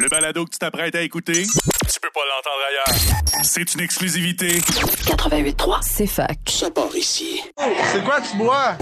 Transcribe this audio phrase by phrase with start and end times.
[0.00, 3.44] Le balado que tu t'apprêtes à écouter, tu peux pas l'entendre ailleurs.
[3.44, 4.60] C'est une exclusivité.
[4.60, 6.38] 88.3, c'est fac.
[6.48, 7.42] Ça part ici.
[7.92, 8.78] C'est quoi tu bois?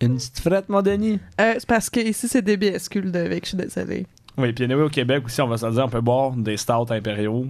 [0.00, 1.18] Une petite frette, mon Denis?
[1.40, 4.06] Euh, c'est parce que ici c'est DBSQ le Devic, je suis désolée.
[4.36, 6.90] Oui, puis anyway, au Québec aussi, on va se dire, on peut boire des stouts
[6.90, 7.46] impériaux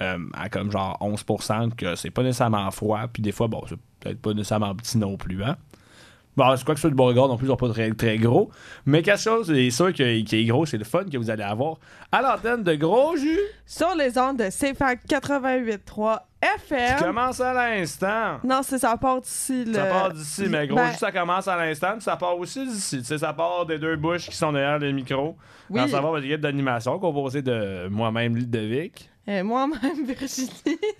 [0.00, 3.76] euh, à comme genre 11%, que c'est pas nécessairement froid, puis des fois, bon, c'est
[4.00, 5.56] peut-être pas nécessairement petit non plus, hein.
[6.36, 8.16] Bon, c'est quoi que ce soit du Beauregard non plus, ils sont pas très, très
[8.16, 8.50] gros.
[8.86, 11.42] Mais quelque chose est sûr que- qui est gros, c'est le fun que vous allez
[11.42, 11.76] avoir
[12.10, 16.98] à l'antenne de gros jus Sur les ondes de CFAC 88.3 qui FM.
[16.98, 18.38] commence à l'instant.
[18.44, 19.64] Non, c'est ça part d'ici.
[19.74, 22.38] Ça le- part d'ici, mais gros Ben, jus, ça commence à l'instant, puis ça part
[22.38, 22.98] aussi d'ici.
[23.00, 25.36] Tu sais, ça part des deux bouches qui sont derrière les micros.
[25.70, 25.80] Oui.
[25.80, 29.10] Dans savoir votre équipe d'animation composée de moi-même, Ludovic.
[29.28, 30.50] Euh, Moi-même, Virginie.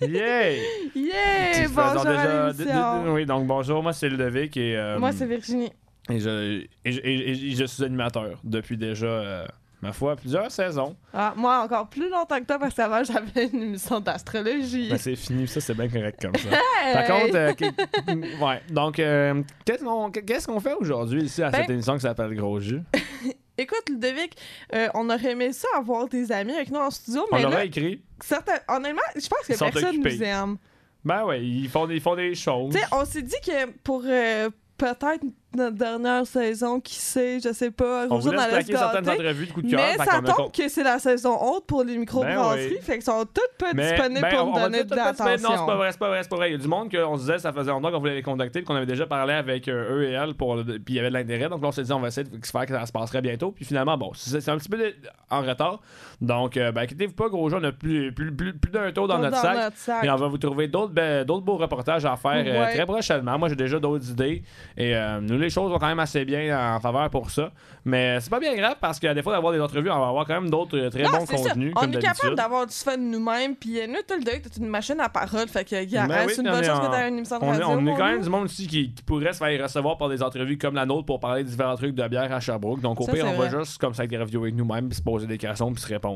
[0.01, 0.51] Yeah!
[0.95, 1.67] yeah!
[1.73, 3.13] Bonjour déjà- à l'émission.
[3.13, 5.71] Oui, donc bonjour, moi c'est Ludovic et, euh, Moi, c'est Virginie.
[6.09, 9.45] et, je, et, je- et- et je suis animateur depuis déjà, euh,
[9.81, 10.95] ma foi, plusieurs saisons.
[11.13, 14.89] Ah, moi, encore plus longtemps que toi, parce qu'avant, j'avais une émission d'astrologie.
[14.89, 16.49] Ben, c'est fini, ça c'est bien correct comme ça.
[16.49, 16.93] Hey!
[16.93, 21.69] Par contre, euh, ouais, donc qu'est-ce qu'on qu'est-ce qu'on fait aujourd'hui ici à Ben- cette
[21.71, 22.81] émission qui s'appelle Gros Jus?
[23.57, 24.35] Écoute, Ludovic,
[24.73, 27.49] euh, on aurait aimé ça avoir des amis avec nous en studio, On mais là,
[27.49, 28.01] l'aurait écrit.
[28.21, 30.57] certains, honnêtement, je pense que Ils personne nous aime.
[31.05, 32.73] Ben ouais, ils font des, ils font des choses.
[32.73, 35.23] Tu sais, on s'est dit que pour euh, peut-être
[35.55, 38.77] notre dernière saison, qui sait, je sais pas, On Rosa voulait dans se la plaquer
[38.77, 39.79] certaines entrevues de coup de cœur.
[39.97, 43.25] mais ça tombe que c'est la saison haute pour les microbrasseries, Ben fait qu'ils sont
[43.25, 45.49] toutes pas disponibles ben, pour nous donner de l'attention.
[45.49, 46.49] Non, c'est pas vrai, c'est pas vrai, c'est pas vrai.
[46.49, 48.63] Il y a du monde qu'on se disait, ça faisait longtemps qu'on voulait les contacter,
[48.63, 51.49] qu'on avait déjà parlé avec euh, eux et elles, puis il y avait de l'intérêt.
[51.49, 53.51] Donc là, on s'est dit, on va essayer de faire que ça se passerait bientôt.
[53.51, 54.93] Puis finalement, bon, c'est un petit peu
[55.29, 55.81] en retard.
[56.23, 59.09] Donc, euh, ben, inquiétez-vous pas, gros jeu, on a plus, plus, plus, plus d'un tour
[59.09, 59.73] dans, notre, sac.
[59.75, 60.03] sac.
[60.05, 63.37] Et on va vous trouver d'autres be- d'autres beaux reportages à faire euh, très prochainement.
[63.37, 64.41] Moi, j'ai déjà d'autres idées.
[64.77, 67.51] Et euh, nous, les choses vont quand même assez bien en faveur pour ça.
[67.83, 70.39] Mais c'est pas bien grave parce qu'à défaut d'avoir des entrevues, on va avoir quand
[70.39, 71.35] même d'autres euh, très Non, bons ça.
[71.35, 71.73] contenus.
[71.75, 74.69] On comme est capable d'avoir du fun nous-mêmes, puis nous, tout le deck, t'es une
[74.69, 77.09] machine à parole, fait que, gars, Ben hein, oui, c'est une bonne chose que t'as
[77.09, 79.33] une émission de On est, on est quand même du monde aussi qui, qui pourrait
[79.33, 82.07] se faire recevoir par des entrevues comme la nôtre pour parler de différents trucs de
[82.07, 82.79] bière à Sherbrooke.
[82.79, 85.27] Donc au Ça, pire, on va juste comme ça interviewer avec nous-mêmes, puis se poser
[85.27, 86.12] des questions, puis se répondre.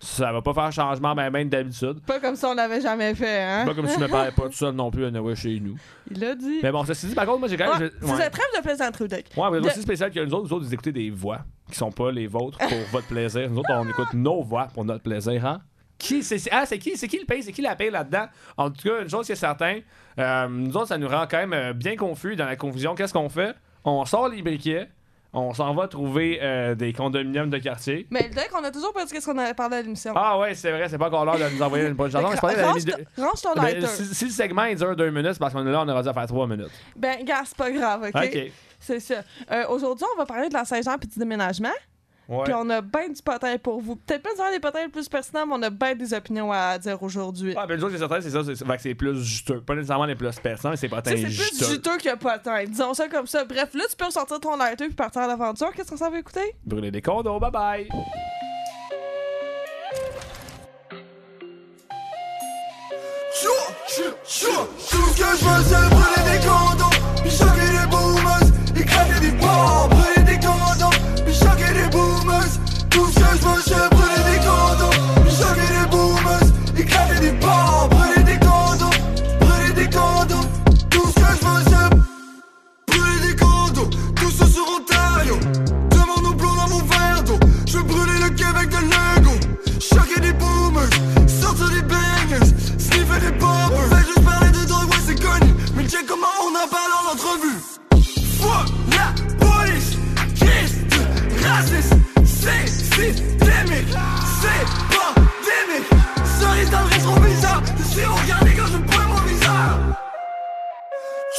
[0.00, 2.00] Ça va pas faire changement ben ben d'habitude.
[2.06, 3.64] Pas comme ça on l'avait jamais fait, hein?
[3.66, 5.76] Pas comme si je me parlais pas tout seul non plus anyway, chez nous.
[6.08, 6.60] Il l'a dit.
[6.62, 7.90] Mais bon, ceci dit, par contre, moi j'ai quand même.
[8.00, 8.30] c'est ouais.
[8.30, 9.30] trêve de plaisanterie, deck.
[9.36, 11.76] Ouais, mais De- aussi spécial que nous autres, nous autres, vous écoutez des voix qui
[11.76, 13.50] sont pas les vôtres pour votre plaisir.
[13.50, 15.60] Nous autres, on écoute nos voix pour notre plaisir, hein?
[15.98, 18.26] Qui, c'est, ah, c'est qui, c'est qui le paye, c'est qui la paye là-dedans?
[18.56, 19.82] En tout cas, une chose qui est certaine,
[20.20, 22.94] euh, nous autres, ça nous rend quand même euh, bien confus dans la confusion.
[22.94, 23.56] Qu'est-ce qu'on fait?
[23.84, 24.88] On sort les briquets,
[25.32, 28.06] on s'en va trouver euh, des condominiums de quartier.
[28.10, 30.12] Mais le deck, on a toujours pas dit qu'est-ce qu'on avait parlé à l'émission.
[30.16, 32.28] Ah ouais, c'est vrai, c'est pas encore l'heure de nous envoyer une bonne chanson.
[32.28, 32.82] range,
[33.16, 33.86] range ton Ben, lighter.
[33.86, 36.12] si, si le segment il dure deux minutes, parce qu'on est là, on aura dû
[36.12, 36.70] faire trois minutes.
[36.96, 38.22] Ben, gars, c'est pas grave, OK?
[38.24, 38.52] OK.
[38.80, 39.16] C'est ça.
[39.50, 41.68] Euh, Aujourd'hui, on va parler de la Saint-Jean et du déménagement.
[42.28, 42.44] Ouais.
[42.44, 43.96] Puis on a bien du potin pour vous.
[43.96, 46.76] Peut-être pas dire des potins les plus pertinents, mais on a bien des opinions à
[46.78, 47.54] dire aujourd'hui.
[47.56, 49.62] Ah, ben, le jour qui est certain, c'est ça, c'est, fait que c'est plus juteux.
[49.62, 51.66] Pas nécessairement les plus perçants, mais c'est pas Ça, c'est plus juteux.
[51.66, 52.64] juteux que potin.
[52.64, 53.44] Disons ça comme ça.
[53.46, 55.72] Bref, là, tu peux ressortir ton lighter puis partir à l'aventure.
[55.74, 56.54] Qu'est-ce qu'on s'en va écouter?
[56.66, 57.88] Brûler des condos, bye bye!
[63.40, 63.48] Tout
[63.86, 68.40] ce que je veux c'est brûler des condos Puis choquer des boomers
[68.76, 69.97] Éclater des bombes
[72.98, 74.96] tout seul, je mangeais, des condos.
[75.38, 77.88] J'avais des boomers, ils clavaient des bars.
[77.90, 78.96] Brûlais des condos,
[79.40, 80.46] brûlais des condos.
[80.90, 81.90] Tout seul, je mangeais,
[82.88, 83.90] brûlais des condos.
[84.16, 85.38] Tout ce sur Ontario.
[85.90, 87.38] devant au blond dans mon verre d'eau.
[87.66, 89.34] Je brûlais le Québec de Lego.
[89.80, 90.90] Choquais des boomers,
[91.28, 93.88] sortais des bangers, sniffais des poppers.
[93.90, 95.52] Fais juste parler de drogue, c'est connu.
[95.76, 97.58] Mais check comment on en parle en entrevue.
[98.40, 99.98] Fuck la police,
[100.34, 100.78] Christ,
[101.44, 102.07] raciste
[102.66, 103.94] systémique,
[104.40, 104.64] c'est
[104.94, 105.88] pandémique.
[106.40, 109.80] Cerise dans le rétroviseur, je suis regardé quand je me prends mon visage.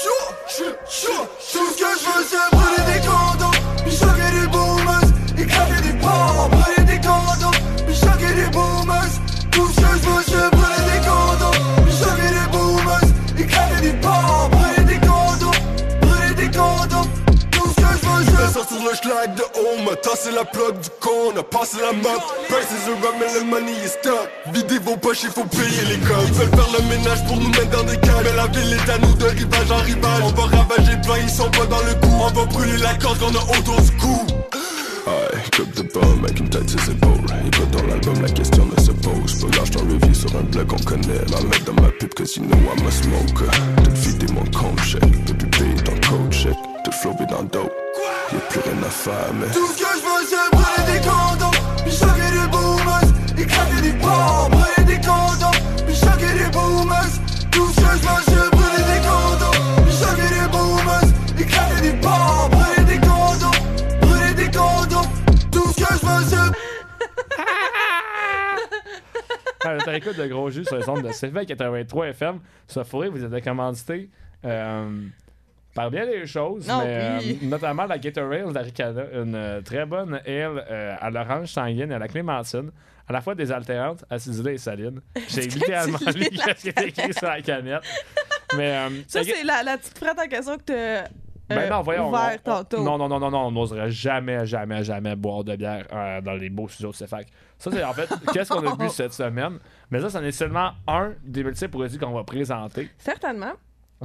[0.02, 2.80] Chou, chou, chou, tout que je veux c'est brûler.
[19.96, 22.20] Tassé la plaque du con, on a passé la map.
[22.48, 24.30] Price is a rock, mais le money is stuck.
[24.54, 26.28] Videz vos poches, il faut payer les codes.
[26.28, 28.24] Ils veulent faire le ménage pour nous mettre dans des cages.
[28.24, 30.24] Mais la ville est à nous de rivage en rivage.
[30.24, 32.16] On va ravager le plan, ils sont pas dans le coup.
[32.20, 34.26] On va brûler la corde qu'on a autour du cou.
[35.08, 37.26] Ouais, coupe de pomme avec une tête ses épaules.
[37.46, 39.42] Il va dans l'album, la question ne se pose.
[39.42, 41.26] Pas lâche ton review sur un blog qu'on connaît.
[41.32, 43.52] La mettre dans ma pipe, cause you know I'm a smoker.
[43.84, 45.26] Tout vider mon compte chèque.
[45.26, 46.58] Depuis payer ton code chèque.
[46.84, 47.70] Tout flopé dans le dos.
[48.34, 49.48] Y'a plus rien à faire, mais.
[49.48, 51.60] Tout ce que je veux, c'est brûler des condoms.
[51.84, 53.10] Puis choquer des boomers.
[53.38, 53.92] Éclater des.
[53.94, 55.60] Brûler des condoms.
[55.86, 57.14] Puis choquer des boomers.
[57.52, 59.84] Tout ce que je veux, c'est brûler des condoms.
[59.86, 61.10] Puis choquer des boomers.
[61.40, 62.50] Éclater des porcs.
[62.52, 63.60] Brûler des condoms.
[64.02, 65.10] Brûler des condoms.
[65.52, 66.36] Tout ce que je veux, c'est.
[69.66, 72.40] Ah, T'as écoute de gros jus sur les ondes de CV 83 FM.
[72.68, 74.10] Ça vous êtes commandité
[74.46, 74.90] euh,
[75.80, 80.16] par bien des choses, Non, mais euh, notamment la Gatorade d'Aricana, une euh, très bonne
[80.26, 82.70] ale euh, à l'orange sanguine et à la clémentine,
[83.08, 85.00] à la fois désaltérante, acidulée et saline.
[85.30, 87.82] J'ai littéralement tu lu ce qui était écrit sur la canette.
[88.58, 88.76] Mais,
[89.08, 91.04] Ça, c'est la, la petite frette en question que t'as
[91.48, 92.10] ben non, voyons.
[92.10, 92.84] ouvert on- on- tantôt.
[92.84, 95.86] Non, non, non, non, non, on n'oserait jamais, jamais, jamais boire de bière
[96.24, 97.28] dans les beaux studios de CFAC.
[97.58, 99.60] Ça, c'est en fait, qu'est-ce qu'on a bu cette semaine?
[99.90, 102.90] Mais ça, c'en est seulement un des multiples produits qu'on va présenter.
[102.98, 103.54] Certainement.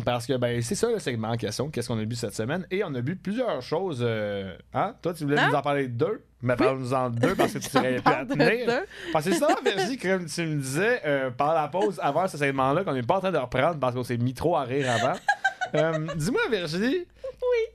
[0.05, 2.67] Parce que, ben, c'est ça le segment en question, qu'est-ce qu'on a bu cette semaine.
[2.71, 4.01] Et on a bu plusieurs choses.
[4.03, 4.95] euh, Hein?
[5.03, 5.49] Toi, tu voulais Hein?
[5.51, 8.03] nous en parler de deux, mais parle-nous-en de deux parce que tu serais plus à
[8.03, 8.83] Parle de tenir.
[9.13, 12.37] Parce que c'est ça, Virginie, comme tu me disais euh, pendant la pause, avant ce
[12.39, 14.91] segment-là, qu'on n'est pas en train de reprendre parce qu'on s'est mis trop à rire
[14.91, 15.17] avant.
[15.77, 17.07] Euh, Dis-moi, Virginie,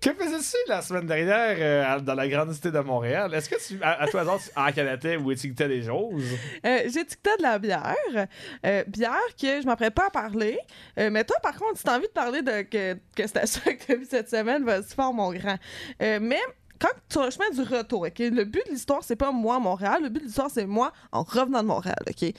[0.02, 3.34] que faisais-tu la semaine dernière euh, dans la grande cité de Montréal?
[3.34, 6.24] Est-ce que tu, à, à toi, hasard, tu encanatais ou étiquetais des choses?
[6.66, 8.28] Euh, J'ai étiqueté de la bière.
[8.66, 10.60] Euh, bière que je m'apprête pas à parler.
[10.98, 13.74] Euh, mais toi, par contre, si t'as envie de parler de que, que c'était ça
[13.74, 15.58] que t'as vu cette semaine, vas-y fort, mon grand.
[16.00, 16.40] Mais
[16.80, 18.20] quand sur le chemin du retour, OK?
[18.20, 20.02] Le but de l'histoire, c'est pas moi à Montréal.
[20.04, 22.34] Le but de l'histoire, c'est moi en revenant de Montréal, OK?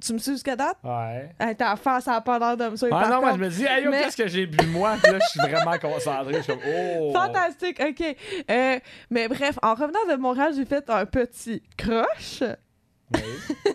[0.00, 0.76] Tu me suis jusqu'à date?
[0.84, 1.30] Ouais.
[1.40, 3.86] Hey, ta face, a pas l'air de me Ah non, moi, je me dis, hey,
[3.86, 4.96] Mais- qu'est-ce que j'ai bu moi?
[5.02, 6.34] Puis là, je suis vraiment concentré.
[6.34, 7.12] Je suis comme, oh!
[7.14, 8.16] Fantastique, ok.
[8.50, 8.78] Euh,
[9.10, 12.42] mais bref, en revenant de Montréal, j'ai fait un petit croche.
[13.14, 13.20] Oui.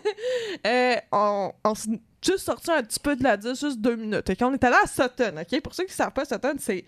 [0.66, 4.28] Euh, on on s'est juste sorti un petit peu de la 10, juste deux minutes.
[4.28, 4.36] ok?
[4.42, 5.60] On est allé à Sutton, ok?
[5.62, 6.84] Pour ceux qui ne savent pas, Sutton, c'est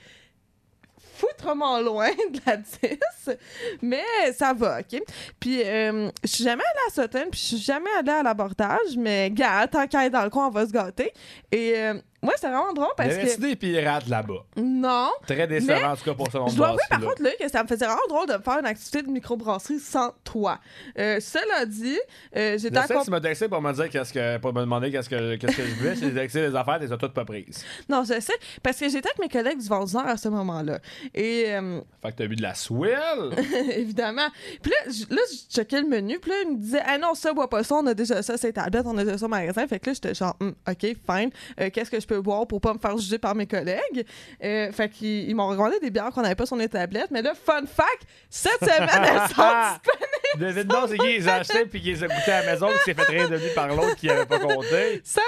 [1.22, 3.36] foutrement loin de la 10,
[3.82, 4.02] mais
[4.36, 5.00] ça va, ok?
[5.38, 8.96] Puis, euh, je suis jamais allée à Sutton, puis je suis jamais allée à l'abordage,
[8.96, 11.12] mais gars, tant qu'à être dans le coin, on va se gâter.
[11.50, 13.40] Et euh, moi, c'est vraiment drôle parce que...
[13.40, 14.44] des pirates là-bas?
[14.56, 17.22] Non, Très décevant, en tout cas, pour ce nombre je dois avouer, par là contre,
[17.22, 20.58] là, que ça me faisait vraiment drôle de faire une activité de microbrasserie sans toi.
[20.98, 21.98] Euh, cela dit,
[22.36, 23.04] euh, j'étais que accompagnée...
[23.04, 25.64] tu m'as texté pour me dire qu'est-ce que pour me demander qu'est-ce que qu'est-ce que
[25.66, 27.64] je voulais, j'ai texté les affaires, tu les as toutes pas prises.
[27.88, 28.32] Non, je sais,
[28.62, 30.78] parce que j'étais avec mes collègues du Vendeur à ce moment-là.
[31.14, 33.32] Et euh, Fait que t'as bu de la swell.
[33.76, 34.28] évidemment.
[34.62, 36.18] Puis là, je- là, je checkais le menu.
[36.20, 37.75] Puis là, il me disait Ah non, ça, bois pas ça.
[37.76, 38.84] On a déjà ça, c'est tablette.
[38.86, 39.66] On a déjà ça au magasin.
[39.66, 41.30] Fait que là, j'étais genre Hum, OK, fine.
[41.60, 44.05] Euh, Qu'est-ce que je peux boire pour pas me faire juger par mes collègues
[44.43, 47.11] Euh, Fait qu'ils ils m'ont recommandé des bières qu'on n'avait pas sur les tablettes.
[47.11, 49.43] Mais là, fun fact cette semaine, elles sont
[49.85, 50.38] disponibles.
[50.38, 52.69] David non, c'est qui les a achetés puis qui les a goûtés à la maison,
[52.69, 55.00] qui s'est fait rire de lui par l'autre qui avait pas compté?
[55.05, 55.26] Salut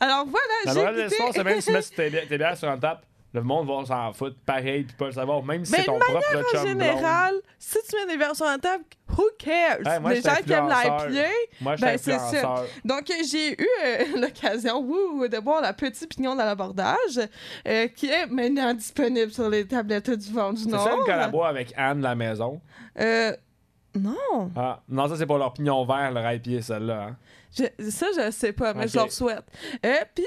[0.00, 1.02] Alors voilà, La j'ai de goûté.
[1.04, 3.84] l'histoire, c'est même si tu mets tes, tes bières sur un tap, le monde va
[3.86, 6.66] s'en foutre pareil puis pas le savoir, même si Mais c'est ton propre En chum
[6.66, 8.82] général, si tu mets des verres sur la table,
[9.20, 9.78] who cares?
[9.86, 12.64] Hey, moi, Les gens qui aiment l'IPA, ben, c'est ça.
[12.84, 17.20] Donc, j'ai eu euh, l'occasion de boire la petite pignon dans l'abordage,
[17.68, 20.82] euh, qui est maintenant disponible sur les tablettes du vent du C'est Nord.
[21.06, 22.60] celle qu'on boit avec Anne la maison?
[22.98, 23.32] Euh,
[23.94, 27.02] non, Ah, non, ça c'est pour leur pignon vert, leur IPA, celle-là.
[27.10, 27.16] Hein.
[27.56, 28.90] je- ça, je sais pas, mais Ok.
[28.90, 29.44] je leur souhaite.
[30.14, 30.24] Puis,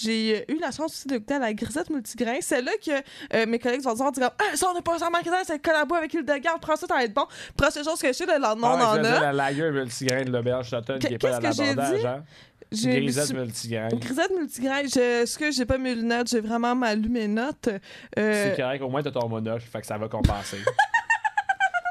[0.00, 2.36] j'ai eu la chance aussi de goûter à la grisette multigrain.
[2.40, 2.90] C'est là que
[3.36, 5.94] euh, mes collègues vont dire, dire ah, ça, on n'est pas en magasin, c'est collabo
[5.94, 7.26] avec Hildegarde, prends ça, ça va être bon.
[7.56, 9.20] Prends ces choses que je sais, le lendemain, Ah, on en a.
[9.20, 12.04] la lager multigrain de l'auberge Sutton qui est pas j'ai l'abordage.
[12.04, 12.24] Hein?
[12.70, 13.88] J'ai- Grisette multigrain.
[13.88, 17.68] Grisette multigrain, je, ce que j'ai pas mes lunettes, j'ai vraiment mal lu mes notes.
[18.18, 20.58] Euh, C'est correct, au moins t'as ton monoche, fait que ça va compenser.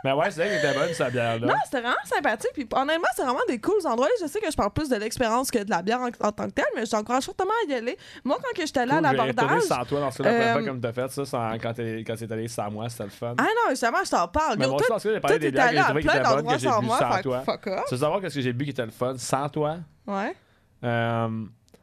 [0.07, 1.47] Mais ouais, c'est vrai qu'elle était bonne, cette bière-là.
[1.47, 2.51] non, c'était vraiment sympathique.
[2.53, 4.07] Puis honnêtement, c'est vraiment des cools endroits.
[4.21, 6.45] Je sais que je parle plus de l'expérience que de la bière en, en tant
[6.45, 7.97] que telle, mais je t'encourage fortement à y aller.
[8.23, 9.61] Moi, quand j'étais allée Cool, à l'abordage.
[9.63, 12.31] sans toi dans ce la première euh, fois comme t'as fait ça, sans- quand t'es
[12.31, 13.35] allé sans moi, c'était le fun.
[13.37, 14.55] Ah non, justement, je t'en parle.
[14.57, 15.93] Mais moi cas, j'ai parlé des bières que j'ai
[16.35, 17.43] bonnes, que j'ai bu sans toi.
[17.89, 19.13] Tu veux savoir qu'est-ce que j'ai bu qui était le fun?
[19.17, 19.77] Sans toi?
[20.07, 20.33] Ouais.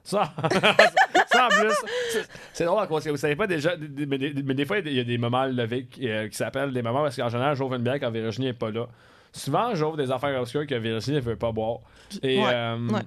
[0.05, 0.33] Ça,
[1.33, 1.75] ça en plus,
[2.53, 3.73] c'est- drôle parce que vous savez pas déjà,
[4.07, 6.73] mais des, mais des fois il y a des moments levés qui, euh, qui s'appellent
[6.73, 8.87] des moments parce qu'en général j'ouvre une bière quand Virginie est pas là.
[9.33, 11.79] Souvent j'ouvre des affaires obscures que Virginie ne veut pas boire.
[12.23, 13.01] Et Ouais, euh, ouais.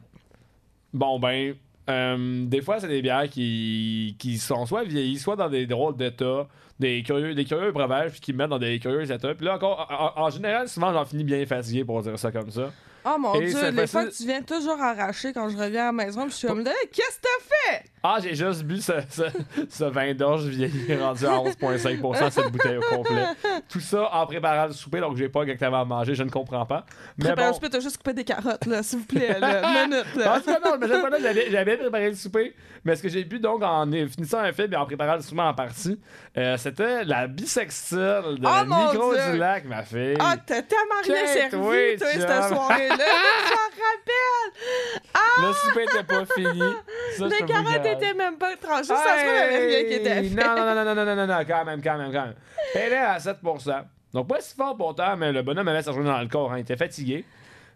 [0.94, 1.54] bon ben
[1.90, 5.96] euh, des fois, c'est des bières qui, qui sont soit vieillies, soit dans des drôles
[5.96, 6.46] d'état,
[6.80, 9.34] des curieux, des curieux breuvages, puis qui me mettent dans des curieux états.
[9.36, 9.88] Puis là, encore,
[10.18, 12.74] en, en général, souvent, j'en finis bien fatigué pour dire ça comme ça.
[13.10, 15.86] Oh mon Et dieu, les fois que tu viens toujours arracher quand je reviens à
[15.88, 17.84] la maison, puis je suis comme là, qu'est-ce que t'as fait?
[18.04, 19.24] Ah, j'ai juste bu ce, ce,
[19.70, 23.26] ce vin d'orge vieilli rendu à 11,5% cette bouteille au complet.
[23.70, 26.66] Tout ça en préparant le souper, donc j'ai pas exactement à manger, je ne comprends
[26.66, 26.86] pas.
[27.18, 27.56] Mais Prépare, bon.
[27.56, 29.84] je peux te juste couper des carottes, là, s'il vous plaît, là.
[29.86, 30.42] Une minute, là.
[30.46, 32.54] cas, non, disais pas là, j'avais j'avais préparé le souper.
[32.88, 35.42] Mais ce que j'ai bu donc en finissant un film et en préparant le souper
[35.42, 36.00] en partie,
[36.38, 39.34] euh, c'était la bisextile de Oh, Dieu!
[39.34, 40.16] du lac, ma fille.
[40.22, 42.96] Ah, t'as tellement rien servi, toi, cette soirée-là.
[43.44, 45.48] je m'en rappelle.
[45.50, 46.74] Le souper était pas fini.
[47.18, 48.86] Ça, Les carottes étaient même pas tranchées.
[48.86, 50.30] Ça se avait rien qui était fait.
[50.30, 52.36] Non, non, non, non, non, non, non, non, quand même, quand même, quand même.
[52.74, 53.84] Elle est à 7%.
[54.14, 56.60] Donc, pas si fort pourtant, mais le bonhomme avait sa journée dans le corps, hein,
[56.60, 57.26] il était fatigué.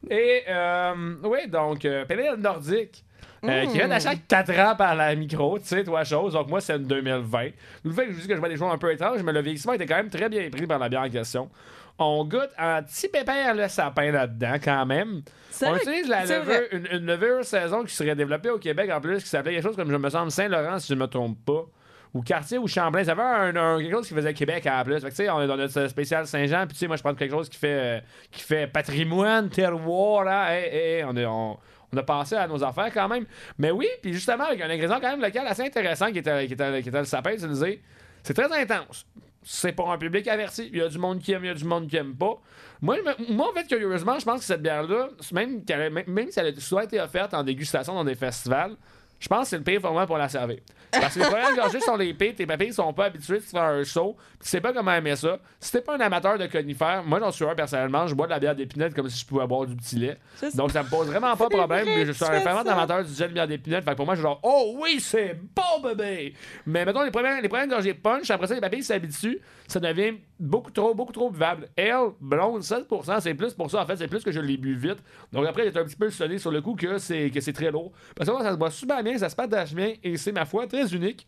[0.09, 2.05] Et, euh, oui, donc, euh,
[2.37, 3.03] nordique.
[3.43, 6.33] Euh, qui vient à chaque 4 ans par la micro, tu sais, toi, chose.
[6.33, 7.47] Donc, moi, c'est une 2020.
[7.83, 9.41] Le fait que je dis que je vois des choses un peu étranges, mais le
[9.41, 11.49] vieillissement était quand même très bien pris par la bière en question.
[11.99, 15.21] On goûte un petit pépère le sapin là-dedans, quand même.
[15.67, 19.21] On utilise la levure, une, une levure saison qui serait développée au Québec en plus,
[19.23, 21.65] qui s'appelait quelque chose comme, je me semble, Saint-Laurent, si je ne me trompe pas.
[22.13, 23.03] Ou Cartier ou Champlain.
[23.05, 24.95] Ça avait un, un- quelque chose qui faisait Québec en plus.
[24.95, 27.03] Fait que, tu sais, on est dans notre spécial Saint-Jean, puis tu sais, moi, je
[27.03, 27.99] prends quelque chose qui fait, euh,
[28.31, 30.53] qui fait patrimoine, terroir, là.
[30.53, 31.57] Hey, hey, hey, on, est- on-
[31.93, 33.25] on a pensé à nos affaires quand même.
[33.57, 36.53] Mais oui, puis justement, avec un ingrédient quand même local assez intéressant qui était, qui
[36.53, 37.81] était, qui était le sapin utilisé,
[38.23, 39.05] c'est très intense.
[39.43, 40.69] C'est pour un public averti.
[40.71, 42.39] Il y a du monde qui aime, il y a du monde qui aime pas.
[42.79, 42.97] Moi,
[43.29, 45.63] moi en fait, curieusement, je pense que cette bière-là, même
[46.07, 48.75] même si elle a souvent été offerte en dégustation dans des festivals,
[49.21, 50.57] je pense que c'est le pire format pour la servir.
[50.91, 53.61] Parce que les premières gorgées sont les pires, tes papilles sont pas habitués de faire
[53.61, 55.37] un puis tu sais pas comment aimer ça.
[55.59, 58.31] Si t'es pas un amateur de conifères, moi j'en suis un personnellement, je bois de
[58.31, 60.17] la bière d'épinette comme si je pouvais boire du petit lait.
[60.35, 62.41] Ça, Donc ça me pose vraiment pas de problème, mais je suis tu un fais
[62.41, 64.75] fervent amateur du gel de bière d'épinette, fait que pour moi je suis genre oh
[64.79, 66.33] oui, c'est bon bébé.
[66.65, 70.15] Mais mettons les premières les premières gorgées punch, après ça les papilles s'habituent, ça devient
[70.41, 71.69] beaucoup trop beaucoup trop buvable.
[71.75, 74.75] Elle blonde 7%, c'est plus pour ça en fait, c'est plus que je l'ai bu
[74.75, 74.97] vite.
[75.31, 77.71] Donc après j'étais un petit peu sonné sur le coup que c'est que c'est très
[77.71, 77.91] lourd.
[78.15, 80.45] Parce que moi, ça se boit super bien, ça se partage bien et c'est ma
[80.45, 81.27] foi très unique.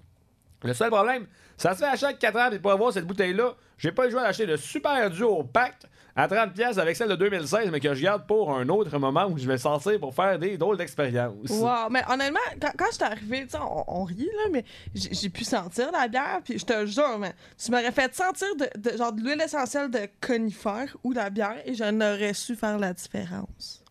[0.63, 1.27] Le seul problème,
[1.57, 4.11] ça se fait à chaque 4 ans, et pour avoir cette bouteille-là, j'ai pas le
[4.11, 7.93] choix d'acheter le super duo Pacte à 30$ pièces avec celle de 2016, mais que
[7.93, 11.49] je garde pour un autre moment où je vais sortir pour faire des drôles d'expériences.
[11.49, 12.95] Wow, mais honnêtement, quand, je
[13.27, 16.85] suis sais, on, on rit, là, mais j'ai pu sentir la bière, puis je te
[16.85, 21.11] jure, mais tu m'aurais fait sentir de, de- genre de l'huile essentielle de conifère ou
[21.13, 23.82] la bière, et je n'aurais su faire la différence.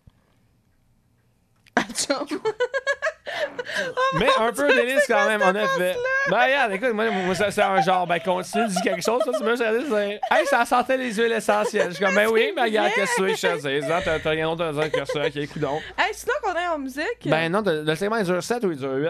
[4.19, 5.97] Mais un peu délice quand même, en effet.
[6.31, 9.33] Ben, regarde, écoute, moi, moi, ça, c'est un genre, ben, continue, dis quelque chose, ça,
[9.37, 10.21] tu me c'est.
[10.31, 11.89] Hey, ça sentait les huiles essentielles.
[11.91, 14.31] Je suis comme, ben oui, mais regarde, qu'est-ce que tu veux je dise, hein, T'as
[14.31, 15.79] rien d'autre à dire que ça, qui coudon.
[15.99, 18.79] Hey, sinon qu'on est en musique, Ben non, le segment, il dure 7 ou il
[18.79, 19.09] dure 8?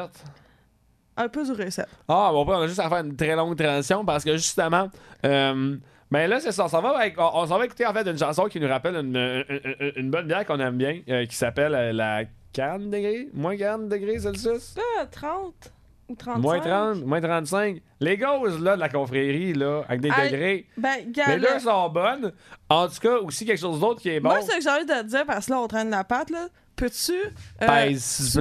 [1.14, 1.88] un peu du recette.
[2.08, 4.88] Ah, bon, on a juste à faire une très longue transition parce que justement,
[5.26, 5.76] euh,
[6.10, 6.64] ben là, c'est ça.
[6.64, 8.66] On s'en va, avec- on, on s'en va écouter en fait une chanson qui nous
[8.68, 9.44] rappelle une, une-
[9.78, 13.56] une- une bonne bière qu'on aime bien euh, qui s'appelle euh, la 40 degrés, moins
[13.56, 14.74] 40 degrés Celsius?
[14.76, 15.54] Là, 30
[16.08, 16.40] ou 35.
[16.42, 17.80] Moins 30, moins 35.
[18.00, 20.66] Les gauzes là, de la confrérie, là, avec des degrés.
[20.76, 22.32] Ben, Les deux sont bonnes.
[22.68, 24.30] En tout cas, aussi quelque chose d'autre qui est bon.
[24.30, 26.30] moi, ce que j'ai envie de te dire, parce que là, on traîne la patte,
[26.30, 27.12] là, peux-tu...
[27.14, 28.40] euh, Pèse, s'il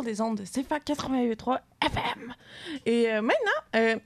[0.00, 2.34] sur les ondes de CFAC 88.3 FM.
[2.86, 3.36] Et euh, maintenant,
[3.76, 3.96] euh,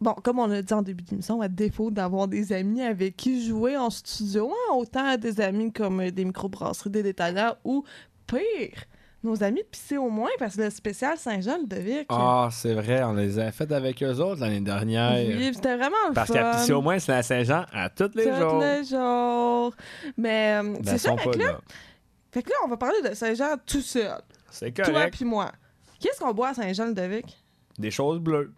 [0.00, 3.46] bon, comme on a dit en début d'émission, à défaut d'avoir des amis avec qui
[3.46, 7.84] jouer en studio, hein, autant des amis comme euh, des microbrasseries, des détaillants ou
[8.26, 8.84] pire,
[9.24, 12.06] nos amis de pisser au moins, parce que le spécial Saint-Jean de Vic.
[12.08, 15.12] Ah, c'est vrai, on les a fait avec eux autres l'année dernière.
[15.36, 16.34] oui, c'était vraiment le Parce fun.
[16.34, 18.60] qu'à pisser au moins, c'est la Saint-Jean à tous les Tous jours.
[18.60, 19.74] les jours.
[20.16, 21.60] Mais Ben, c'est ça, fait que, là, là.
[22.32, 24.10] fait que là, on va parler de Saint-Jean tout seul.
[24.52, 25.14] C'est Toi correct.
[25.14, 25.50] puis moi.
[26.00, 27.36] Qu'est-ce qu'on boit à Saint-Jean-le-Vic?
[27.78, 28.52] Des choses bleues.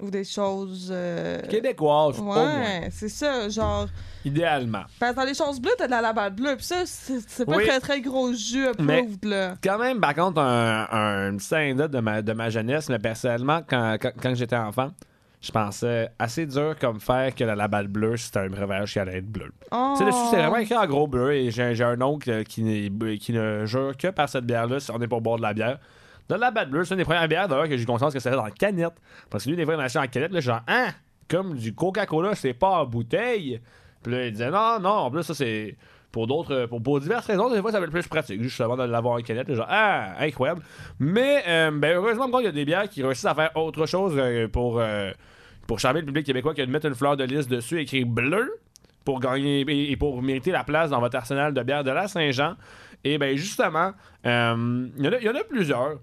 [0.00, 0.90] Ou des choses.
[0.92, 2.58] euh, Québécoises, moins.
[2.60, 3.86] Ouais, c'est ça, genre.
[4.26, 4.82] Idéalement.
[5.00, 7.56] Parce que dans les choses bleues, t'as de la labade bleue, pis ça, c'est pas
[7.56, 7.66] Oui.
[7.66, 9.54] très très gros jus approved, là.
[9.64, 10.86] Quand même, par contre, un,
[11.28, 14.90] un petit anecdote de ma, de ma jeunesse, mais personnellement, quand, quand, quand j'étais enfant,
[15.40, 19.18] je pensais assez dur comme faire que la labade bleue, c'était un breuvage qui allait
[19.18, 19.52] être bleu.
[19.70, 19.94] Oh.
[19.96, 22.62] Tu sais, dessus, c'est vraiment écrit en gros bleu et j'ai j'ai un oncle qui,
[22.62, 25.54] n'est- qui ne jure que par cette bière-là si on est pour boire de la
[25.54, 25.78] bière.
[26.28, 28.34] De la labade bleue, c'est une des premières bières d'ailleurs que j'ai conscience que c'était
[28.34, 28.94] dans la canette.
[29.30, 30.88] Parce que lui, des fois, il m'achetait en canette, là, genre, hein,
[31.30, 33.60] comme du Coca-Cola, c'est pas en bouteille.
[34.02, 35.76] Puis là, il disait, non, non, en plus, ça, c'est
[36.12, 38.84] pour d'autres, pour, pour diverses raisons, des fois, ça va être plus pratique, justement, de
[38.84, 39.52] l'avoir en canette.
[39.52, 40.62] Genre, ah, incroyable.
[40.98, 44.14] Mais, euh, ben, heureusement, il y a des bières qui réussissent à faire autre chose
[44.16, 45.10] euh, pour, euh,
[45.66, 48.50] pour charmer le public québécois que de mettre une fleur de lys dessus écrit bleu
[49.04, 52.56] pour gagner et pour mériter la place dans votre arsenal de bière de la Saint-Jean.
[53.04, 53.92] Et bien, justement,
[54.26, 56.00] euh, il y en a plusieurs.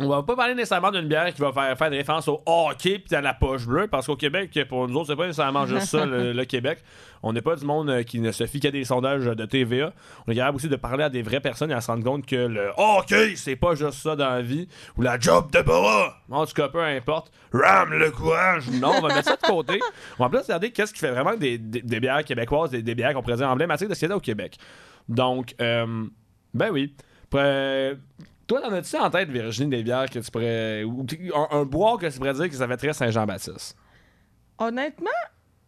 [0.00, 3.00] On va pas parler nécessairement d'une bière qui va faire, faire des références au hockey
[3.00, 5.86] puis à la poche bleue, parce qu'au Québec, pour nous autres, c'est pas nécessairement juste
[5.86, 6.84] ça, le, le Québec.
[7.24, 9.92] On n'est pas du monde euh, qui ne se fie qu'à des sondages de TVA.
[10.28, 12.26] On est capable aussi de parler à des vraies personnes et à se rendre compte
[12.26, 16.14] que le hockey, c'est pas juste ça dans la vie, ou la job de bras.
[16.30, 17.32] En tout cas, peu importe.
[17.52, 18.68] Ram le courage.
[18.70, 19.80] Non, on va mettre ça de côté.
[20.20, 22.94] On va plus regarder qu'est-ce qui fait vraiment des, des- des bières québécoises, des, des
[22.94, 24.58] bières qu'on dire emblématiques de ce qu'il y a au Québec.
[25.08, 26.04] Donc, euh,
[26.54, 26.94] ben oui.
[27.24, 27.96] Après,
[28.48, 30.82] toi, t'en as-tu en tête, Virginie, des bières que tu pourrais.
[30.82, 33.76] ou un, un bois que tu pourrais dire que ça fait très Saint-Jean-Baptiste?
[34.58, 35.10] Honnêtement,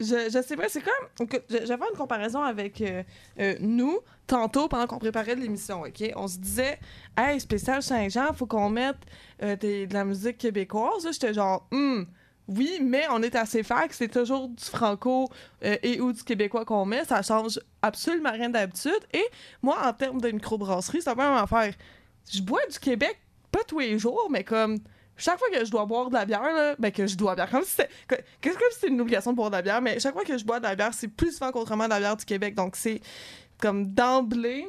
[0.00, 1.26] je, je sais pas, c'est comme.
[1.26, 3.02] écoute, Je, je vais faire une comparaison avec euh,
[3.38, 6.02] euh, nous, tantôt, pendant qu'on préparait l'émission, OK?
[6.16, 6.80] On se disait,
[7.18, 8.96] hey, spécial Saint-Jean, faut qu'on mette
[9.42, 11.06] euh, de la musique québécoise.
[11.12, 12.06] J'étais genre, hum,
[12.48, 15.28] oui, mais on est assez que c'est toujours du franco
[15.62, 17.04] et ou du québécois qu'on met.
[17.04, 18.98] Ça change absolument rien d'habitude.
[19.12, 19.22] Et
[19.62, 21.74] moi, en termes de microbrasserie, c'est la même affaire.
[22.28, 23.18] Je bois du Québec,
[23.52, 24.78] pas tous les jours, mais comme
[25.16, 27.50] chaque fois que je dois boire de la bière, là, ben que je dois boire,
[27.50, 29.98] comme si c'était que- que- comme si une obligation de boire de la bière, mais
[30.00, 32.16] chaque fois que je bois de la bière, c'est plus souvent qu'autrement de la bière
[32.16, 32.54] du Québec.
[32.54, 33.00] Donc c'est
[33.58, 34.66] comme d'emblée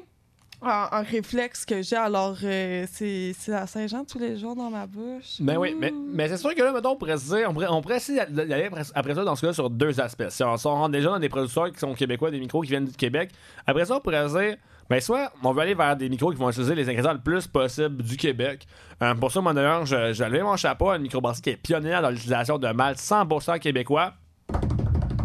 [0.62, 1.96] un, réflexe que j'ai.
[1.96, 5.38] Alors euh, c'est c'est à Saint-Jean tous les jours dans ma bouche.
[5.40, 7.68] Ben oui, mais, mais c'est sûr que là, mettons, on pourrait se dire, on pourrait,
[7.70, 10.30] on pourrait essayer d'aller après, ça, dans ce cas sur deux aspects.
[10.30, 12.96] Si on, rentre déjà dans des producteurs qui sont québécois, des micros qui viennent du
[12.96, 13.32] Québec,
[13.66, 14.58] après ça, on pourrait dire,
[14.90, 17.48] ben soit on veut aller vers des micros qui vont utiliser les ingrédients le plus
[17.48, 18.68] possible du Québec.
[19.02, 21.58] Euh, pour ça, moi d'ailleurs, je, je lève mon chapeau à une microbrasserie qui est
[21.58, 24.14] pionnière dans l'utilisation de malt 100% québécois.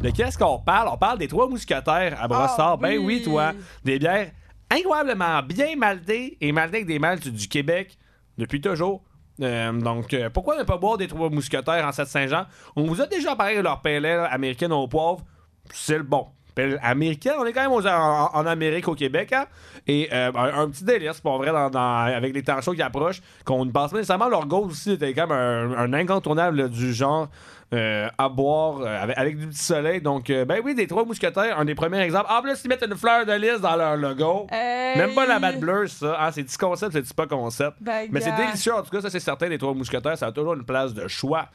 [0.03, 0.89] De qu'est-ce qu'on parle?
[0.93, 2.73] On parle des trois mousquetaires à Brossard.
[2.75, 3.23] Ah, Ben oui, oui.
[3.23, 3.53] toi.
[3.85, 4.31] Des bières
[4.71, 7.99] incroyablement bien maltées et maltées avec des maltes du Québec
[8.39, 9.03] depuis toujours.
[9.43, 12.47] Euh, donc, euh, pourquoi ne pas boire des trois mousquetaires en Sept-Saint-Jean?
[12.75, 15.25] On vous a déjà parlé de leur pelle américaine au poivre.
[15.73, 16.29] C'est le bon.
[16.57, 19.33] Pelle américaine, on est quand même aux- en, en Amérique, au Québec.
[19.33, 19.45] hein?
[19.87, 22.81] Et euh, un, un petit délice, pour vrai, dans, dans- avec les temps chauds qui
[22.83, 24.29] approchent, qu'on ne pense pas nécessairement.
[24.29, 27.29] Leur goût aussi était quand même un, un incontournable là, du genre
[27.75, 30.01] euh, à boire euh, avec, avec du petit soleil.
[30.01, 32.31] Donc, euh, ben oui, des trois mousquetaires, un des premiers exemples.
[32.33, 34.47] En plus, ils mettent une fleur de lys dans leur logo.
[34.51, 34.97] Hey!
[34.97, 36.17] Même pas la batte bleue, ça.
[36.21, 37.77] hein, c'est du concept, c'est du pas concept.
[37.83, 40.33] Ben, Mais c'est délicieux, en tout cas, ça c'est certain, les trois mousquetaires, ça a
[40.33, 41.49] toujours une place de choix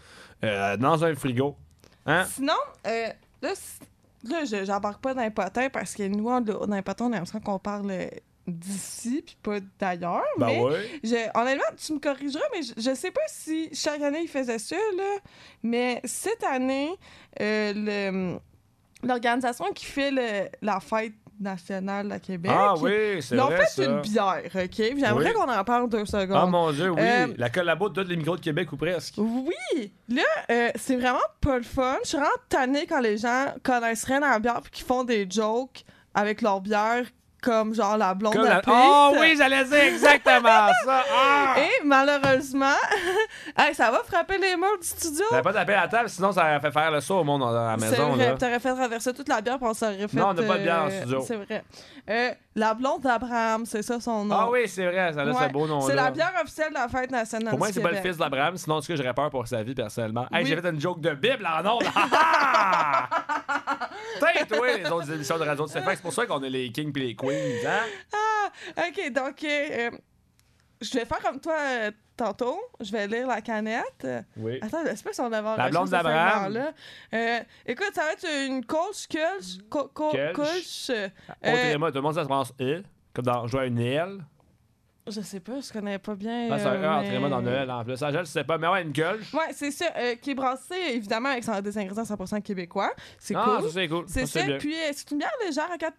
[0.43, 1.55] dans un frigo.
[2.05, 2.25] Hein?
[2.25, 2.53] Sinon,
[2.87, 3.07] euh,
[3.41, 3.49] là,
[4.29, 7.12] là je- j'embarque pas dans les potins parce que nous, on- dans les potins, on
[7.12, 7.91] a l'impression qu'on parle
[8.47, 10.23] d'ici puis pas d'ailleurs.
[10.38, 10.99] Ben mais ouais.
[11.03, 14.57] je- honnêtement, tu me corrigeras, mais je, je sais pas si chaque année, ils faisaient
[14.60, 15.17] ça, là.
[15.63, 16.89] Mais cette année,
[17.39, 18.38] euh,
[19.03, 23.58] l'organisation qui fait le- la fête nationale à Québec, Ah oui, c'est ils ont vrai
[23.65, 23.84] fait ça.
[23.84, 24.75] une bière, OK?
[24.77, 25.34] J'aimerais Oui.
[25.34, 26.38] qu'on en parle deux secondes.
[26.39, 27.01] Ah mon dieu, oui.
[27.01, 29.15] Euh, La collabo de les micros de Québec ou presque.
[29.17, 29.91] Oui!
[30.10, 31.97] Là, euh, c'est vraiment pas le fun.
[32.04, 35.04] Je suis vraiment tannée quand les gens connaissent rien à la bière puis qu'ils font
[35.04, 37.04] des jokes avec leur bière
[37.41, 38.62] comme genre la blonde Comme à la-.
[38.67, 41.04] Oh oui, j'allais dire exactement ça.
[41.13, 41.56] Ah!
[41.60, 42.67] Et malheureusement,
[43.58, 45.25] hey, ça va frapper les murs du studio.
[45.30, 47.51] T'avais pas tapé la table, sinon ça aurait fait faire le saut au monde dans
[47.51, 48.15] la C'est maison.
[48.15, 48.36] Là.
[48.38, 50.17] t'aurais fait traverser toute la bière on s'aurait fait.
[50.17, 51.23] Non, on n'a pas de bière en euh, studio.
[51.27, 51.63] C'est vrai.
[52.10, 54.36] Euh, la blonde d'Abraham, c'est ça son nom.
[54.38, 56.73] Ah oui, c'est vrai, ça a Ouais, ce beau nom C'est la bière officielle de
[56.75, 57.49] la fête nationale.
[57.49, 59.47] Pour moi, du c'est pas le fils d'Abraham, sinon, en tout cas, j'aurais peur pour
[59.47, 60.25] sa vie personnellement.
[60.32, 60.49] Hey, Oui.
[60.49, 61.84] j'ai fait une joke de Bible en ondes.
[62.23, 63.08] Ah!
[64.19, 65.71] T'es toi, les autres émissions de radio de.
[65.71, 67.30] C'est pour ça qu'on a les kings et les queens,
[67.65, 67.85] hein?
[68.13, 68.51] Ah,
[68.87, 69.91] ok, donc, euh, euh,
[70.81, 72.59] je vais faire comme toi euh, tantôt.
[72.79, 74.07] Je vais lire la canette.
[74.37, 74.59] Oui.
[74.61, 76.71] Attends, sais pas si on avait La blonde d'Abraham.
[77.13, 80.33] Euh, écoute, ça va être une couche, couche, co- co- Kelch.
[80.35, 80.89] couche.
[80.89, 81.09] euh,
[81.43, 84.17] Autrement, tout le monde, ça se pense E, comme dans jouer à une L.
[85.12, 86.50] je sais pas, je connais pas bien.
[86.52, 88.02] Ah, c'est un euh, E, mais- dans Noël en plus.
[88.02, 89.19] Ah, je le sais pas, mais ouais, une gueule.
[89.34, 89.86] Ouais, c'est ça.
[89.97, 92.91] euh, qui est brassé, évidemment, avec son- des ingrédients 100% québécois.
[93.19, 93.67] C'est Ah, cool.
[93.69, 94.06] ça c'est cool.
[94.08, 94.58] C'est Ça, bien.
[94.58, 95.95] Puis euh, c'est une bière légère à 4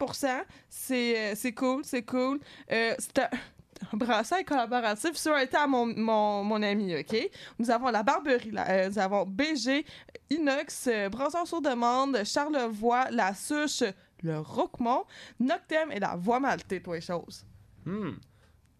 [0.68, 2.40] C'est euh, c'est cool, c'est cool.
[2.72, 3.28] Euh, c'est un
[3.92, 7.16] un brassage collaboratif sur un temps à mon, mon, mon ami, OK?
[7.58, 9.84] Nous avons la Barberie, là, euh, nous avons BG,
[10.30, 13.82] Inox, euh, Brasseur sur demande, Charlevoix, La Souche,
[14.22, 15.04] le Roquemont,
[15.40, 17.44] Noctem et la Voix maltée, toi, les choses.
[17.84, 18.10] Hmm.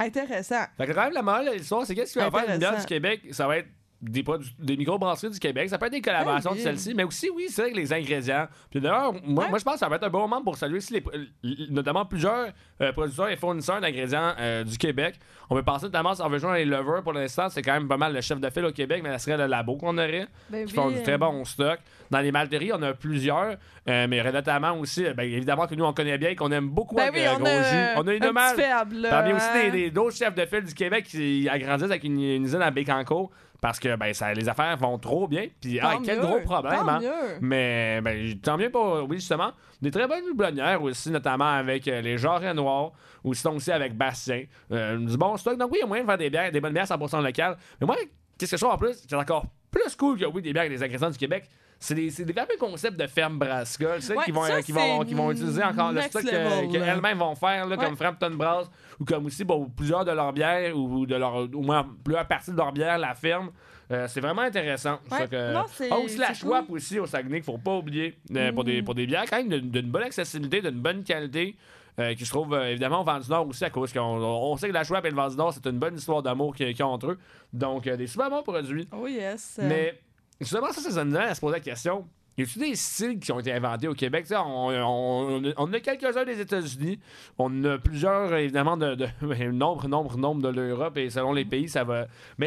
[0.06, 0.64] Intéressant.
[0.76, 2.80] Fait que quand même, la morale de l'histoire, c'est qu'est-ce qui va faire Intéressant.
[2.80, 3.20] du Québec?
[3.32, 3.68] Ça va être
[4.02, 4.24] des,
[4.58, 5.68] des micro-brasseries du Québec.
[5.68, 8.48] Ça peut être des collaborations de celle-ci, mais aussi, oui, c'est vrai que les ingrédients.
[8.70, 10.78] Puis d'ailleurs, moi, moi, je pense que ça va être un bon moment pour saluer
[10.78, 12.48] aussi les, notamment plusieurs
[12.80, 15.14] euh, producteurs et fournisseurs d'ingrédients euh, du Québec.
[15.52, 17.86] On peut penser notamment, si on veut joindre les lovers pour l'instant, c'est quand même
[17.86, 20.26] pas mal le chef de file au Québec, mais ça serait le labo qu'on aurait.
[20.48, 21.78] Ben qui font du très euh, bon stock.
[22.10, 23.56] Dans les malteries, on a plusieurs,
[23.88, 26.34] euh, mais il y aurait notamment aussi, euh, ben, évidemment que nous on connaît bien,
[26.34, 28.00] qu'on aime beaucoup Ben avec oui, on a.
[28.02, 29.90] On a une là, Parmi aussi hein.
[29.92, 33.30] d'autres chefs de file du Québec qui agrandissent avec une, une usine à Bécancour
[33.62, 35.46] parce que ben, ça, les affaires vont trop bien.
[35.60, 36.80] Puis, ah, quel mieux, gros problème.
[36.80, 36.98] tant hein.
[37.00, 37.38] mieux.
[37.40, 39.52] Mais ben, tant mieux pour, oui, justement.
[39.80, 42.90] Des très bonnes houblonnières aussi, notamment avec euh, les Jarrets Noirs,
[43.22, 44.46] ou sinon aussi avec Bastien.
[44.72, 45.56] Euh, du bon stock.
[45.56, 47.56] Donc, oui, il y a moyen de faire des bières, des bonnes bières 100% locales.
[47.80, 47.94] Mais moi,
[48.36, 50.64] qu'est-ce que je trouve en plus, qui est encore plus cool que oui, des bières
[50.64, 51.48] avec des ingrédients du Québec,
[51.82, 54.62] c'est des, c'est des fameux concepts de ferme brassicole, tu sais, Ouais, qui, vont, ça,
[54.62, 56.86] qui, vont, c'est qui vont utiliser encore le next stock level, que- là.
[56.86, 60.76] qu'elles-mêmes vont faire, là, comme Frampton Brass, ou comme aussi bon, plusieurs de leurs bières,
[60.76, 63.50] ou de leur, au moins plusieurs parties de leurs bières, la ferme.
[63.90, 64.98] Euh, c'est vraiment intéressant.
[65.10, 65.18] Ouais.
[65.18, 66.76] Ça que- Non, c'est- Ah, aussi la c'est Schwab cool.
[66.76, 69.48] aussi au Saguenay, qu'il faut pas oublier, euh, pour, des, pour des bières quand même
[69.48, 71.56] d'une d'une bonne accessibilité, d'une bonne qualité.
[71.98, 74.56] euh, qui se trouve euh, évidemment au Vent du Nord aussi à cause qu'on on
[74.56, 76.72] sait que la Schwab et le Vent du Nord c'est une bonne histoire d'amour qu'ils
[76.72, 77.18] qu'ils ont entre eux
[77.52, 79.60] donc euh, des super bons produits Oh yes.
[79.62, 80.00] mais
[80.42, 82.06] justement ça nous amène à se poser la question
[82.38, 84.24] y a-t-il des styles qui ont été inventés au Québec?
[84.30, 84.36] On,
[84.70, 86.98] on, on, on a quelques-uns des États-Unis.
[87.36, 89.06] On a plusieurs, évidemment, de, de
[89.50, 92.06] nombre, nombre, nombre de l'Europe et selon les pays, ça va.
[92.38, 92.46] Mais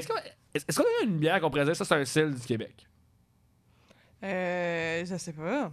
[0.56, 2.88] est-ce qu'on a une bière qu'on pourrait dire ça, c'est un style du Québec?
[4.24, 5.70] Euh, je sais pas.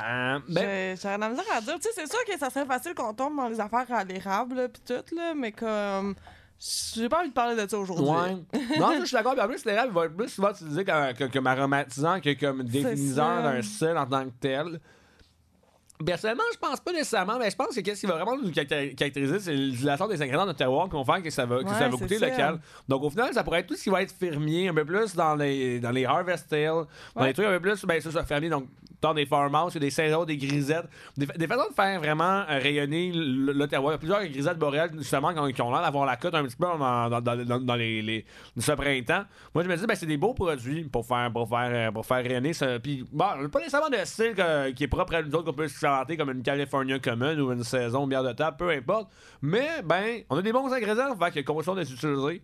[0.00, 1.74] Euh, ben, J'ai- J'aurais de la misère à dire.
[1.74, 4.70] Tu sais, c'est sûr que ça serait facile qu'on tombe dans les affaires à l'érable,
[4.70, 6.14] pis tout, là, mais comme.
[6.94, 8.06] J'ai pas envie de parler de ça aujourd'hui.
[8.06, 8.78] Ouais.
[8.78, 9.34] non, je suis d'accord.
[9.36, 13.42] En plus, l'érable va être plus souvent utilisé comme, comme, comme aromatisant que comme définiseur
[13.42, 14.80] d'un style en tant que tel.
[16.04, 18.94] Personnellement, je pense pas nécessairement, mais je pense que qu'est-ce qui va vraiment nous caractér-
[18.94, 21.70] caractériser, c'est l'utilisation des ingrédients de terroir qui vont faire que ça va, que Ouais,
[21.78, 22.28] ça va c'est ça.
[22.28, 22.60] local.
[22.88, 25.14] Donc, au final, ça pourrait être tout ce qui va être fermier, un peu plus
[25.14, 26.68] dans les, dans les Harvest Tales,
[27.14, 27.28] dans Ouais.
[27.28, 28.66] les trucs un peu plus, ben, ça, ça, fermier, donc,
[29.00, 30.86] dans des farmhouse, des saisons, des grisettes,
[31.16, 33.90] des, fa- des façons de faire vraiment euh, rayonner le, le terroir.
[33.92, 36.34] Il y a plusieurs grisettes boréales, justement, qui ont, qui ont l'air d'avoir la cote
[36.36, 38.24] un petit peu dans, dans, dans, dans- dans les, les,
[38.56, 39.24] ce printemps.
[39.54, 42.06] Moi, je me dis, ben, c'est des beaux produits pour faire, pour faire, euh, pour
[42.06, 42.78] faire rayonner ça.
[42.78, 45.66] Puis, bon, pas nécessairement de style que- qui est propre à nous autres qu'on peut
[45.66, 45.78] se
[46.16, 49.10] comme une California Common ou une saison bière de table, peu importe.
[49.40, 52.42] Mais, ben, on a des bons ingrédients, fait que condition de les utiliser.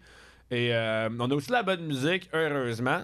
[0.50, 3.02] Et euh, on a aussi la bonne musique, heureusement.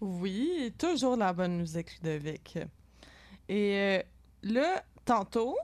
[0.00, 2.58] Oui, toujours la bonne musique, Ludovic.
[3.48, 4.02] Et euh,
[4.42, 5.56] là, tantôt,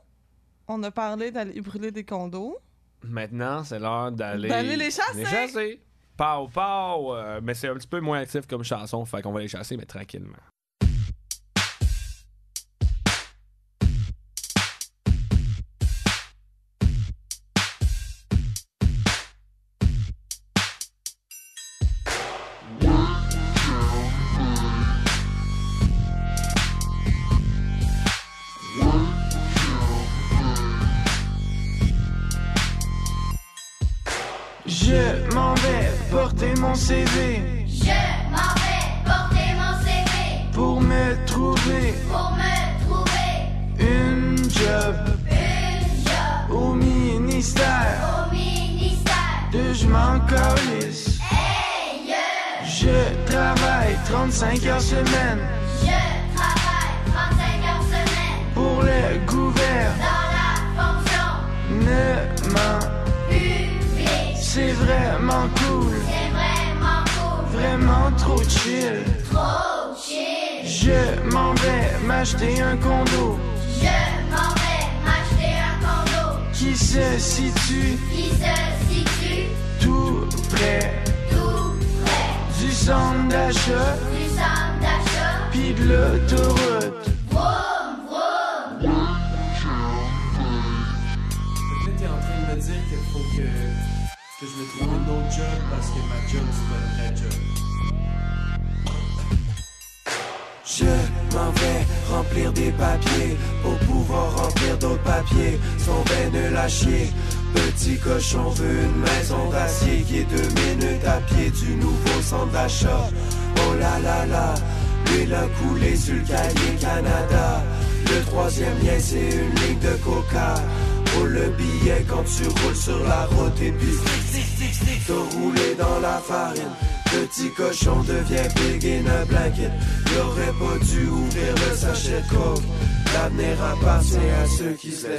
[0.68, 2.57] on a parlé d'aller brûler des condos.
[3.05, 4.49] Maintenant, c'est l'heure d'aller.
[4.49, 5.18] D'aller les chasser.
[5.18, 5.81] Les chasser.
[6.16, 7.14] Pow, pow.
[7.14, 9.77] euh, mais c'est un petit peu moins actif comme chanson, fait qu'on va les chasser,
[9.77, 10.37] mais tranquillement.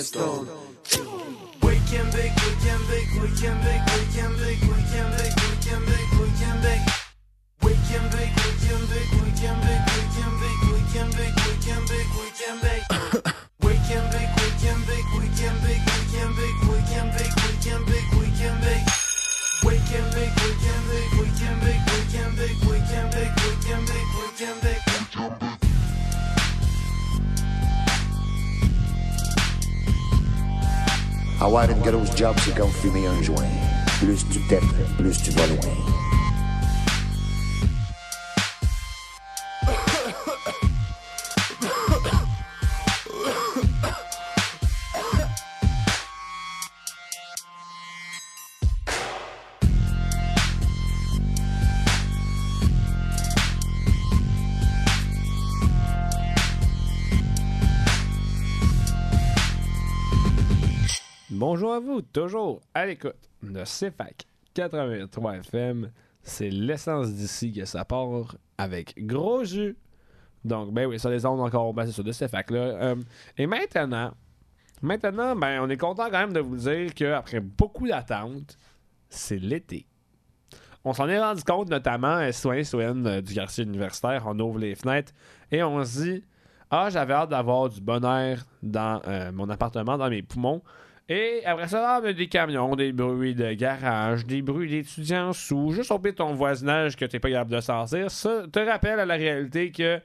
[0.03, 0.47] Stone
[61.53, 65.91] Bonjour à vous, toujours à l'écoute de CFAC 83 FM.
[66.23, 69.77] C'est l'essence d'ici que ça part avec gros jus.
[70.43, 72.59] Donc, ben oui, ça les ondes encore, ben c'est ça, de CFAC là.
[72.59, 72.95] Euh,
[73.37, 74.15] et maintenant,
[74.81, 78.57] maintenant, ben on est content quand même de vous dire qu'après beaucoup d'attentes,
[79.11, 79.85] c'est l'été.
[80.83, 84.57] On s'en est rendu compte, notamment, euh, citoyens citoyennes euh, du quartier universitaire, on ouvre
[84.57, 85.13] les fenêtres
[85.51, 86.23] et on se dit
[86.71, 90.63] Ah, j'avais hâte d'avoir du bon air dans euh, mon appartement, dans mes poumons.
[91.13, 95.71] Et après ça, ah, ben, des camions, des bruits de garage, des bruits d'étudiants sous,
[95.71, 98.09] juste au pied de ton voisinage que t'es pas capable de sortir.
[98.09, 99.99] Ça te rappelle à la réalité que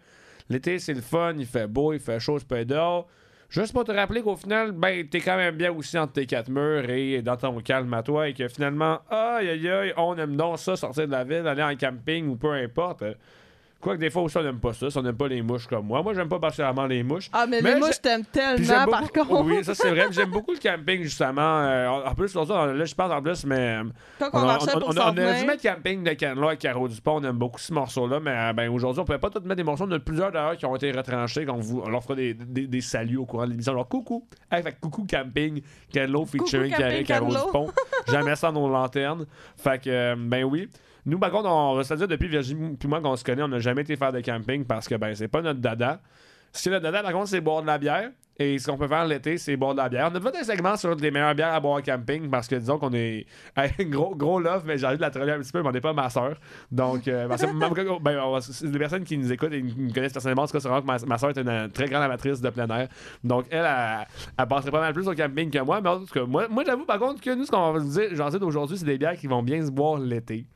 [0.51, 3.09] l'été, c'est le fun, il fait beau, il fait chaud, c'est pas dehors.
[3.49, 6.51] Juste pour te rappeler qu'au final, ben, t'es quand même bien aussi entre tes quatre
[6.51, 10.37] murs et dans ton calme à toi et que finalement, aïe aïe aïe, on aime
[10.37, 13.03] donc ça, sortir de la ville, aller en camping ou peu importe.
[13.81, 15.87] Quoique des fois aussi, on n'aime pas ça, si on n'aime pas les mouches comme
[15.87, 16.03] moi.
[16.03, 17.31] Moi, j'aime pas particulièrement les mouches.
[17.33, 19.45] Ah, mais, Mais les mouches, t'aimes tellement, par beaucoup- contre.
[19.45, 20.07] Oui, ça c'est vrai.
[20.11, 21.61] J'aime beaucoup le camping, justement.
[21.61, 22.43] Euh, en plus, là,
[22.85, 23.79] je parle en plus, mais.
[23.79, 23.85] euh,
[24.19, 25.47] Quand on, on marchait on- pour on on a dû venir.
[25.47, 27.21] mettre camping de Canela et Caro Dupont.
[27.21, 29.63] On aime beaucoup ce morceau-là, mais euh, ben, aujourd'hui, on pouvait pas tous mettre des
[29.63, 29.85] morceaux.
[29.89, 31.47] On a plusieurs d'ailleurs qui ont été retranchés.
[31.47, 33.73] qu'on vous- On leur fera des, des, des saluts au courant de l'émission.
[33.75, 34.27] Alors, coucou.
[34.51, 35.63] Hey, fait coucou camping,
[35.93, 37.47] Canelo featuring Coucou, Car- camping, Caro Canelo.
[37.47, 37.71] Dupont.
[38.09, 39.25] Jamais sans nos lanternes.
[39.57, 40.69] Fait que, euh, ben oui.
[41.09, 43.49] Nous, par contre, on va se dire depuis Virginie puis moi qu'on se connaît, on
[43.49, 46.03] n'a jamais été faire de camping parce que ben c'est pas notre dada.
[46.53, 48.11] Ce qui est notre dada, par contre, c'est boire de la bière.
[48.41, 50.11] Et ce qu'on peut faire l'été, c'est boire de la bière.
[50.13, 52.57] On a fait un segment sur les meilleures bières à boire en camping parce que
[52.57, 53.27] disons qu'on est
[53.81, 55.81] gros, gros love, mais j'ai envie de la troller un petit peu, mais on n'est
[55.81, 56.37] pas ma soeur.
[56.71, 58.39] Donc, euh, que que- ben, on
[58.71, 60.99] des personnes qui nous écoutent et qui me connaissent personnellement, en tout cas, c'est vraiment
[60.99, 62.89] que ma, soeur est une très grande amatrice de plein air.
[63.25, 64.07] Donc, elle, elle,
[64.39, 65.81] elle passerait pas mal plus au camping que moi.
[65.81, 67.89] Mais en tout cas, moi, moi j'avoue par contre que nous, ce qu'on va vous
[67.89, 70.47] dire, j'en sais d'aujourd'hui, c'est des bières qui vont bien se boire l'été.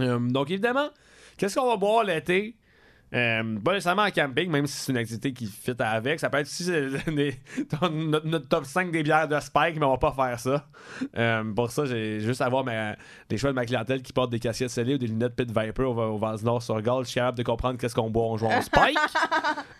[0.00, 0.88] Euh, donc, évidemment,
[1.36, 2.56] qu'est-ce qu'on va boire l'été?
[3.14, 6.18] Euh, pas nécessairement en camping, même si c'est une activité qui fit avec.
[6.18, 7.36] Ça peut être aussi euh, des-
[7.78, 10.66] ton- notre, notre top 5 des bières de Spike, mais on va pas faire ça.
[11.16, 12.96] Euh, pour ça, j'ai juste à voir ma-
[13.30, 15.84] les choix de ma clientèle qui portent des casquettes scellées ou des lunettes Pit Viper
[15.84, 17.04] au, au Vans Nord sur Gold.
[17.04, 18.98] Je suis capable de comprendre qu'est-ce qu'on boit en jouant au Spike.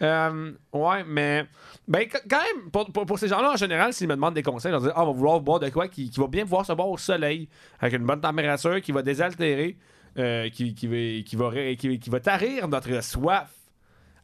[0.00, 1.44] Ouais, mais
[1.88, 4.42] ben, qu- quand même, pour, pour- pour ces gens-là, en général, s'ils me demandent des
[4.42, 6.42] conseils, je leur dis Ah, on va vouloir boire de quoi qui, qui va bien
[6.44, 7.48] pouvoir se boire au soleil,
[7.80, 9.76] avec une bonne température, qui va désaltérer,
[10.18, 13.50] euh, qui, qui, va, qui, va, ré- qui, qui va tarir notre soif.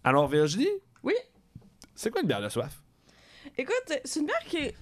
[0.05, 0.68] Alors, Virginie?
[1.03, 1.14] Oui.
[1.94, 2.83] C'est quoi une bière de soif?
[3.59, 4.74] Écoute, c'est une bière qui est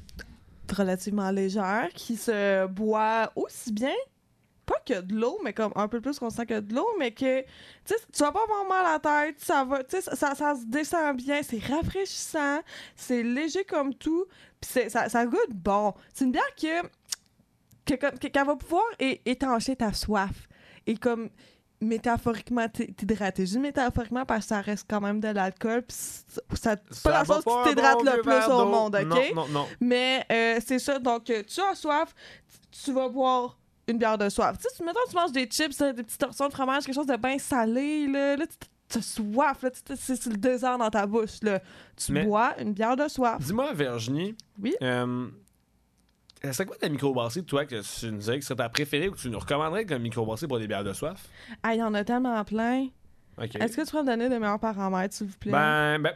[0.77, 3.94] relativement légère, qui se boit aussi bien,
[4.66, 7.40] pas que de l'eau, mais comme un peu plus constant que de l'eau, mais que,
[7.40, 11.16] tu vas pas avoir mal à la tête, ça va, ça, ça, ça se descend
[11.16, 12.61] bien, c'est rafraîchissant,
[12.94, 14.27] c'est léger comme tout,
[14.61, 15.94] puis c'est- ça, ça goûte bon.
[16.12, 16.87] C'est une bière que,
[17.97, 20.48] que, qu'elle va pouvoir é- étancher ta soif.
[20.88, 21.29] Et comme,
[21.81, 23.46] métaphoriquement t'hydrater.
[23.46, 25.83] Je dis métaphoriquement parce que ça reste quand même de l'alcool.
[25.83, 26.24] pis Ça,
[26.90, 29.05] c'est pas tu t'hydrates un bon le plus au monde, OK?
[29.35, 29.66] Non, non, non.
[29.81, 30.98] Mais euh, c'est ça.
[30.98, 32.14] Donc, euh, tu as soif,
[32.85, 34.57] tu- vas boire une bière de soif.
[34.59, 37.07] Tu sais, mettons, tu manges des chips, euh, des petites torsions de fromage, quelque chose
[37.07, 38.37] de bien salé, là.
[38.37, 38.44] Là,
[38.88, 39.70] tu as soif, là.
[39.96, 41.61] C'est c'est le désert dans ta bouche, là.
[41.96, 43.38] Tu Mais- bois une bière de soif.
[43.40, 44.35] Dis-moi, Virginie.
[44.61, 44.74] Oui?
[44.83, 45.29] euh,
[46.53, 49.18] c'est quoi ta microbrasserie, toi, que tu nous dirais que serait ta préférée ou que
[49.18, 51.27] tu nous recommanderais comme microbrasserie pour des bières de soif?
[51.62, 52.87] Ah, il y en a tellement plein.
[53.40, 55.53] Est-ce que tu pourrais me donner des meilleurs paramètres, s'il vous plaît?
[55.53, 56.12] Ben, ben.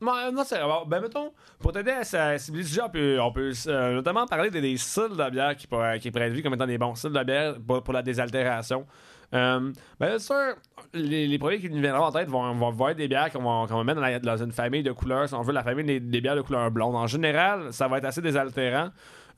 [0.00, 3.52] Non, non, c'est Ben, mettons, pour t'aider à sensibiliser le sujet, on peut, on peut
[3.66, 6.54] euh, notamment parler des, des styles de bière qui, pourraient- qui pourraient être vus comme
[6.54, 8.86] étant des bons styles de bière pour, pour la désaltération.
[9.34, 10.54] Euh, ben, bien sûr,
[10.94, 13.40] les, les premiers qui nous viendront en tête vont, vont, vont être des bières qu'on
[13.42, 15.28] va, qu'on va mettre dans, la- dans une famille de couleurs.
[15.28, 16.94] Si on veut, la famille des, des bières de couleur blonde.
[16.94, 18.90] En général, ça va être assez désaltérant.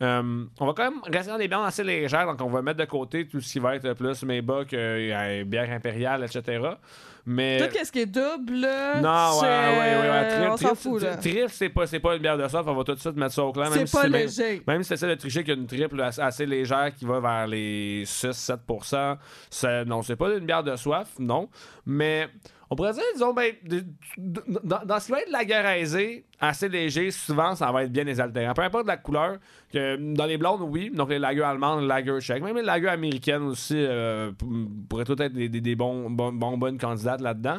[0.02, 2.78] Euh, on va quand même rester dans des bières assez légères, donc on va mettre
[2.78, 6.58] de côté tout ce qui va être plus Maybach, euh, bière impériale, etc.
[7.26, 7.58] Mais.
[7.68, 8.66] Tout ce qui est double,
[9.02, 10.28] Non, ouais, c'est- ouais, ouais, ouais.
[10.28, 11.16] Trip, on s'en trip, fout, là.
[11.16, 13.34] trip, c'est pas, c'est pas une bière de soif, on va tout de suite mettre
[13.34, 13.68] ça au clair.
[13.70, 14.62] même C'est pas même- léger.
[14.66, 17.46] Même si c'est de tricher qu'il y a une triple assez, légère qui va vers
[17.46, 19.18] les 6-7%,
[19.50, 21.48] c'est- non, c'est pas une bière de soif, non.
[21.84, 22.28] Mais
[22.72, 23.84] on pourrait dire, disons, ben, de-
[24.16, 27.82] de- dans, dans ce qui va être de la guéraisée, assez léger, souvent, ça va
[27.82, 28.54] être bien désaltérant.
[28.54, 29.38] Peu importe la couleur,
[29.72, 32.88] que dans les blondes, oui, donc les lagers allemandes, les lagers tchèques, même les lagers
[32.88, 34.30] américaines aussi euh,
[34.88, 37.58] pourraient tout être des, des- bons, bonnes candidates là-dedans.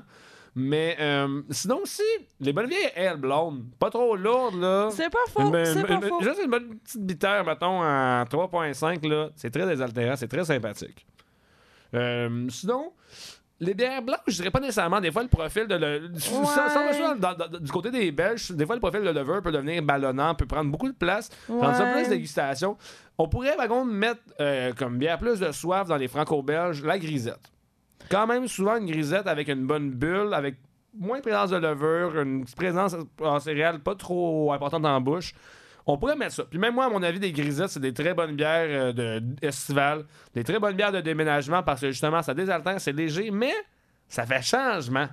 [0.56, 2.02] Mais euh, sinon aussi,
[2.42, 4.90] les bonnes vieilles ailes blondes, pas trop lourdes, là.
[4.92, 6.22] C'est pas faux, c'est pas faux.
[6.24, 11.06] Juste une bonne petite bittère, mettons, à 3.5, là, c'est très désaltérant, c'est très sympathique.
[11.94, 12.92] Euh, sinon,
[13.62, 15.00] les bières blanches, je dirais pas nécessairement.
[15.00, 16.12] Des fois, le profil de le.
[16.12, 17.20] Ouais.
[17.20, 20.36] dans- dans- du côté des Belges, des fois, le profil de lever peut devenir ballonnant,
[20.36, 21.94] peut prendre beaucoup de place, rendre ça Ouais.
[22.02, 22.76] plus dégustation.
[23.18, 26.98] On pourrait, par contre, mettre euh, comme bière plus de soif dans les franco-belges, la
[27.00, 27.40] grisette.
[28.10, 30.56] Quand même, souvent, une grisette avec une bonne bulle, avec
[30.98, 35.34] moins de présence de levure, une petite présence en céréales pas trop importante en bouche.
[35.86, 36.44] On pourrait mettre ça.
[36.44, 39.24] Puis même moi, à mon avis, des grisettes, c'est des très bonnes bières euh, de
[39.42, 43.54] estivales, des très bonnes bières de déménagement parce que justement, ça désaltère, c'est léger, mais
[44.08, 45.08] ça fait changement.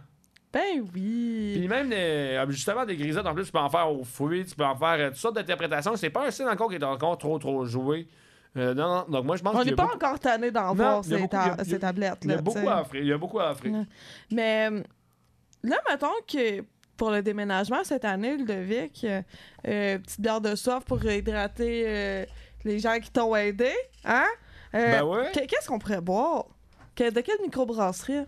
[0.53, 1.55] Ben oui.
[1.59, 4.55] Puis même, euh, justement, des grisettes, en plus, tu peux en faire aux fruits, tu
[4.57, 5.95] peux en faire euh, toutes sortes d'interprétations.
[5.97, 8.07] C'est pas un style encore qui est encore trop, trop joué.
[8.57, 9.05] Euh, non, non.
[9.11, 11.29] Donc moi, je pense On n'est pas beaucoup- encore tanné d'en voir a ces, beaucoup-
[11.29, 12.17] ta- il y a-.
[12.25, 13.03] Il y beaucoup à offrir.
[13.03, 13.85] Il y a beaucoup à offrir.
[14.33, 14.83] Mais euh,
[15.65, 16.65] là, mettons que
[16.99, 19.23] pour le déménagement cette année, Ludovic, euh,
[19.67, 22.25] euh, petite bière de soif pour hydrater euh,
[22.65, 23.73] les gens qui t'ont aidé,
[24.05, 24.27] hein?
[24.75, 25.33] Euh, Ben ouais.
[25.33, 26.45] qu- Qu'est-ce qu'on pourrait boire?
[26.95, 28.27] Que- de quelle microbrasserie?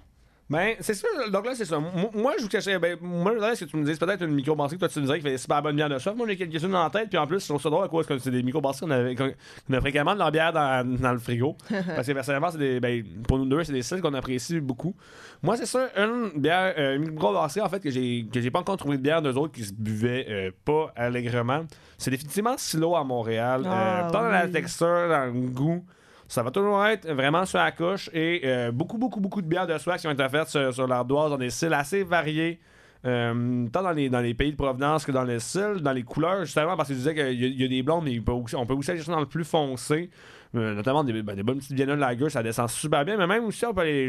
[0.50, 1.06] Ben, c'est ça.
[1.30, 1.78] Donc là, c'est ça.
[1.78, 2.76] Moi, moi, je vous cachais.
[2.80, 4.98] Ben, moi, là, ce que tu me dis, c'est peut-être une microbrasserie que toi, tu
[4.98, 6.16] me disais qui fait super bonnes bières de soif.
[6.16, 7.08] Moi, j'ai quelques-unes en tête.
[7.08, 9.14] Puis en plus, je trouve ça drôle à cause que c'est des microbrasseries qu'on avait,
[9.14, 11.56] qu'on a fréquemment de leur bière dans, dans le frigo.
[11.94, 12.80] Parce que personnellement, c'est des.
[12.80, 14.92] Ben, pour nous deux, c'est des styles qu'on apprécie beaucoup.
[15.40, 15.88] Moi, c'est ça.
[15.96, 19.02] Une bière, euh, une microbrasserie, en fait, que j'ai, que j'ai pas encore trouvé de
[19.02, 21.64] bière d'eux autres qui se buvaient euh, pas allègrement.
[21.96, 23.62] C'est définitivement Silo à Montréal.
[23.66, 25.84] Ah, euh, tant dans la texture, dans le goût.
[26.30, 29.66] Ça va toujours être vraiment sur la couche et euh, beaucoup, beaucoup, beaucoup de bières
[29.66, 32.60] de soie qui ont été faites sur, l'ardoise dans des styles assez variés.
[33.04, 36.76] euh, tant dans les, pays de provenance que dans les styles, dans les couleurs, justement,
[36.76, 38.16] parce que je disais qu'il y, a- des blondes, mais
[38.54, 40.08] on peut aussi aller dans le plus foncé.
[40.54, 43.44] Euh, notamment des, ben, des bonnes petites Vienna Lager, ça descend super bien, mais même
[43.46, 44.08] aussi, on peut aller,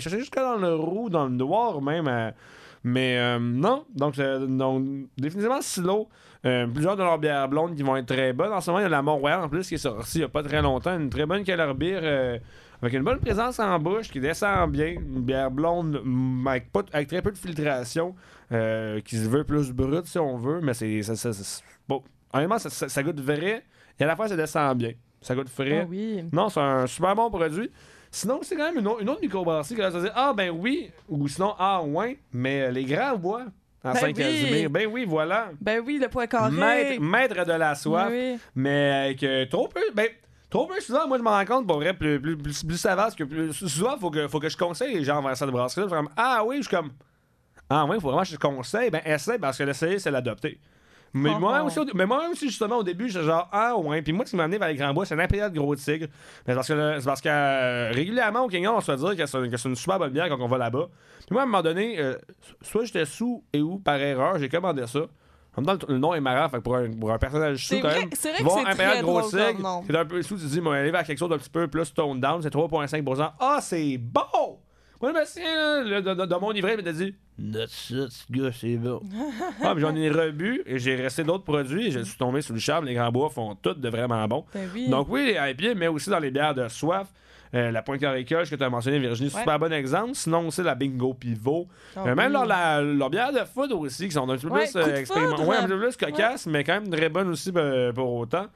[0.00, 2.08] chercher jusqu'à dans le roux, dans le noir même.
[2.08, 2.32] euh,
[2.82, 6.08] mais non, donc, donc définitivement Silo.
[6.46, 8.52] Euh, plusieurs de leurs bières blondes qui vont être très bonnes.
[8.52, 10.24] En ce moment, il y a la Mont-Royal en plus qui est sortie il n'y
[10.24, 10.96] a pas très longtemps.
[10.98, 12.38] Une très bonne Keller Beer euh,
[12.80, 14.86] avec une bonne présence en bouche qui descend bien.
[14.92, 16.02] Une bière blonde
[16.46, 18.14] avec, pas, avec très peu de filtration
[18.52, 20.60] euh, qui se veut plus brute si on veut.
[20.62, 21.02] Mais c'est.
[21.02, 23.62] ça- ça- ça- bon, honnêtement, ça, goûte vrai
[23.98, 24.92] et à la fois ça descend bien.
[25.20, 25.80] Ça goûte frais.
[25.82, 26.24] Ah oui.
[26.32, 27.70] Non, c'est un super bon produit.
[28.10, 30.50] Sinon, c'est quand même une, autre- une autre microbrasserie que là, ça dit Ah, ben
[30.50, 33.44] oui, ou sinon Ah, ouais, mais les grands bois
[33.84, 34.52] en Ben Saint-Casimir.
[34.52, 34.68] oui.
[34.68, 35.50] Ben oui, voilà.
[35.60, 36.50] Ben oui, le point carré.
[36.50, 38.38] Maître, maître de la soif, Oui.
[38.54, 39.80] mais avec euh, trop peu.
[39.94, 40.08] Ben,
[40.50, 42.94] trop peu souvent, moi je me rends compte, pour vrai, plus, plus, plus, plus ça
[42.94, 45.48] va, parce que plus, souvent, faut que, faut que je conseille les gens vers cette
[45.50, 45.84] brasserie.
[45.84, 46.90] Je suis comme Ah oui, je suis comme
[47.70, 48.90] Ah oui, faut vraiment que je te conseille.
[48.90, 50.58] Ben essaye, parce que l'essayer, c'est l'adopter.
[51.12, 54.00] Mais moi aussi, au- mais moi aussi, justement, au début, j'étais genre, ah ouais.
[54.02, 55.74] Puis moi, ce qui m'a amené vers les grands bois, c'est un impérial de gros
[55.74, 56.06] tigre.
[56.46, 58.96] Mais c'est parce que, le- c'est parce que euh, régulièrement, au Kenya, on se fait
[58.96, 60.86] dire que c'est, que c'est une super bonne bière quand on va là-bas.
[61.18, 62.14] Puis moi, à un moment donné, euh,
[62.62, 65.00] soit j'étais sous et où, par erreur, j'ai commandé ça.
[65.56, 67.56] En même temps, le, le nom est marrant, fait que pour un, pour un personnage
[67.66, 68.08] sous, C'est quand vrai- même.
[68.12, 69.82] c'est vrai que voir c'est Impérial très gros drôle comme tigre, nom.
[69.84, 71.66] c'est un peu sous, tu te dis, moi, aller vers quelque chose d'un petit peu
[71.66, 73.32] plus tone down, c'est 3,5%.
[73.40, 74.58] Ah, c'est bon!
[75.00, 75.42] Moi, le monsieur,
[75.84, 79.00] là, de mon livret, il m'a dit Note ça, ce gars, c'est bon.
[79.62, 82.52] ah, puis j'en ai rebu et j'ai resté d'autres produits et je suis tombé sur
[82.52, 82.84] le charme.
[82.84, 84.44] Les grands bois font tout de vraiment bon.
[84.52, 84.90] Ben oui.
[84.90, 87.08] Donc, oui, les IPA, mais aussi dans les bières de soif.
[87.52, 89.40] Euh, la Pointe Coricoche que tu as mentionné, Virginie, Ouais.
[89.40, 90.12] super bon exemple.
[90.14, 91.66] Sinon, aussi la Bingo Pivot.
[91.96, 92.32] Euh, même oui.
[92.32, 94.96] leur, la, leur bière de food aussi, qui sont un petit peu Ouais, plus euh,
[94.96, 95.38] expérimentales.
[95.38, 95.48] foudre.
[95.48, 98.46] Ouais, un petit peu plus cocasses, mais quand même très bonnes aussi euh, pour autant.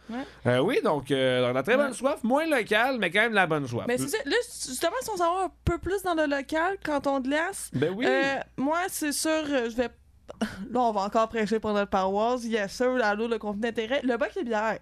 [0.47, 3.85] Oui, donc, euh, la très bonne soif, moins locale, mais quand même la bonne soif.
[3.89, 4.19] Mais c'est ça.
[4.25, 7.71] Là, justement, si on s'en va un peu plus dans le local, quand on glace,
[7.73, 8.07] Ben oui.
[8.57, 9.89] moi, c'est sûr, je vais.
[10.71, 12.45] Là, on va encore prêcher pour notre paroisse.
[12.45, 14.01] Yes, sûr, allô, le conflit d'intérêt.
[14.05, 14.79] Le bac de bière.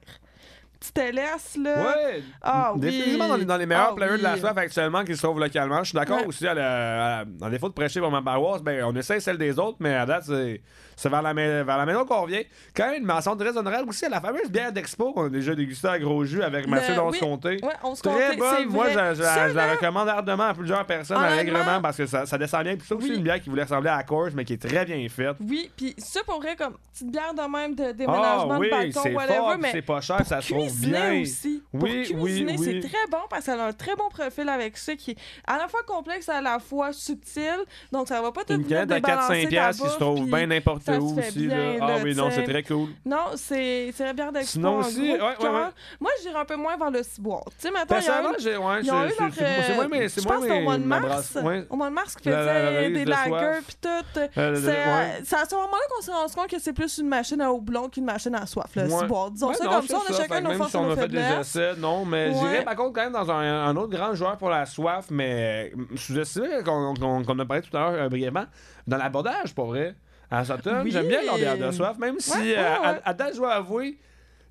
[0.82, 1.82] Petit LS, là.
[1.82, 2.80] Ouais, Ah, oui.
[2.80, 4.40] définitivement dans les, dans les meilleurs Ah, players de la oui.
[4.40, 5.78] soif actuellement qui se trouvent localement.
[5.84, 6.26] Je suis d'accord Ouais.
[6.26, 9.38] aussi, à la- à- en défaut de prêcher pour ma paroisse, ben, on essaie celle
[9.38, 10.60] des autres, mais à date, c'est
[10.94, 12.44] c'est vers la, vers la maison qu'on revient.
[12.76, 15.54] Quand même, une mention très honorable aussi à la fameuse bière d'Expo qu'on a déjà
[15.54, 17.18] dégustée à gros jus avec Mathieu Donce oui.
[17.18, 17.58] Comté.
[17.62, 18.66] Ouais, on se Très bonne.
[18.68, 22.26] Moi, je, je- Ça, je la recommande ardemment à plusieurs personnes, allègrement, parce que ça,
[22.26, 22.76] ça descend bien.
[22.76, 23.16] Puis c'est aussi Oui.
[23.16, 25.36] une bière qui voulait ressembler à la Coors, mais qui est très bien faite.
[25.40, 28.70] Oui, puis ça pour vrai, comme petite bière de même de Ah déménagement oui, de
[28.70, 31.22] balcon, whatever, fort, mais c'est pas cher, ça se trouve bien.
[31.22, 31.62] aussi.
[31.72, 32.80] Oui, pour cuisiner, oui.
[32.82, 35.16] c'est très bon parce qu'elle a un très bon profil avec ça qui est
[35.46, 37.58] à la fois complexe et à la fois subtil.
[37.92, 40.26] Donc ça va pas tout Une canette à débalancer 4-5 ta piastres qui se trouve
[40.26, 41.46] bien n'importe se où aussi.
[41.46, 41.86] bien, là.
[41.88, 42.88] Ah oui, non, c'est très cool.
[43.04, 44.52] Non, c'est c'est la bière d'expo.
[44.52, 45.68] Sinon aussi, ouais, ouais, ouais.
[46.00, 47.44] Moi, j'irais un peu moins vers le ciboire.
[47.46, 51.00] Tu sais, maintenant, il y a eu- leur, euh, je pense au mois de ma
[51.00, 51.36] mars.
[51.70, 53.88] Au mois de mars, qui faisait des de lagers puis tout.
[53.88, 57.08] Euh, C'est euh, c'est à ce moment-là qu'on s'est rendu compte que c'est plus une
[57.08, 59.30] machine à houblon qu'une machine à soif, le ciboire.
[59.30, 61.74] Disons ça comme ça, on a chacun nos même si on a fait des essais,
[61.76, 62.34] non, mais Ouais.
[62.34, 65.72] j'irais par contre quand même dans un, un autre grand joueur pour la soif, mais
[65.76, 68.44] euh, sous-estimé qu'on qu'on- qu'on a parlé tout à l'heure euh, brièvement,
[68.86, 69.94] dans l'abordage, pour vrai.
[70.30, 70.90] À Sutton, Oui.
[70.90, 73.98] j'aime bien bière de soif, même si, Ouais, à- à, date, je dois avouer,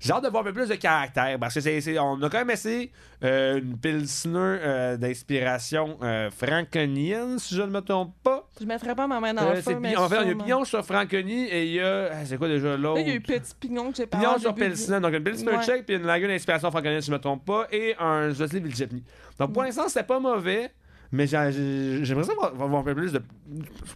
[0.02, 2.28] j'ai hâte de voir un peu plus de caractère, parce que c'est, c'est- on a
[2.28, 2.90] quand même essayé
[3.24, 8.48] euh, une pilsner euh, d'inspiration euh, franconienne, si je ne me trompe pas.
[8.60, 10.22] Je mettrais pas ma main dans le c'est feu, mais pi- en fait, il y
[10.22, 10.44] a sûrement.
[10.44, 12.10] pignon sur franconie et il y a.
[12.12, 12.96] ah, C'est quoi déjà l'autre?
[12.96, 15.00] Là, il y a eu Petit Pignon que j'ai parlé Pignon au sur début Pilsner,
[15.00, 15.62] donc une Pilsner Ouais.
[15.64, 18.60] tchèque puis une lager d'inspiration franconienne, si je ne me trompe pas, et un Zosli
[18.60, 19.02] Vilchepni.
[19.38, 19.52] Donc Mm.
[19.52, 20.70] pour l'instant, c'était pas mauvais,
[21.12, 23.20] mais j'ai- j'ai- j'aimerais ça voir, voir un peu plus de,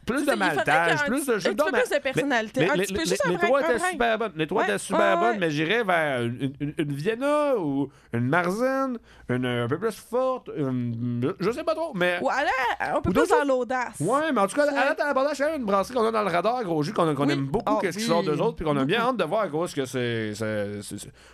[0.04, 2.60] plus de maltage, plus de un petit peu plus de personnalité.
[3.30, 4.32] les, trois étaient super bonnes.
[4.36, 6.52] Les trois étaient super bonnes, mais j'irais vers une,
[6.92, 8.98] Vienna ou une Marzen,
[9.30, 12.18] une un peu plus forte, une- je sais pas trop, mais.
[12.22, 13.98] Ou un peu plus dans l'audace.
[14.00, 16.12] Ouais, mais en tout cas, à la l'abordage, c'est quand même une brasserie qu'on a
[16.12, 18.64] dans le radar, gros jus, qu'on aime beaucoup, Ah, qu'est-ce qui sort d'eux autres, puis
[18.64, 20.32] qu'on a bien hâte de voir à cause que c'est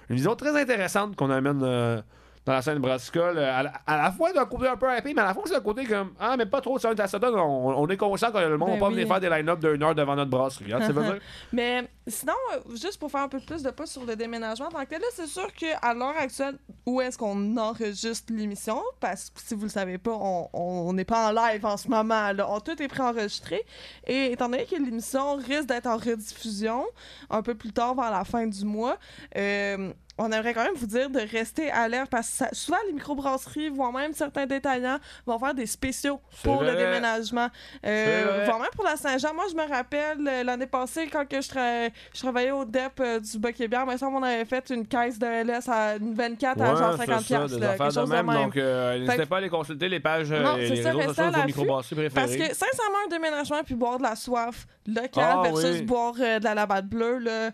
[0.09, 2.01] une vision très intéressante qu'on amène euh,
[2.45, 3.39] dans la scène brassicole.
[3.39, 5.45] euh, À, la- à la fois d'un côté un peu happy, mais à la fois
[5.47, 8.31] c'est un côté comme Ah, mais pas trop, c'est un Tassadon, on, on est conscient
[8.33, 8.95] que le monde Ben va pas oui.
[8.95, 10.73] venir faire des line-up d'une heure devant notre brasserie.
[10.73, 11.19] hein, tu veux dire?
[11.53, 14.71] Mais sinon, euh, juste pour faire un peu plus de pas sur le déménagement, en
[14.71, 18.83] tant que là, c'est sûr qu'à l'heure actuelle, où est-ce qu'on enregistre l'émission?
[18.99, 22.33] Parce que si vous le savez pas, on n'est pas en live en ce moment.
[22.33, 22.47] Là.
[22.51, 23.63] On, tout est préenregistré.
[24.07, 26.85] Et étant donné que l'émission risque d'être en rediffusion
[27.31, 28.97] un peu plus tard vers la fin du mois,
[29.37, 32.93] euh, on aimerait quand même vous dire de rester alerte parce que ça- souvent les
[32.93, 37.49] microbrasseries, voire même certains détaillants, vont faire des spéciaux pour le déménagement.
[37.87, 39.35] Euh, voire même pour la Saint-Jean.
[39.35, 43.01] Moi, je me rappelle euh, l'année passée, quand que je, tra- je travaillais au DEP
[43.01, 43.39] euh, du
[43.87, 46.97] mais ça, on avait fait une caisse de LS à une 24 à genre Ouais,
[46.99, 48.27] 50 c'est ça, piastres, des là, affaires quelque de chose même.
[48.27, 48.43] de même.
[48.45, 51.31] Donc, euh, n'hésitez pas à aller consulter les pages Non, et les ça, réseaux sociaux
[51.41, 52.27] de microbrasseries préférées.
[52.27, 55.83] Parce que, sincèrement, un déménagement puis boire de la soif locale Ah, versus oui.
[55.83, 57.51] boire de la labatte bleue, là,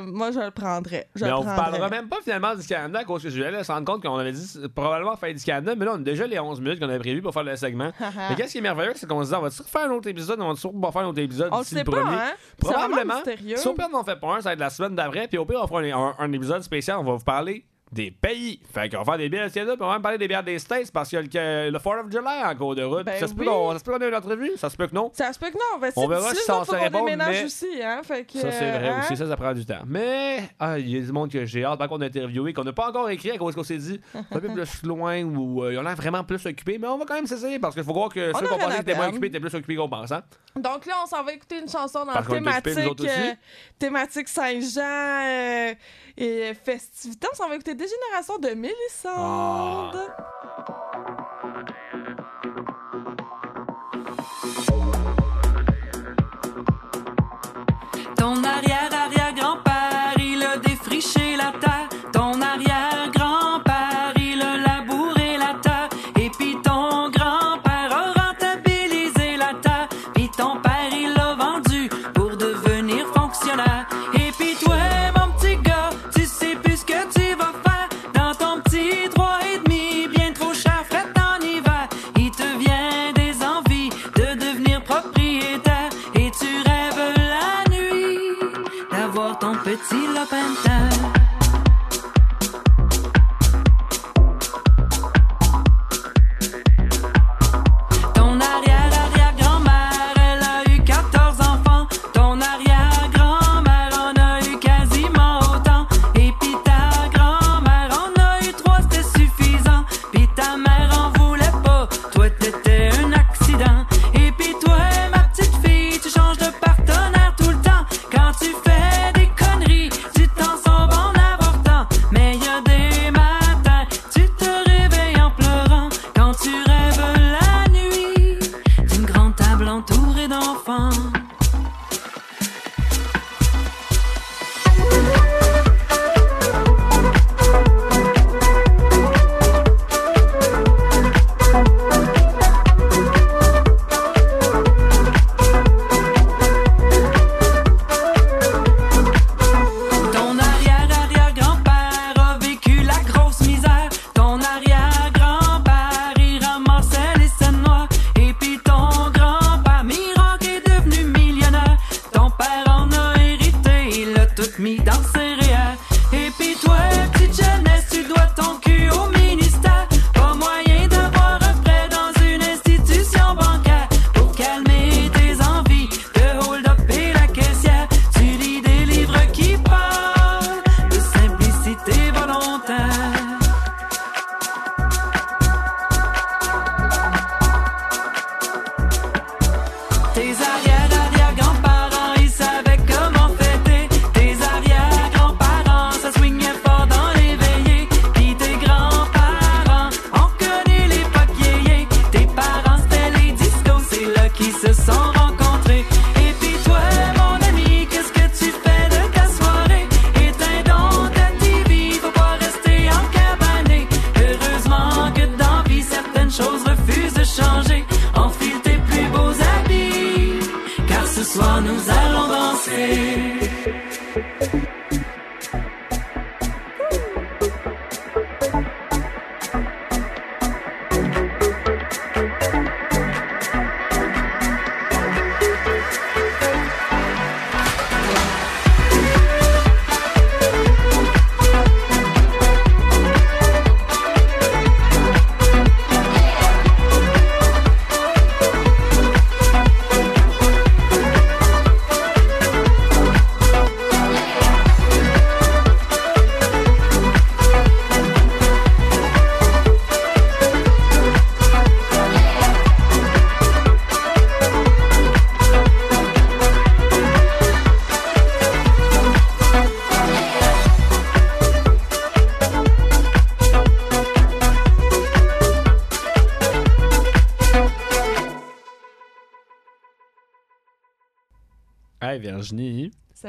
[0.00, 1.08] moi, je le prendrais.
[1.14, 1.62] Je mais le on vous prendrais.
[1.70, 4.16] parlera même pas finalement du Canada à cause que je voulais se rendre compte qu'on
[4.18, 6.88] avait dit probablement faire du Canada, mais là on a déjà les 11 minutes qu'on
[6.88, 7.90] avait prévues pour faire le segment.
[8.00, 10.40] mais qu'est-ce qui est merveilleux, c'est qu'on se dit on va refaire un autre épisode,
[10.40, 12.16] on va sûrement pas faire un autre épisode d'ici le pas, premier?
[12.16, 12.32] hein?
[12.58, 13.14] Probablement.
[13.56, 15.38] Si au pire on en fait pas un, ça va être la semaine d'après, puis
[15.38, 18.60] au pire on fera un, un- un épisode spécial, on va vous parler des pays.
[18.72, 20.44] Fait qu'on va faire des bières du Canada, puis on va même parler des bières
[20.44, 23.04] des States parce qu'il y a le, le 4th of July en cours de route.
[23.04, 23.46] Ben ça se peut oui.
[23.48, 25.10] qu'on ça se peut qu'on ait une entrevue, ça se peut que non.
[25.12, 25.80] Ça se peut que non.
[25.80, 28.00] Ben, On verra si ça faut se qu'on répond, déménage mais- aussi, hein?
[28.04, 29.00] Fait que, Ça, c'est vrai hein?
[29.02, 29.82] aussi, ça, ça prend du temps.
[29.86, 32.72] Mais, ah, il y a du monde que j'ai hâte, par contre, d'interviewer, qu'on n'a
[32.72, 35.78] pas encore écrit à cause qu'on s'est dit un peu plus loin ou euh, ils
[35.78, 38.10] ont l'air vraiment plus occupés, mais on va quand même s'essayer parce qu'il faut croire
[38.10, 39.54] que On ceux a qui ont rien pensé à qu'ils étaient moins occupés étaient plus
[39.54, 40.12] occupés qu'on pense.
[40.12, 40.22] Hein?
[40.56, 43.32] Donc là, on s'en va écouter une chanson dans la qu'on thématique, euh,
[43.78, 45.74] thématique Saint-Jean euh,
[46.16, 47.26] et festivité.
[47.32, 50.12] On s'en va écouter Dégénération de Mélissande.
[50.18, 51.39] Ah.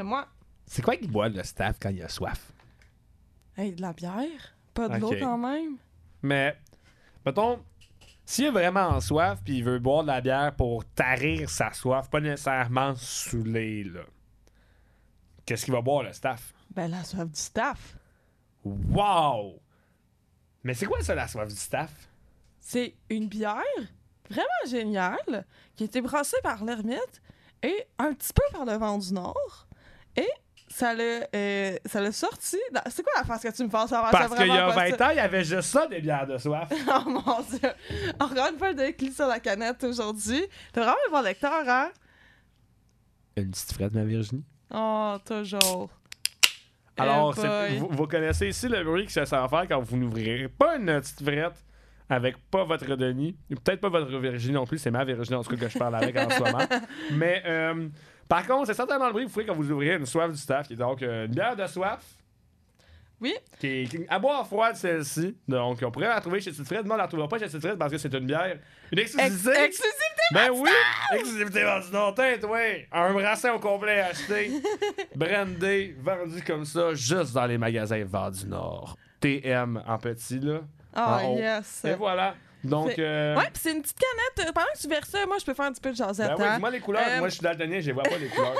[0.01, 0.27] C'est moi.
[0.65, 2.51] c'est quoi qu'il boit le staff quand il a soif?
[3.55, 4.55] Hey, de la bière?
[4.73, 5.19] Pas de l'eau Ok.
[5.19, 5.77] quand même?
[6.23, 6.57] Mais,
[7.23, 7.63] mettons,
[8.25, 12.09] s'il est vraiment soif puis il veut boire de la bière pour tarir sa soif,
[12.09, 14.01] pas nécessairement saouler, là.
[15.45, 16.51] Qu'est-ce qu'il va boire, le staff?
[16.71, 17.95] Ben, la soif du staff.
[18.63, 19.61] Wow!
[20.63, 21.91] Mais c'est quoi ça, la soif du staff?
[22.59, 23.61] C'est une bière
[24.31, 25.45] vraiment géniale
[25.75, 27.21] qui a été brassée par l'ermite
[27.61, 29.67] et un petit peu par le vent du Nord.
[30.81, 32.57] Ça l'a euh, ça l'a sorti.
[32.73, 33.77] dans- C'est quoi la face que tu me fais?
[33.87, 34.09] Savoir?
[34.09, 36.69] Parce qu'il y a 20 ans, il y avait juste ça, des bières de soif.
[36.87, 37.69] oh mon dieu!
[38.19, 40.41] Encore une fois, de clic sur la canette aujourd'hui.
[40.73, 41.91] T'as vraiment un bon lecteur, hein?
[43.37, 44.43] Une petite frette, ma Virginie.
[44.73, 45.91] Oh, toujours.
[46.97, 47.35] Alors,
[47.69, 50.47] Eh vous, vous connaissez ici le bruit que ça sert à faire quand vous n'ouvrirez
[50.49, 51.63] pas une petite frette
[52.09, 55.51] avec pas votre Denis, peut-être pas votre Virginie non plus, c'est ma Virginie en tout
[55.55, 56.65] cas que je parle avec en ce moment.
[57.11, 57.87] Mais euh,
[58.31, 60.37] par contre, c'est certainement le bruit que vous ferez quand vous ouvrirez une soif du
[60.37, 61.99] staff, qui est donc euh, une bière de soif.
[63.19, 63.35] Oui.
[63.59, 65.35] Qui est, qui- à boire froide, celle-ci.
[65.47, 66.85] Donc, on pourrait la trouver chez Frette.
[66.85, 68.57] Non, on la trouvera pas chez Frette parce que c'est une bière.
[68.91, 69.63] Une Ex- exclusivité.
[69.63, 70.23] exclusivité!
[70.33, 70.69] Ben oui!
[71.13, 72.85] Exclusivité vendue tête, oui!
[72.91, 74.49] Un brassin au complet acheté,
[75.15, 78.95] brandé, vendu comme ça, juste dans les magasins Vent du Nord.
[79.19, 80.61] TM en petit, là.
[80.93, 81.37] Ah, haut.
[81.37, 81.83] yes.
[81.85, 82.33] Et voilà.
[82.63, 84.49] Donc, C'est- euh, Ouais, pis c'est une petite canette.
[84.49, 86.27] Euh, Pendant que tu verses ça, moi, je peux faire un petit peu de jasette.
[86.29, 86.53] ben oui, hein.
[86.55, 87.01] dis-moi les couleurs.
[87.07, 88.53] Euh, Moi, je suis daltonien, je les vois pas, les couleurs.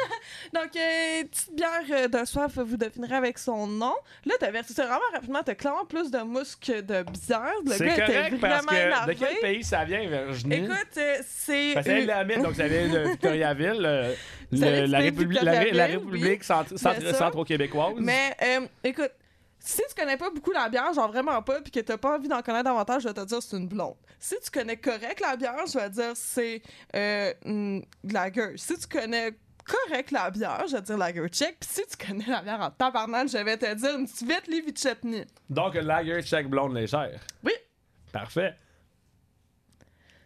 [0.53, 3.93] Donc, euh, petite bière de soif, vous devinerez avec son nom.
[4.25, 5.41] Là, t'as versé ça vraiment rapidement.
[5.45, 7.53] T'as clairement plus de mousse que de bière.
[7.65, 8.85] Le C'est gars était correct parce vraiment que.
[8.87, 9.13] énervé.
[9.13, 10.55] De quel pays ça vient, Virginie?
[10.55, 11.77] Écoute, c'est.
[11.77, 13.77] Euh, la mine, donc ça vient de Victoriaville,
[14.51, 17.93] le- la, République, la, la République centro-québécoise.
[17.97, 18.35] Mais,
[18.83, 19.11] écoute,
[19.63, 22.27] si tu connais pas beaucoup la bière, genre vraiment pas, puis que t'as pas envie
[22.27, 23.95] d'en connaître davantage, je vais te dire c'est une blonde.
[24.19, 26.61] Si tu connais correct la bière, je vais te dire c'est
[26.95, 28.57] euh, une lager.
[28.57, 29.33] Si tu connais
[29.63, 31.59] correct la bière, je vais te dire lager check.
[31.59, 35.25] Puis si tu connais la bière en tabarnak, je vais te dire une petite Levichetny.
[35.49, 37.19] Donc, une lager check blonde légère.
[37.43, 37.53] Oui.
[38.11, 38.55] Parfait.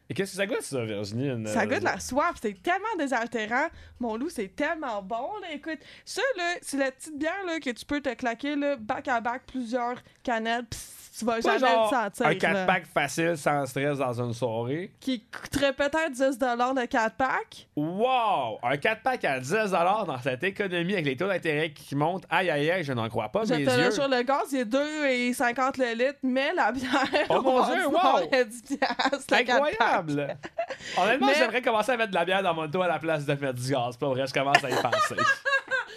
[0.10, 1.30] Et qu'est-ce que ça goûte, ça, Virginie?
[1.30, 3.68] une- Ça goûte la soif, c'est tellement désaltérant.
[3.99, 5.51] Mon loup, c'est tellement bon, là.
[5.53, 9.08] Écoute, ça, là, c'est la petite bière, là, que tu peux te claquer, là, back
[9.08, 10.78] à back, plusieurs canettes, pis
[11.18, 12.26] tu vas Pas jamais genre le sentir.
[12.26, 12.63] un là.
[12.66, 14.91] 4-pack facile, sans stress, dans une soirée.
[14.99, 17.68] Qui coûterait peut-être 10 de 4 pack.
[17.76, 18.59] Wow!
[18.63, 22.26] Un 4-pack à 10 dans cette économie avec les taux d'intérêt qui montent.
[22.30, 23.86] Aïe, aïe, aïe, je n'en crois pas Je mes te yeux.
[23.86, 26.89] le sur le gaz, il est 2,50 le litre, mais la bière.
[27.30, 27.97] Oh mon on Dieu, wow!
[28.32, 29.49] à 10 piastres, le 4 pack.
[29.49, 30.38] Incroyable!
[30.97, 33.26] Honnêtement, Mais- j'aimerais commencer à mettre de la bière dans mon auto à la place
[33.26, 33.95] de mettre du gaz.
[33.97, 35.16] Pour vrai, je commence à y penser.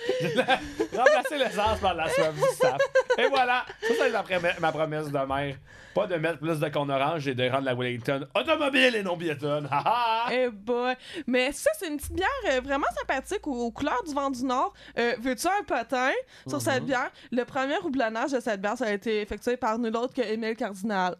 [0.97, 2.79] Remplacer l'essence par la soif du staff.
[3.19, 3.65] Et voilà!
[3.83, 5.57] Ça, c'est ma promesse de mère.
[5.95, 9.17] Pas de mettre plus de con orange et de rendre la Wellington automobile et non
[9.17, 9.69] piétonne.
[10.31, 10.95] Eh boy.
[11.27, 14.45] Mais ça, c'est une petite bière euh, vraiment sympathique aux, aux couleurs du vent du
[14.45, 14.73] Nord.
[14.99, 16.11] Euh, Veux-tu un potin
[16.47, 17.11] sur cette bière?
[17.33, 20.57] Le premier houblonnage de cette bière, ça a été effectué par nul autre que Émile
[20.57, 21.17] Cardinal.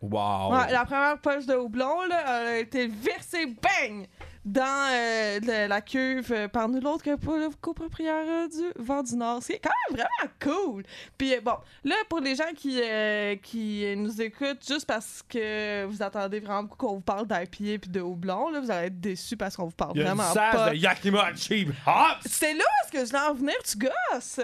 [0.00, 0.52] Wow!
[0.52, 4.06] Ouais, la première poche de houblon là, a été versée, bang!
[4.42, 8.82] Dans euh, le- la cuve euh, par nul autre que pour le copropriétaire euh, du
[8.82, 9.40] Vent du Nord.
[9.42, 10.82] C'est quand même vraiment cool.
[11.18, 15.84] Puis euh, bon, là, pour les gens qui, euh, qui nous écoutent juste parce que
[15.84, 18.98] vous attendez vraiment beaucoup qu'on vous parle d'IPA puis de houblon, là, vous allez être
[19.00, 20.70] déçus parce qu'on vous parle Il y a vraiment pas.
[20.70, 22.26] de Yakima Cheap Hops!
[22.26, 24.40] C'est là que je voulais en venir, tu gosses!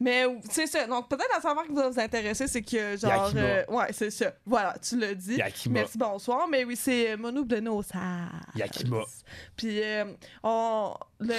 [0.00, 0.86] Mais c'est ça.
[0.86, 3.30] Donc, peut-être la savoir qui va vous intéresser, c'est que genre.
[3.34, 4.32] Euh, ouais, c'est ça.
[4.44, 5.36] Voilà, tu l'as dit.
[5.36, 5.80] Yakima.
[5.80, 6.46] Merci, bonsoir.
[6.48, 7.86] Mais oui, c'est euh, Mono Blenos.
[8.54, 9.02] Yakima.
[9.56, 10.04] Puis, euh,
[10.42, 11.34] on, le,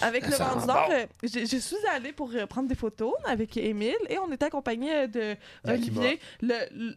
[0.00, 0.94] avec le Ça Nord, bon.
[0.94, 5.08] euh, je, suis allée pour euh, prendre des photos avec Émile et on était accompagné
[5.08, 5.36] de.
[5.66, 6.20] Olivier.
[6.40, 6.94] Le, le-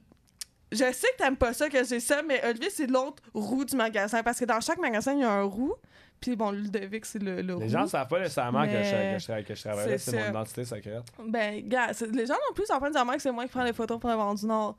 [0.72, 3.76] je sais que t'aimes pas ça, que j'ai ça, mais Olivier, c'est l'autre roue du
[3.76, 4.24] magasin.
[4.24, 5.76] Parce que dans chaque magasin, il y a un roue.
[6.24, 7.56] Puis bon, Ludovic, c'est le, le.
[7.60, 10.64] Les gens ne savent pas nécessairement que, je, Mais que, je, que c'est mon identité
[10.64, 11.04] secrète.
[11.28, 13.64] Ben, gars, les gens non plus, en fin de dire que c'est moi qui prends
[13.66, 14.78] les photos pour le vent du Nord.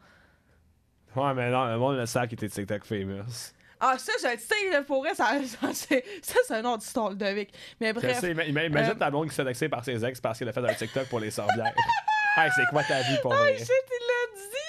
[1.14, 3.53] Ouais, mais non, le monde le sait qu'il était TikTok famous.
[3.78, 7.11] Ah, ça, je le sais, pour vrai, ça, ça, c'est ça, c'est un autre histoire,
[7.11, 7.53] Ludovic.
[7.78, 8.18] Mais Je bref.
[8.20, 10.49] sais, ima- imagine Euh, ta blonde qui se fait vexer par ses ex parce qu'elle
[10.49, 11.74] a fait un TikTok pour les sorbières.
[12.38, 13.59] hey, c'est quoi ta vie pour Oh vrai?
[13.59, 14.63] shit, il l'a dit!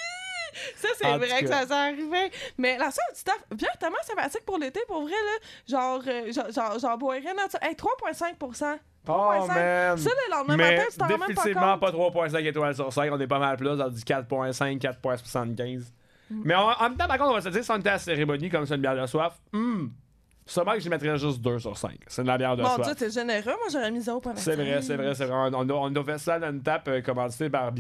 [0.76, 1.62] Ça, c'est vrai que cas.
[1.62, 2.32] ça s'est arrivé.
[2.58, 5.40] Mais la seule petite affaire, bien tellement sympathique pour l'été, pour vrai, là.
[5.68, 7.60] Genre, euh, genre, genre, genre boirais nature.
[7.62, 9.48] Hey, 3,5 Oh 3,5.
[9.48, 9.98] man!
[9.98, 12.14] Ça, le lendemain Mais matin, tu t'en rends même pas compte.
[12.14, 15.84] pas 3.5 étoiles sur 5, on est pas mal plus dans du 4.5, 4.75.
[16.30, 17.94] Mais en, en même temps, par contre, on va se dire, si on était à
[17.94, 19.88] la cérémonie comme c'est une bière de soif, hmm,
[20.46, 22.00] sûrement que je mettrais juste 2 sur 5.
[22.08, 22.88] C'est de la bière de Mon soif.
[22.88, 23.44] Dieu, t'es généreux.
[23.46, 24.32] Moi, j'aurais mis 0,5.
[24.38, 25.36] C'est vrai, c'est vrai, c'est vrai.
[25.54, 27.72] On a, on a fait ça dans une tape euh, commanditée par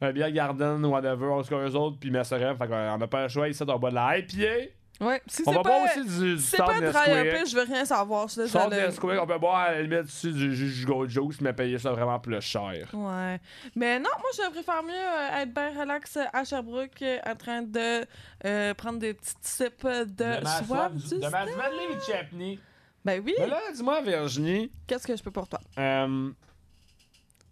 [0.00, 0.02] Biergarten.
[0.02, 2.56] Euh, Biergarten, whatever, on se eux autres, puis Messerem.
[2.56, 4.70] Fait qu'on n'a pas le choix ici, on boit de la IPA.
[5.00, 5.68] Ouais, si On va pas.
[5.68, 7.50] boire aussi du, du si c'est pas dry un Nesquik.
[7.50, 8.26] je veux rien savoir.
[8.26, 8.76] Désolée.
[8.76, 11.92] Nesquik, on peut boire à la limite dessus du jus Gold Juice, mais payer ça
[11.92, 12.88] vraiment plus cher.
[12.92, 13.40] Ouais.
[13.76, 17.62] Mais non, moi, je préfère mieux euh, être bien relax à Sherbrooke euh, en train
[17.62, 18.04] de
[18.44, 20.92] euh, prendre des petites sips de, soif.
[20.92, 21.56] du de ma Stout.
[21.56, 22.58] Madeleine Chapney.
[23.04, 23.34] Ben oui.
[23.38, 25.60] Mais là, dis-moi, Virginie, Qu'est-ce que je peux pour toi?
[25.78, 26.30] euh,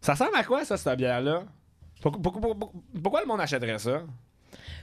[0.00, 1.44] ça ressemble à quoi, ça, cette bière-là?
[2.02, 4.02] Pourquoi, pourquoi- pourquoi- pourquoi le monde achèterait ça?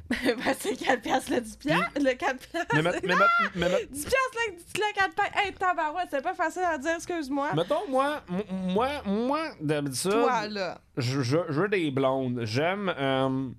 [0.10, 1.92] ben, c'est 4 piastres le 10 piastres.
[1.96, 2.76] Le 4 piastres.
[2.76, 3.14] Mais, met- mais,
[3.56, 5.38] mais met- 10 piastres le, le 4 piastres.
[5.38, 7.54] Hey, tabarouette, c'est pas facile à dire, excuse-moi.
[7.56, 10.78] mettons, moi, moi, moi, d'habitude, Toi, là.
[10.98, 12.42] je, je, je veux des blondes.
[12.44, 13.50] J'aime, euh,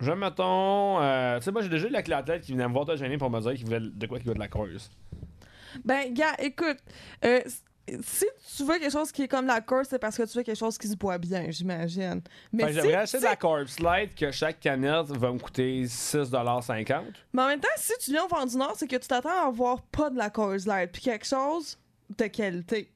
[0.00, 2.84] j'aime, mettons, euh, tu sais, moi, j'ai déjà eu la clientèle qui venait me voir
[2.84, 4.90] te gêner pour me dire qu'il voulait de quoi qu'il veut de la creuse.
[5.84, 6.78] Ben, gars, écoute,
[7.24, 7.40] euh,
[8.02, 8.24] si
[8.56, 10.58] tu veux quelque chose qui est comme la course, c'est parce que tu veux quelque
[10.58, 12.22] chose qui se boit bien, j'imagine.
[12.52, 17.02] Mais si, j'aimerais acheter de la Corpse Light que chaque canette va me coûter 6,50$.
[17.32, 19.44] Mais en même temps, si tu viens au Vent du Nord, c'est que tu t'attends
[19.44, 21.78] à avoir pas de la Coors Light, puis quelque chose
[22.16, 22.90] de qualité.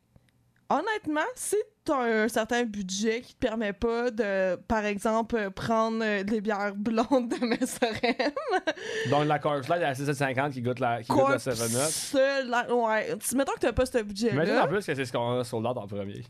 [0.71, 6.23] Honnêtement, si tu as un certain budget qui te permet pas de, par exemple, prendre
[6.23, 7.95] des bières blondes de Messerem,
[9.11, 11.89] Donc la Corpse Light à 6,50$ qui goûte la, qui goûte la Corps 7-Up.
[11.91, 13.15] seul, la- ouais.
[13.35, 14.65] Mettons que t'as pas ce Imagine budget-là.
[14.65, 16.23] en plus que c'est ce qu'on a sur l'autre en premier.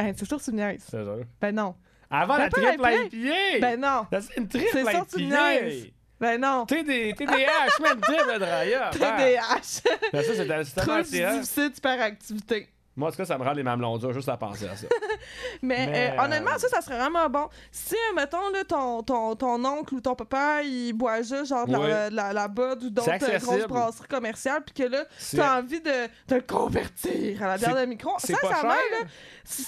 [0.00, 0.84] C'est sûr que tu me niaises.
[0.88, 1.20] C'est sûr.
[1.40, 1.74] Ben non.
[2.10, 2.92] Avant Ben la triple IPA.
[2.94, 3.60] IPA!
[3.60, 4.06] Ben non.
[4.22, 5.90] C'est une triple C'est sûr IPA!
[6.20, 6.64] Ben non.
[6.66, 8.82] TD, TDH, man, triple dry up!
[8.84, 8.90] hein.
[8.92, 9.82] TDH.
[10.12, 12.68] Ben ça, c'est tellement difficile d'hyperactivité.
[12.98, 14.86] Moi, en tout cas, ça me rend les mamelons durs juste à penser à ça.
[15.62, 17.48] Mais, Mais, euh, honnêtement, euh, ça, ça serait vraiment bon.
[17.70, 21.66] Si, euh, mettons, là, ton, ton, ton oncle ou ton papa, il boit juste genre
[21.66, 21.88] de Oui.
[21.88, 25.80] la, la, la Bud ou d'autres euh, grosses brasseries commerciales, puis que là, t'as envie
[25.80, 28.10] de, de le convertir à la bière de micro.
[28.18, 29.00] c'est pas Sincèrement, cher.
[29.00, 29.06] là,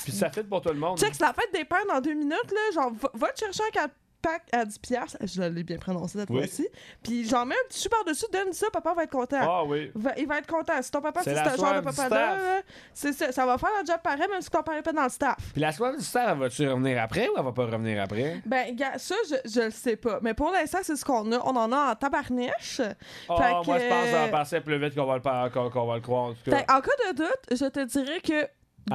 [0.04, 0.98] Puis ça fit pour tout le monde.
[0.98, 3.62] check, c'est la fête des pères dans deux minutes, là, genre, va, va te chercher
[3.68, 3.90] un 4
[4.22, 5.16] pack à 10 piastres.
[5.22, 6.38] Je l'ai bien prononcé cette Oui.
[6.38, 6.68] fois-ci.
[7.02, 9.38] Puis j'en mets un petit chou par-dessus, donne ça, papa va être content.
[9.40, 9.90] Ah oui.
[9.94, 10.80] Va- il va être content.
[10.82, 12.10] Si ton papa, C'est la ce genre de staff.
[12.10, 12.36] là,
[12.92, 13.32] c'est ça.
[13.32, 15.36] Ça va faire le job pareil, même si ton père est pas dans le staff.
[15.52, 18.42] Puis la soif du staff, elle va-tu revenir après ou elle va pas revenir après?
[18.46, 20.18] Ben, ça, je, je le sais pas.
[20.22, 21.38] Mais pour l'instant, c'est ce qu'on a.
[21.38, 22.80] On en a en tabarniche.
[23.28, 25.50] Oh, Fait moi, que- je pense que ça va passer plus vite qu'on va le,
[25.50, 26.24] qu'on- qu'on va le croire.
[26.24, 28.48] En tout Fait, cas, en cas de doute, je te dirais que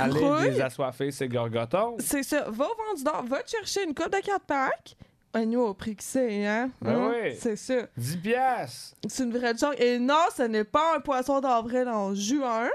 [0.09, 1.95] grouille, des assoiffés, c'est gorgoton.
[1.99, 2.45] c'est ça.
[2.49, 4.95] Va au Vendu d'or, va te chercher une coupe de 4 packs.
[5.37, 6.69] Un nous au prix que c'est, hein?
[6.81, 7.11] Ben Hein?
[7.25, 7.35] oui.
[7.37, 7.73] C'est ça.
[7.97, 8.95] 10 piastres.
[9.05, 9.75] C'est une vraie joke.
[9.79, 12.69] Et non, ce n'est pas un poisson d'avril en juin.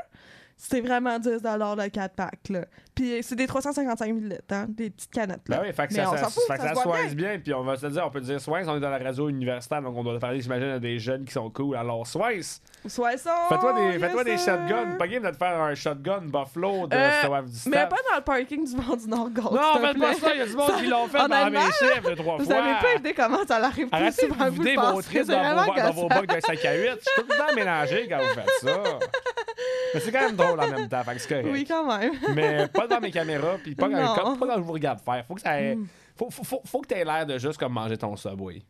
[0.63, 2.67] C'est vraiment 10 le 4 pack, là.
[2.95, 4.67] Puis c'est des 355 ml, hein?
[4.69, 5.57] Des petites canettes, là.
[5.57, 7.15] Ben oui, fait que Mais ça, on ça, s'en fout, fait ça ça se soigne
[7.15, 7.39] bien.
[7.39, 9.81] Puis on va se dire, on peut dire soins, on est dans la radio universitaire,
[9.81, 11.77] donc on doit parler, j'imagine, à des jeunes qui sont cool.
[11.77, 12.41] Alors, soins,
[12.87, 13.31] Soissons!
[13.49, 14.97] fais-toi des, fais-toi des yes, shotguns.
[14.99, 17.89] Pas game de te faire un shotgun buffalo de Euh, soif du Mais staff.
[17.89, 20.43] pas dans le parking du Vent du Nord Gold, Non, faites pas ça, il y
[20.43, 22.55] a du monde qui l'ont fait dans mes chiffres deux, trois Vous fois.
[22.57, 26.09] avez pas idée comment ça l'arrive plus Arrêtez de vous vider vos trips dans, vos,
[26.09, 26.83] bocs d'un 5 à 8.
[26.85, 28.83] Je suis tout le temps mélangé quand vous faites ça.
[29.95, 31.49] Mais c'est quand même drôle en même temps, fait que c'est correct.
[31.51, 32.13] Oui, quand même.
[32.35, 35.25] Mais pas devant mes caméras, puis pas, quand, pas quand je vous regarde faire.
[35.27, 35.87] Faut que ça ait- Mm.
[36.17, 38.63] faut, faut, faut, faut que t'aies l'air de juste comme manger ton Subway.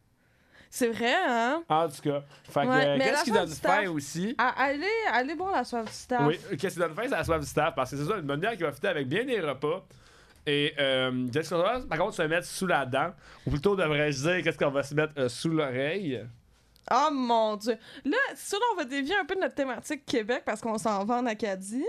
[0.71, 1.63] C'est vrai, hein?
[1.69, 2.23] En tout cas.
[2.45, 4.35] Fait que, Ouais, euh, mais qu'est-ce la qui soif donne du staff- faim aussi?
[4.39, 6.23] À- Allez, allez boire la soif du staff.
[6.27, 8.23] Oui, qu'est-ce qui donne faim, c'est la soif du staff, parce que c'est ça, une
[8.23, 9.85] bonne bière qui va fitter avec bien des repas.
[10.47, 13.11] Et euh, qu'est-ce qu'on va, par contre, se mettre sous la dent,
[13.47, 16.25] ou plutôt devrais-je dire, qu'est-ce qu'on va se mettre euh, sous l'oreille?
[16.93, 17.77] Oh mon dieu.
[18.05, 21.05] Là, c'est sûr, on va dévier un peu de notre thématique Québec parce qu'on s'en
[21.05, 21.85] va en Acadie.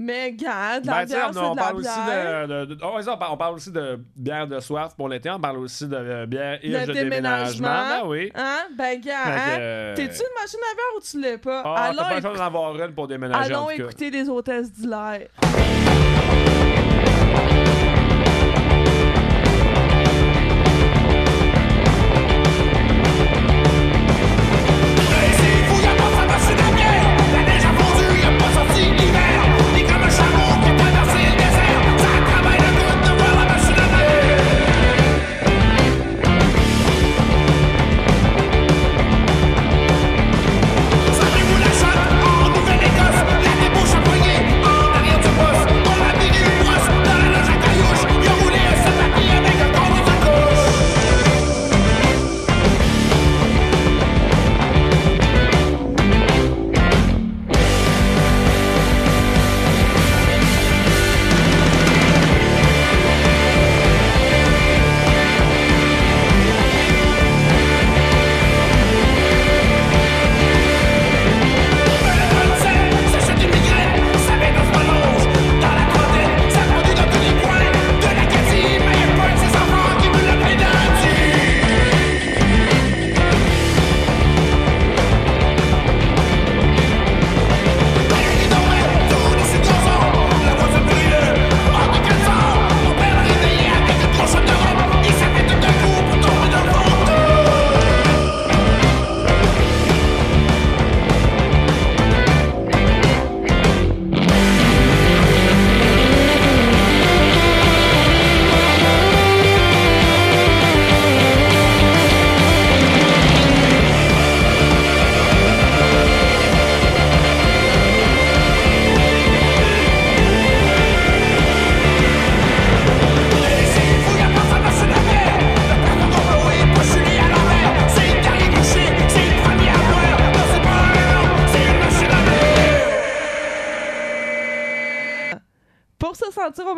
[0.00, 2.48] Mais, gars, de la Ben, bière, on, c'est on de la parle aussi bière.
[2.48, 2.64] de.
[2.66, 5.28] de- de- oh, ça, on, parle, on parle aussi de bière de soif pour l'été.
[5.28, 7.02] On parle aussi de euh, bière et de déménagement.
[7.68, 7.68] déménagement.
[8.02, 8.32] Ben oui.
[8.36, 8.58] Hein?
[8.76, 9.58] Ben, que, hein?
[9.58, 11.62] euh, T'es-tu une machine à bière ou tu l'es pas?
[11.64, 13.54] Ah, t'as allons pas le d'en avoir une pour déménager.
[13.54, 13.84] en allons tout cas.
[13.84, 15.26] écouter les hôtesses d'hilaire.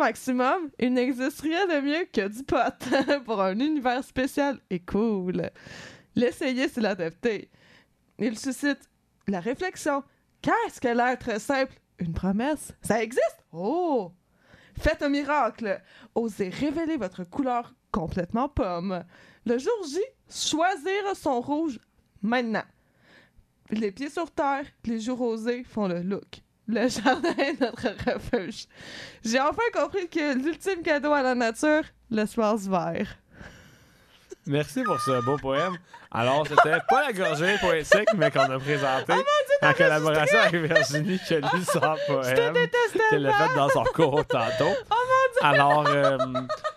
[0.01, 5.49] Maximum, il n'existe rien de mieux que du pot pour un univers spécial et cool.
[6.15, 7.49] L'essayer, c'est l'adapter.
[8.19, 8.89] Il suscite
[9.27, 10.03] la réflexion.
[10.41, 11.73] Qu'est-ce que l'être simple?
[11.99, 12.73] Une promesse?
[12.81, 13.45] Ça existe?
[13.51, 14.11] Oh!
[14.79, 15.81] Faites un miracle!
[16.15, 19.03] Osez révéler votre couleur complètement pomme.
[19.45, 19.99] Le jour J,
[20.29, 21.79] choisir son rouge
[22.21, 22.65] maintenant.
[23.69, 26.41] Les pieds sur terre, les joues rosées font le look.
[26.71, 28.65] Le jardin est notre refuge.
[29.25, 33.07] J'ai enfin compris que l'ultime cadeau à la nature, l'espace vert.
[34.47, 35.77] Merci pour ce beau poème.
[36.11, 39.13] Alors, c'était pas la gorgée poétique, mais qu'on a présenté
[39.61, 42.53] en collaboration avec Virginie qui a lu son poème
[43.09, 44.73] qu'elle a fait dans son cours tantôt.
[45.41, 46.17] Alors, euh,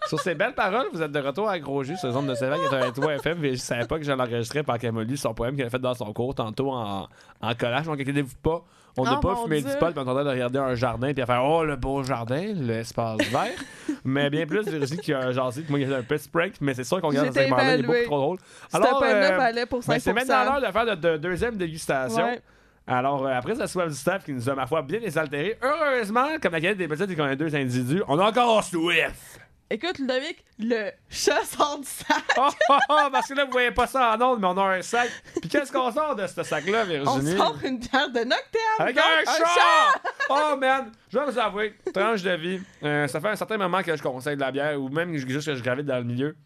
[0.08, 2.34] sur ces belles paroles, vous êtes de retour à Gros Jus sur les ondes de
[2.34, 5.32] Sévère 83 FM, mais je savais pas que j'allais l'enregistrer par qu'elle m'a lu son
[5.34, 7.08] poème qu'elle a fait dans son cours tantôt en,
[7.40, 7.86] en collage.
[7.86, 8.62] Donc, inquiétez-vous pas.
[8.96, 9.70] On n'a Oh, pas fumé Dieu.
[9.70, 12.52] du pot, en train de regarder un jardin, puis à faire Oh, le beau jardin,
[12.54, 13.50] l'espace vert.
[14.04, 16.52] mais bien plus, Virginie qui a jasé, puis moi, il y a un petit prank,
[16.60, 18.38] mais c'est sûr qu'on regarde ce J'étais segment-là, il est beaucoup trop drôle.
[18.72, 19.86] Alors, euh, pour 5%.
[19.88, 22.24] ben, c'est maintenant l'heure de faire notre de- deuxième dégustation.
[22.24, 22.40] Ouais.
[22.86, 26.26] Alors, euh, après cette soif du staff qui nous a, ma foi, bien désaltéré, heureusement,
[26.40, 29.38] comme la qualité des petites et qu'on a deux individus, on a encore soif!
[29.74, 32.22] Écoute, Ludovic, le chat sort du sac.
[32.38, 34.76] Oh, oh, oh, parce que là, vous voyez pas ça en ondes, mais on a
[34.76, 35.10] un sac.
[35.40, 37.36] Puis qu'est-ce qu'on sort de ce sac-là, On Virginie?
[37.36, 38.60] sort une bière de Noctem.
[38.78, 40.00] Avec donc un, chat!
[40.30, 40.92] Oh man!
[41.12, 42.60] Je vais vous avouer, tranche de vie.
[42.84, 45.44] euh, ça fait un certain moment que je conseille de la bière, ou même juste
[45.46, 46.36] que je gravite dans le milieu.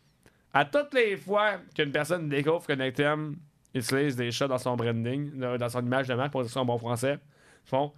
[0.55, 3.37] À toutes les fois qu'une personne découvre que Nectem
[3.75, 6.61] utilise des chats dans son branding, là, dans son image de marque, pour dire ça
[6.61, 7.19] en bon français,
[7.67, 7.93] ils font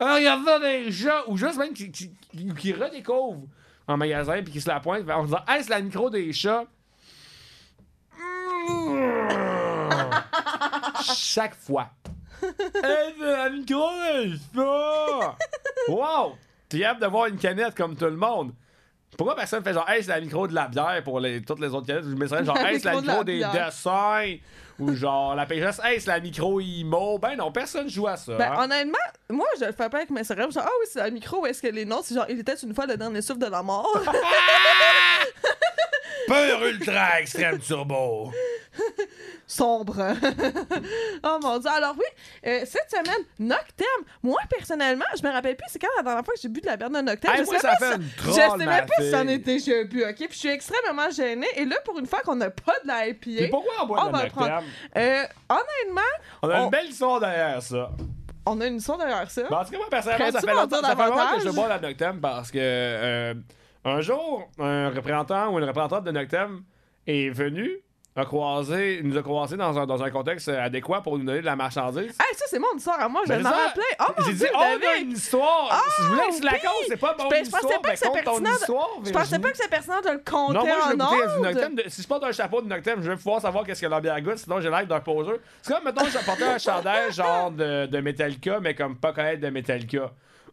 [0.00, 1.22] Ah, regarde là des chats!
[1.28, 3.46] Ou juste même qui, qui, qui- qui redécouvrent
[3.88, 6.64] en magasin puis qui se la pointent en disant Hey, c'est la micro des chats!
[11.14, 11.88] Chaque fois.
[12.42, 13.88] Hey, c'est la micro
[14.24, 15.36] des chats!
[15.88, 16.36] Wow!
[16.68, 18.52] T'es capable de voir une canette comme tout le monde.
[19.16, 21.68] Pourquoi personne fait genre, hey, c'est la micro de la bière pour les, toutes les
[21.68, 22.04] autres canettes?
[22.04, 23.66] Je me serais genre, hey, c'est la micro de des bière.
[23.66, 24.36] dessins.
[24.78, 27.18] Ou genre, la PGS, hey, c'est la micro IMO.
[27.18, 28.36] Ben non, personne joue à ça.
[28.36, 28.64] Ben, hein.
[28.64, 28.98] honnêtement,
[29.30, 30.52] moi, je le fais pas avec mes céréales.
[30.52, 32.74] Genre, ah oui, c'est la micro, est-ce que les noms, c'est genre, il était une
[32.74, 33.92] fois le dernier souffle de la mort?
[36.32, 38.32] Peur ultra extrême turbo.
[39.46, 39.96] Sombre.
[41.24, 41.70] oh mon dieu.
[41.70, 42.06] Alors oui,
[42.46, 43.86] euh, cette semaine, Noctem.
[44.22, 46.66] Moi, personnellement, je me rappelle plus, c'est quand la dernière fois que j'ai bu de
[46.66, 47.30] la bière de Noctem.
[47.30, 49.32] Hey, je moi, sais ça fait une Je sais même pas si fille.
[49.34, 50.14] étais j'ai bu, ok?
[50.16, 51.48] Puis je suis extrêmement gênée.
[51.56, 54.10] Et là, pour une fois qu'on n'a pas de la IPA, pourquoi on boit on
[54.10, 54.22] de la.
[54.24, 54.64] Noctem?
[54.96, 56.00] Euh, honnêtement,
[56.42, 57.90] On a on- une belle histoire derrière ça.
[58.46, 59.42] on a une son derrière ça.
[59.50, 61.68] Ben, en tout cas, moi, personnellement, ça fait longtemps, ça fait longtemps que je bois
[61.68, 63.34] la Noctem parce que euh,
[63.84, 66.62] un jour, un représentant ou une représentante de Noctem
[67.06, 67.78] est venu,
[68.14, 71.46] a croisé, nous a croisé dans un, dans un contexte adéquat pour nous donner de
[71.46, 72.10] la marchandise.
[72.10, 73.82] Hey, ça, c'est mon histoire à moi, je Ben, m'en rappelais.
[74.00, 75.68] Oh mon J'ai dit, dieu, on a une histoire!
[75.70, 77.78] Ah, si je voulais que tu la comptes, c'est pas bon Ben, une je pensais
[77.82, 80.52] pas que c'est pertinent de- histoire, Je pensais pas que c'est pertinent de le compter
[80.58, 81.54] non, moi, je en goûter.
[81.54, 81.74] Noctem.
[81.74, 84.00] de- Si je porte un chapeau de Noctem, je veux pouvoir savoir qu'est-ce que la
[84.00, 85.38] bière goûte, sinon j'ai l'air d'un poseur.
[85.62, 89.40] C'est comme, mettons, je portais un chandail genre de, de Metallica, mais comme pas connaître
[89.40, 90.12] de Metallica.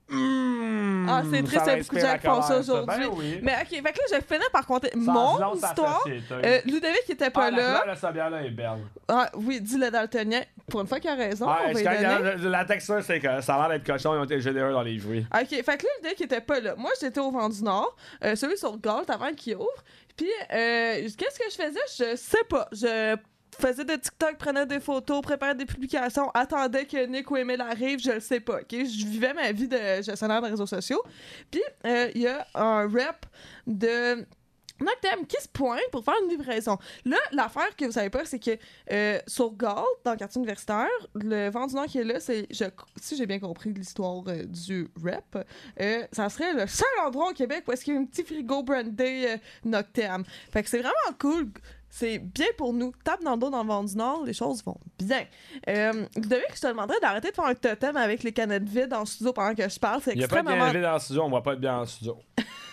[0.10, 2.60] Mmh, Ah, c'est triste, il y a beaucoup de gens la qui font ça colère,
[2.60, 3.08] aujourd'hui.
[3.08, 3.40] Ben oui.
[3.44, 6.04] Mais ok, fait que là, je finir par compter mon la histoire.
[6.32, 8.12] Euh, Ludovic qui était pas Ah, la là.
[8.12, 8.80] bière là est belle.
[9.08, 10.42] Ah oui, dis le daltonien.
[10.70, 13.56] Pour une fois qu'il a raison, Ah, on va la, la texture, c'est que ça
[13.56, 15.26] a l'air d'être cochon, ils ont été généreux dans les fruits.
[15.34, 16.76] Ok, fait que là, Ludovic qui était pas là.
[16.78, 19.84] Moi, j'étais au vent du Nord, euh, celui sur Galt avant qu'il ouvre.
[20.16, 21.80] Puis, euh, qu'est-ce que je faisais?
[22.12, 22.68] Je sais pas.
[22.72, 23.16] Je
[23.60, 28.00] faisais des TikTok, prenais des photos, préparais des publications, attendais que Nick ou Emile arrive,
[28.00, 28.62] je le sais pas.
[28.62, 28.72] ok?
[28.72, 31.04] Je vivais ma vie de gestionnaire de réseaux sociaux.
[31.52, 33.26] Puis, euh, il y a un rep
[33.68, 34.26] de
[34.82, 36.78] Noctem qui se pointe pour faire une livraison.
[37.04, 38.58] Là, l'affaire que vous savez pas, c'est que
[38.92, 42.48] euh, sur Galt, dans le quartier universitaire, le vent du qui est là, c'est,
[42.96, 45.38] si j'ai bien compris l'histoire euh, du rep,
[46.14, 48.64] ça serait le seul endroit au Québec où est-ce qu'il y a un petit frigo
[48.64, 49.36] brandé
[49.66, 50.24] Noctem.
[50.50, 51.52] Fait que c'est vraiment cool.
[51.90, 52.94] C'est bien pour nous.
[53.04, 55.26] Tape dans le dos dans le vent du Nord, les choses vont bien.
[55.68, 59.06] Euh, Ludovic, je te demanderais d'arrêter de faire un totem avec les canettes vides le
[59.06, 60.02] studio pendant que je parle.
[60.04, 61.80] C'est Il n'y a pas de bien dans le studio, on voit pas de bien
[61.82, 62.18] le studio.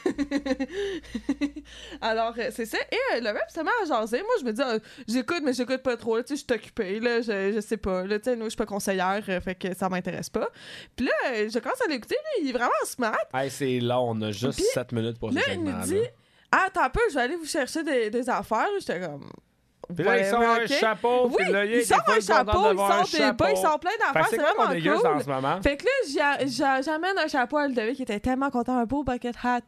[2.01, 2.79] Alors, euh, c'est ça.
[2.91, 4.19] Et euh, le se met à jaser.
[4.23, 6.17] Moi, je me dis, euh, j'écoute, mais j'écoute pas trop.
[6.17, 6.23] là.
[6.23, 7.01] Tu sais, je suis occupée.
[7.01, 8.05] Là, je, je sais pas.
[8.07, 10.49] Là, tu sais, nous, je suis pas conseillère, euh, fait que ça m'intéresse pas.
[10.95, 12.17] Puis là, je commence à l'écouter.
[12.17, 13.17] Là, il est vraiment smart.
[13.35, 16.03] Hey, c'est long, on a juste Puis, 7 minutes pour Là, ce il nous dit,
[16.53, 18.69] ah, attends un peu, je vais aller vous chercher des, des affaires.
[18.81, 19.29] J'étais comme.
[19.95, 21.45] Puis là, ils sont whatever, un chapeau, Oui,
[21.75, 24.27] ils sortent un chapeau, ils un sortent des bas, ils sortent plein d'affaires.
[24.31, 25.23] c'est vraiment déguste en cool.
[25.23, 25.63] ce moment?
[25.63, 25.91] Fait que là,
[26.41, 29.61] j'a- j'a- j'amène un chapeau à Ludovic qui était tellement content, un beau bucket hat.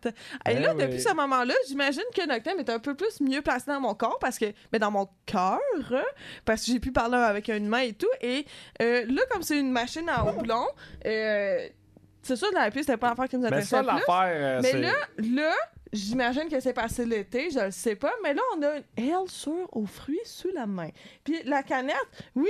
[0.48, 3.66] Et Ben là, depuis ce moment-là, j'imagine que Noctem est un peu plus mieux placé
[3.70, 5.60] dans mon corps parce que, mais dans mon cœur,
[6.44, 8.08] parce que j'ai pu parler avec une main et tout.
[8.20, 8.44] Et
[8.82, 10.66] euh, là, comme c'est une machine à houblon,
[11.06, 11.68] euh,
[12.22, 14.04] C'est sûr, la IPA, c'était pas l'affaire qui nous Mais intéressait ça, l'affaire,
[14.34, 14.80] euh, Mais c'est.
[14.80, 15.52] là, là,
[15.92, 19.28] j'imagine que c'est passé l'été, je le sais pas, mais là, on a une aile
[19.28, 20.88] sûre aux fruits sous la main.
[21.24, 21.96] Puis la canette,
[22.34, 22.48] oui,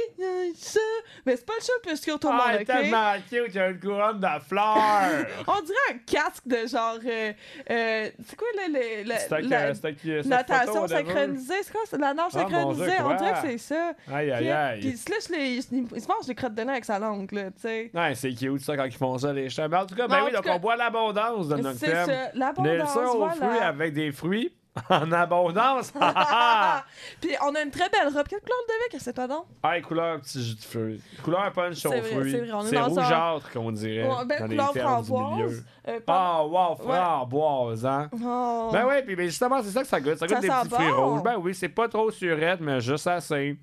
[0.56, 0.80] ça,
[1.26, 3.42] mais c'est pas le chat plus que tout le Ah, monde, elle est tellement cute,
[3.48, 5.26] il y a une couronne de fleurs!
[5.46, 6.98] On dirait un casque de genre.
[7.04, 7.32] euh,
[7.70, 11.54] euh, c'est quoi le, le- le- C'était la cette natation synchronisée?
[11.62, 11.80] C'est quoi?
[11.88, 12.92] C'est la nage Ah, synchronisée?
[13.04, 13.92] On dirait que c'est ça.
[14.12, 14.80] Aïe, aïe, aïe.
[14.80, 15.48] puis se lèche les.
[15.72, 17.90] Il, il se mange les crottes de nez avec sa langue, là, tu sais.
[17.94, 19.68] Ouais, c'est cute ça quand ils font ça, les chats.
[19.68, 22.96] Mais en tout cas, ben oui, donc on boit l'abondance de notre C'est ça, l'abondance,
[23.34, 23.52] aux voilà.
[23.54, 24.52] fruits avec des fruits
[24.90, 25.92] en abondance.
[26.00, 26.84] ah,
[27.20, 28.26] Puis on a une très belle robe.
[28.28, 29.46] Quelle couleur de bec c'est toi donc?
[29.86, 31.02] couleur petit jus de fruits.
[31.22, 32.32] Couleur punch aux fruits.
[32.32, 34.08] c'est vrai, C'est rougeâtre, qu'on dirait.
[34.08, 35.64] Ouais, ben, dans couleur framboise.
[35.88, 38.08] Euh, pas- Ah, wow, framboise, hein?
[38.12, 38.70] Oh.
[38.72, 40.18] Ben oui, puis ben justement, c'est ça que ça goûte.
[40.18, 41.22] Ça goûte des petits fruits rouges.
[41.22, 43.58] Ben oui, c'est pas trop surette, mais juste assez.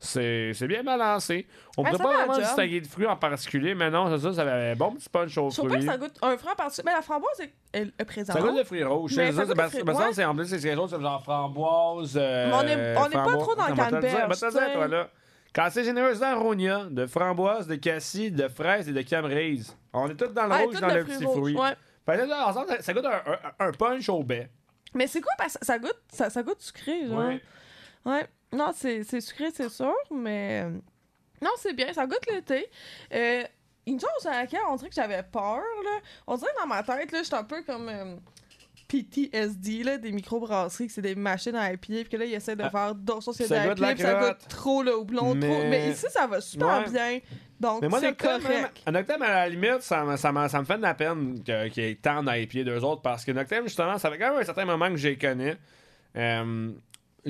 [0.00, 1.46] C'est bien balancé.
[1.76, 4.32] On Ben, peut ça pas vraiment distinguer de fruits en particulier, mais non, c'est ça,
[4.32, 5.86] ça avait un bon petit punch aux Je trouve pas fruits.
[5.86, 6.84] que ça goûte un franc particulier.
[6.86, 8.36] Mais la framboise est, est- est présente.
[8.36, 9.14] Ça goûte le fruit rouge.
[9.16, 10.24] Mais C'est ça ça, goûte c'est fruit- ouais.
[10.24, 12.16] en plus, c'est quelque chose comme genre framboise.
[12.16, 14.72] euh, Mais on est- on est pas trop dans le canneberge, sais.
[14.72, 15.08] toi, là.
[15.52, 19.76] Quand c'est généreux d'arogna, de framboise, de cassis, de fraises et de camerise.
[19.92, 21.56] On est tous dans le Ouais, rouge, dans le fruit petit fruit.
[21.56, 21.74] ouais.
[22.06, 24.48] Fait que là, ensemble, ça- ça goûte un, un- un punch au baie.
[24.94, 25.32] Mais c'est quoi?
[25.36, 27.18] Parce que ça goûte, ça, ça goûte sucré, genre.
[27.26, 27.42] Ouais.
[28.04, 28.26] Ouais.
[28.52, 30.62] Non, c'est sucré, c'est sûr, mais.
[30.64, 30.70] euh,
[31.42, 32.66] Non, c'est bien, ça goûte l'été.
[33.14, 33.42] Euh,
[33.86, 36.00] une chose à laquelle on dirait que j'avais peur, là.
[36.26, 37.88] On dirait que dans ma tête, là, j'étais un peu comme.
[37.88, 38.16] euh,
[38.88, 42.56] PTSD, là, des microbrasseries, que c'est des machines à épier, puis que là, ils essaient
[42.56, 42.70] de Ah.
[42.70, 45.34] faire d'autres choses, c'est de la ça goûte trop le houblon, trop.
[45.34, 46.90] Mais- Mais ici, ça va super Ouais.
[46.90, 47.18] bien.
[47.60, 48.82] Donc, Mais c'est correct.
[48.90, 51.94] Noctem, à la limite, ça, me- ça, ça fait de la peine qu'il y ait
[51.96, 54.88] tant pieds d'eux autres parce que Noctem, justement, ça fait quand même un certain moment
[54.88, 55.56] que les connais.
[56.16, 56.72] Euh,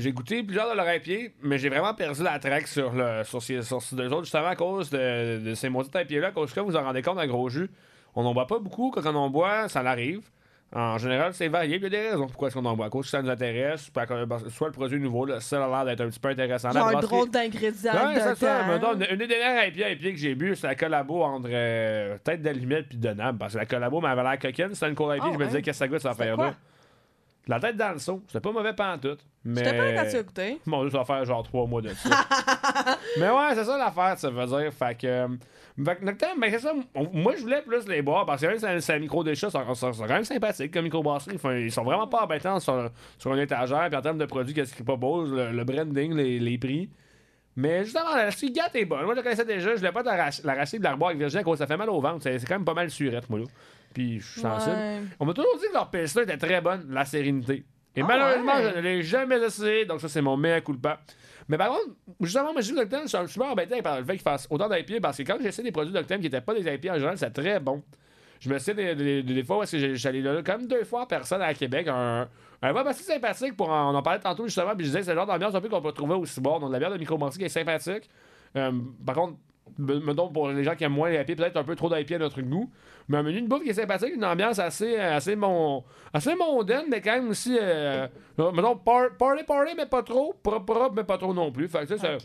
[0.00, 3.42] j'ai goûté plusieurs de leurs IPA, mais j'ai vraiment perdu la traque sur, le, sur,
[3.42, 6.28] ces, sur ces deux autres, justement à cause de, de ces maudites IPA-là.
[6.28, 7.70] À cause que vous vous en rendez compte, un gros jus,
[8.14, 8.90] on n'en boit pas beaucoup.
[8.90, 10.22] Quand on en boit, ça l'arrive.
[10.74, 11.76] En général, c'est varié.
[11.76, 12.86] Il y a des raisons pourquoi est-ce qu'on en boit.
[12.86, 15.84] À cause que ça nous intéresse, que soit le produit nouveau, là, ça a l'air
[15.86, 16.70] d'être un petit peu intéressant.
[16.72, 17.92] Genre un drôle d'ingrédients.
[17.94, 18.64] Ouais, c'est ça.
[18.66, 22.86] une, une des dernières IPA, que j'ai bu, c'est la collabo entre euh, tête d'allumette
[22.90, 23.38] puis de nab.
[23.38, 24.74] Parce que la collabo m'avait l'air coquine.
[24.74, 25.24] C'était une cool IPA.
[25.26, 26.54] Ah, je me disais, qu'est-ce que ça goûte, cette C'était affaire-là?
[27.48, 28.22] La tête dans le seau.
[28.26, 29.20] C'était pas mauvais pantoute.
[29.44, 29.64] Mais.
[29.64, 30.58] J'étais pas quand tu as goûté.
[30.66, 32.26] Mon Dieu, ça va faire genre trois mois de ça.
[33.18, 34.72] mais ouais, c'est ça l'affaire, ça veut dire.
[34.72, 35.06] Fait que.
[35.06, 35.28] euh,
[35.84, 36.72] fait que Noctem, ben c'est ça.
[37.12, 40.24] Moi, je voulais plus les boire parce que c'est- un micro déchet, c'est quand même
[40.24, 41.36] sympathique comme microbrasserie.
[41.36, 43.86] Enfin, ils sont vraiment pas embêtants sur, sur une étagère.
[43.88, 46.90] Puis en termes de produits, qu'est-ce qui propose, le, le branding, les, les prix.
[47.56, 49.04] Mais justement, la cigate est bonne.
[49.04, 49.70] Moi, je la connaissais déjà.
[49.72, 52.00] Je voulais pas t'arracher- l'arracher de la avec Virginie à cause ça fait mal au
[52.00, 52.22] ventre.
[52.22, 53.44] C'est c'est quand même pas mal surette, moi, là.
[53.94, 54.76] Puis je suis sensible.
[55.18, 57.64] On m'a toujours dit que leur PS là était très bonne, la sérénité.
[57.96, 58.70] Et Ah malheureusement, ouais?
[58.72, 61.00] je ne l'ai jamais essayé, donc ça, c'est mon mea culpa.
[61.48, 61.86] Mais par contre,
[62.20, 65.16] justement, vu Noctem, je suis super embêté par le fait qu'il fasse autant d'IPA parce
[65.16, 67.30] que quand j'ai essayé des produits Noctem qui n'étaient pas des IPA en général, c'est
[67.30, 67.82] très bon.
[68.40, 70.68] Je me suis des, des, des fois où est-ce que j'ai- j'allais là, quand même
[70.68, 72.28] deux fois en personne à Québec, un,
[72.62, 75.10] un vibe assez sympathique pour en, on en parlait tantôt justement, puis je disais c'est
[75.12, 76.98] le genre d'ambiance un peu qu'on peut trouver au Cyborg, donc de la bière de
[76.98, 78.08] microbrasserie qui est sympathique.
[78.54, 78.70] Euh,
[79.04, 79.38] par contre,
[79.78, 82.18] mettons pour les gens qui aiment moins les IPA, peut-être un peu trop d'IPA à
[82.18, 82.70] notre goût.
[83.08, 86.84] Mais un menu de bouffe qui est sympathique, une ambiance assez, assez, mon, assez mondaine,
[86.90, 88.06] mais quand même aussi, euh,
[88.38, 91.68] euh, mettons, par- party party, mais pas trop, propre propre, mais pas trop non plus.
[91.68, 92.18] Fait que ça, ça-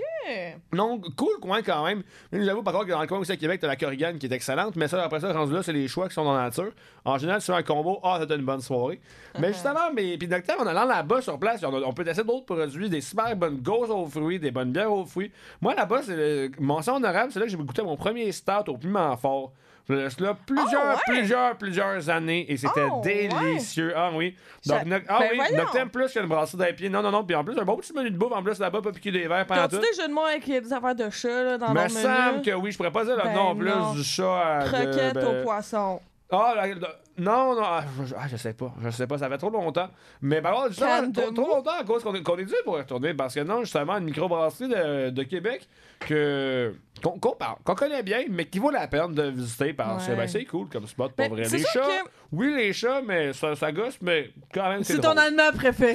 [0.73, 2.03] non, cool coin quand même.
[2.33, 4.25] Mais j'avoue par contre que dans le coin aussi à Québec, t'as la Corrigan qui
[4.25, 6.43] est excellente, mais ça, après ça, rendu là, c'est les choix qui sont dans la
[6.43, 6.71] nature.
[7.05, 8.99] En général, c'est un combo, ah, c'était une bonne soirée.
[9.39, 12.89] Mais justement, mais, puis Noctem, en allant là-bas sur place, on, peut tester d'autres produits,
[12.89, 15.31] des super bonnes gauzes aux fruits, des bonnes bières aux fruits.
[15.61, 19.15] Moi, là-bas, c'est sang honorable, c'est là que j'ai goûté mon premier stout au piment
[19.17, 19.51] fort.
[19.89, 21.01] Je laisse là plusieurs, Oh, ouais?
[21.05, 23.27] plusieurs, plusieurs années et c'était Oh, ouais?
[23.27, 23.91] délicieux.
[23.93, 24.33] Ah oui.
[24.65, 25.55] Donc, Noc- ah ben oui.
[25.57, 26.89] Noctem plus qu'une brasserie d'IPA.
[26.89, 27.25] Non, non, non.
[27.25, 29.27] Puis en plus, un bon petit menu de bouffe en plus là-bas, pas piquer des
[29.27, 29.81] verres pendant T'as-tu tout.
[29.81, 32.41] des jeux de mots avec des affaires de chat là, dans Me leur semble menu?
[32.43, 34.23] que oui, je pourrais pas dire le Ben nom en plus du chat.
[34.23, 35.99] euh, de- Croquettes ben- au poisson.
[36.31, 39.27] Ah, la- la- non, non, ah, je, ah, je sais pas, je sais pas, ça
[39.29, 39.89] fait trop longtemps.
[40.21, 43.35] Mais par contre, justement, trop, trop longtemps à cause qu'on est, dû pour retourner, parce
[43.35, 45.67] que non, justement, une microbrasserie de, de Québec
[45.99, 46.73] que
[47.11, 50.17] qu'on parle, qu'on connaît bien, mais qui vaut la peine de visiter parce que Ouais.
[50.17, 51.43] ben, c'est cool comme spot pour Ben, vrai.
[51.45, 54.83] c'est Les sûr chats, que- oui, les chats, mais ça, ça gosse, mais quand même,
[54.83, 55.93] c'est C'est ton animal préféré,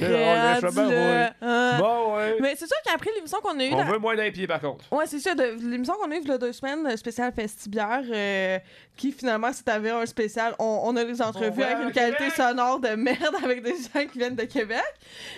[0.60, 1.34] C'est drôle, ben oui.
[1.48, 1.76] Hein.
[1.80, 2.36] Bon, ouais.
[2.40, 3.72] Mais c'est sûr qu'après l'émission qu'on a eue...
[3.72, 4.84] On la- veut moins d'un pied, par contre.
[4.92, 8.02] Ouais, c'est de- L'émission qu'on a eue il y a deux semaines, le spécial Festibière,
[8.10, 8.58] euh,
[8.96, 12.32] qui finalement, si t'avais un spécial, on, on a les entrevues avec une qualité Québec.
[12.36, 14.82] sonore de merde avec des gens qui viennent de Québec.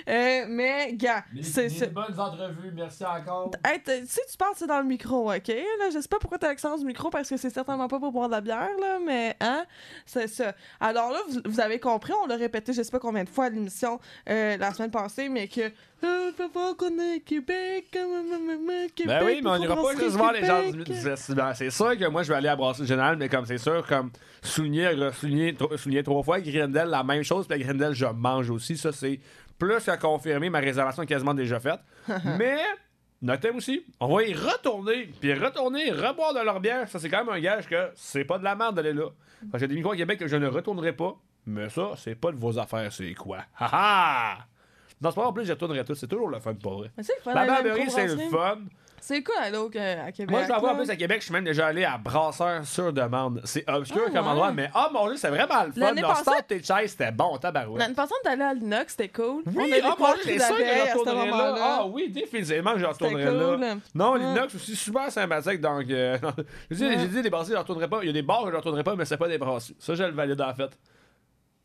[0.09, 1.87] Euh, mais, gars, c'est ça.
[1.87, 3.51] bonnes entrevues, merci encore.
[3.65, 5.53] Hey, si tu parles, c'est dans le micro, OK?
[5.79, 8.13] Là, je sais pas pourquoi t'as l'accent du micro, parce que c'est certainement pas pour
[8.13, 9.65] boire de la bière, là, mais, hein?
[10.07, 10.55] C'est ça.
[10.81, 13.47] Alors là, vous, vous avez compris, on l'a répété je sais pas combien de fois
[13.47, 13.99] à l'émission
[14.29, 15.71] euh, la semaine passée, mais que...
[16.03, 18.95] Euh, faut voir qu'on est à Québec, Québec.
[19.07, 20.63] Ben oui, mais on n'ira pas juste voir les gens.
[20.87, 23.45] C'est- c'est- ben, C'est sûr que moi, je vais aller à Brasserie Générale, mais comme
[23.45, 24.11] c'est sûr, comme
[24.43, 28.77] souligner, souligner, souligner trois fois, Grindel, la même chose, puis Grindel, je mange aussi.
[28.79, 29.21] Ça, c'est
[29.59, 30.49] plus qu'à confirmer.
[30.49, 31.81] Ma réservation est quasiment déjà faite.
[32.39, 32.57] mais.
[33.23, 36.89] Notez aussi, on va y retourner, puis retourner, reboire de leur bière.
[36.89, 39.09] Ça, c'est quand même un gage que c'est pas de la merde d'aller là.
[39.53, 41.17] A des micros à Québec que je ne retournerai pas,
[41.47, 43.39] mais ça, c'est pas de vos affaires, c'est quoi?
[43.59, 44.39] Ha ha!
[45.01, 45.95] Dans ce moment, en plus, je retournerai tout.
[45.95, 46.91] C'est toujours le fun pour vrai.
[47.27, 48.59] La Barberie, c'est le fun.
[49.01, 50.31] C'est quoi, alors, que- à Québec?
[50.31, 50.79] Moi, je vais avoir là?
[50.79, 51.19] plus à Québec.
[51.21, 53.41] Je suis même déjà allé à Brasseur sur demande.
[53.45, 54.31] C'est obscur Ah, comme ouais.
[54.33, 55.81] endroit, mais oh mon dieu, c'est vraiment le fun.
[55.81, 57.81] L'année Leur start tes chaises, c'était bon, tabarouette.
[57.81, 59.43] L'année on est allé à l'Inox, c'était cool.
[59.47, 61.55] on Oui, a oh mon dieu, c'est sûr que je retournerai là.
[61.61, 63.57] Ah oui, définitivement que je retournerai C'était là.
[63.75, 63.81] cool.
[63.95, 65.61] Non, l'Inox aussi, super sympathique.
[65.61, 66.31] Donc, euh, Ouais.
[66.71, 67.99] j'ai dit, les brasseries, je ne retournerai pas.
[68.03, 69.77] Il y a des bars que je ne retournerai pas, mais c'est pas des brasseries.
[69.79, 70.71] Ça, je le valide en fait.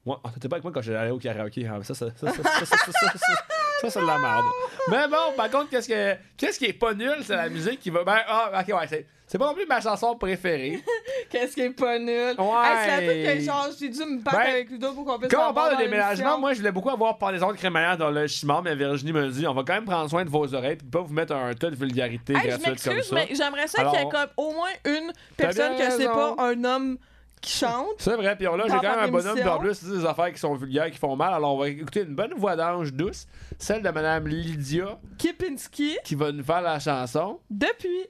[0.05, 1.65] Moi, oh, t'étais pas avec moi quand j'allais au karaoké.
[1.67, 1.79] hein.
[1.81, 3.33] Ça, ça, ça, ça, ça, ça, ça, ça, ça, ça,
[3.81, 4.45] c'est de la merde.
[4.89, 7.89] Mais bon, par contre, qu'est-ce, que, qu'est-ce qui est pas nul, c'est la musique qui
[7.89, 8.03] va.
[8.03, 10.83] Ben, ah, ok, ouais, c'est, c'est pas non plus ma chanson préférée.
[11.31, 12.35] Qu'est-ce qui est pas nul?
[12.37, 12.45] Ouais.
[12.63, 15.31] Hey, c'est la que genre, j'ai dû me battre Ben, avec Ludo pour qu'on puisse
[15.31, 18.27] Quand on parle de déménagement, moi je voulais beaucoup avoir pendaison de crémaillère dans le
[18.27, 20.87] chimard, mais Virginie me dit on va quand même prendre soin de vos oreilles puis
[20.87, 23.15] pas vous mettre un tas de vulgarité Hey, gratuite comme ça.
[23.15, 26.63] mais j'aimerais ça qu'il y ait comme au moins une personne que c'est pas un
[26.63, 26.97] homme
[27.41, 27.85] qui chante.
[27.99, 30.39] C'est vrai, puis là j'ai quand même un bonhomme, en plus c'est des affaires qui
[30.39, 31.33] sont vulgaires, qui font mal.
[31.33, 33.27] Alors on va écouter une bonne voix d'ange douce,
[33.59, 37.39] celle de Madame Lydia, Kipinski, qui va nous faire la chanson.
[37.49, 38.07] depuis.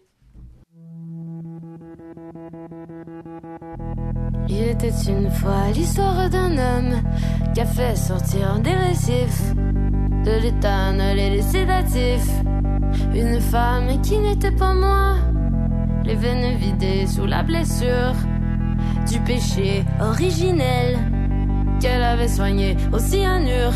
[4.48, 7.04] Il était une fois l'histoire d'un homme
[7.54, 12.30] qui a fait sortir des récifs de l'éthanol et des sédatifs.
[13.14, 15.16] Une femme qui n'était pas moi,
[16.04, 18.14] les veines vidées sous la blessure
[19.08, 20.98] du péché originel
[21.80, 23.74] qu'elle avait soigné au cyanure.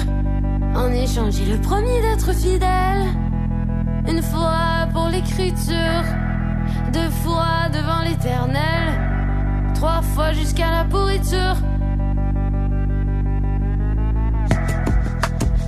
[0.76, 3.06] En échange, il a promis d'être fidèle.
[4.08, 6.04] Une fois pour l'écriture,
[6.94, 9.10] deux fois devant l'éternel
[9.80, 11.56] trois fois jusqu'à la pourriture.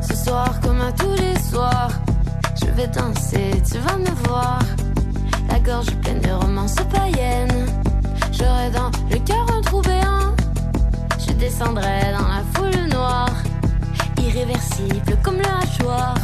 [0.01, 1.91] Ce soir, comme à tous les soirs,
[2.59, 4.59] je vais danser, tu vas me voir.
[5.49, 7.65] La gorge pleine de romances païennes.
[8.31, 10.33] J'aurai dans le cœur un trou béant.
[11.19, 13.33] Je descendrai dans la foule noire,
[14.17, 16.15] irréversible comme le hachoir.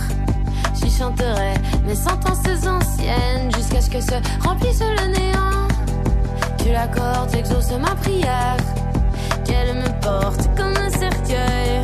[0.76, 1.54] J'y chanterai
[1.86, 5.68] mes sentences anciennes jusqu'à ce que se remplisse le néant.
[6.58, 8.58] Tu l'accordes, j'exauce ma prière.
[9.46, 11.82] Qu'elle me porte comme un cercueil.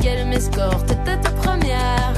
[0.00, 2.12] Qu'elle m'escorte tête première.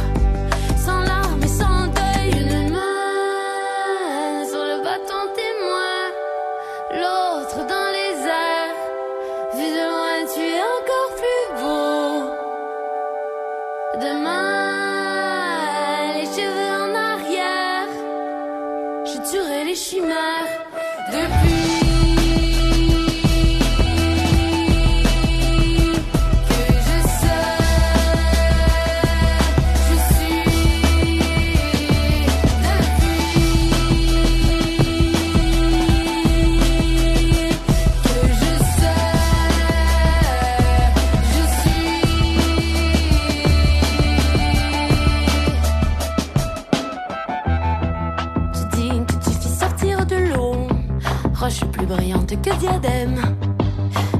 [52.42, 53.20] Que diadème.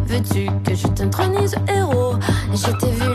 [0.06, 2.14] Veux-tu que je t'intronise héros?
[2.52, 3.09] Je t'ai vu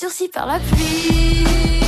[0.00, 1.85] durcie par la pluie.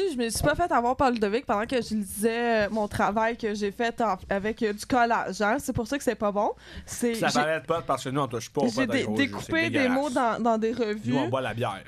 [0.00, 2.88] Fois-ci, je me suis pas fait avoir par Ludovic pendant que je lisais euh, mon
[2.88, 5.40] travail que j'ai fait en- avec euh, du collage.
[5.42, 5.56] hein.
[5.58, 6.52] C'est pour ça que c'est pas bon.
[6.86, 9.88] C'est Ça paraît pas parce que nous, on touche pas au J'ai dé- découpé des
[9.88, 10.86] mots dans, dans des Nous, on
[11.22, 11.28] revues.
[11.30, 11.84] boit la bière.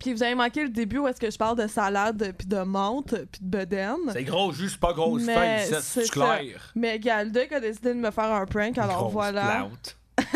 [0.00, 2.56] Puis vous avez manqué le début où est-ce que je parle de salade, puis de
[2.62, 3.96] menthe, puis de bedaine.
[4.14, 6.72] C'est gros jus, c'est pas grosse Mais feuille, c'est clair.
[6.74, 9.42] Mais Galduc a décidé de me faire un prank, alors Grosse voilà.
[9.42, 9.98] plante.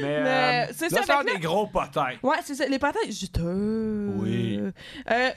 [0.00, 2.12] Mais, Mais euh, c'est là, ça, que des là- gros potins.
[2.22, 2.66] Ouais, c'est ça.
[2.66, 4.12] Les patates juteuses.
[4.16, 4.58] Oui.
[4.60, 4.72] Euh,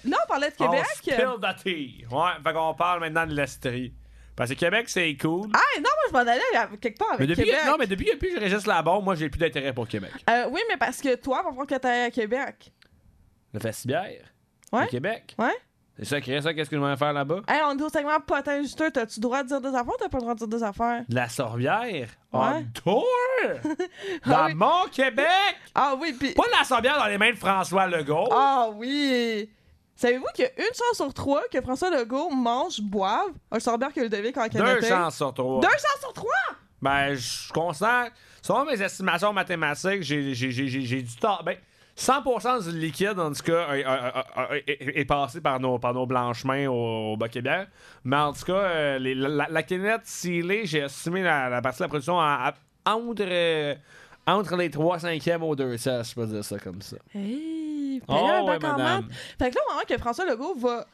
[0.03, 0.81] là, on parlait de Québec.
[0.83, 2.05] On spill the tea.
[2.11, 3.93] Ouais, fait qu'on parle maintenant de l'Estrie.
[4.35, 5.49] Parce que Québec, c'est cool.
[5.53, 7.61] Ah, non, moi, je m'en allais à- quelque part avec mais depuis, Québec.
[7.65, 10.11] non, mais depuis que je Régis Labon, moi, j'ai plus d'intérêt pour Québec.
[10.29, 12.71] Euh, oui, mais parce que toi, va falloir que t'ailles à Québec.
[13.53, 14.25] Le Festibière.
[14.71, 14.83] Ouais.
[14.83, 15.35] Au Québec.
[15.37, 15.55] Ouais.
[15.99, 17.41] C'est ça, créer ça, qu'est-ce que je vais faire là-bas?
[17.47, 18.89] Hey, on est au segment potin juteux.
[18.89, 20.63] T'as-tu le droit de dire des affaires ou t'as pas le droit de dire des
[20.63, 21.03] affaires?
[21.09, 21.83] De la Sorbière?
[21.83, 22.07] Ouais.
[22.39, 23.05] En tour?
[24.25, 24.53] Dans Ah oui.
[24.55, 25.27] mon Québec?
[25.75, 26.33] Ah oui, puis.
[26.33, 28.29] Pas de la Sorbière dans les mains de François Legault.
[28.31, 29.49] Ah oui!
[29.95, 33.87] Savez-vous qu'il y a une chance sur trois que François Legault mange, boive un sorbet
[33.93, 34.87] que Ludovic en Deux Canada?
[34.87, 35.59] chances sur trois.
[35.59, 36.31] Deux chances sur trois!
[36.81, 38.09] Ben, je considère.
[38.41, 41.39] Selon mes estimations mathématiques, j'ai, du temps.
[41.43, 41.57] Ben,
[41.99, 47.13] 100% du liquide, en tout cas, est, est passé par nos, par nos blanchemins au,
[47.13, 47.67] au Bac-Québec.
[48.05, 51.79] Mais en tout cas, euh, les- la, la canette scellée, j'ai estimé la, la partie
[51.79, 52.53] de la production à-
[52.85, 53.75] à- entre, euh,
[54.25, 56.95] entre les 3 cinquièmes aux 2 cents, je peux dire ça comme ça.
[57.13, 58.01] Hey!
[58.07, 58.59] Oh, là, ouais.
[59.37, 60.85] Fait que là, au moment que François Legault va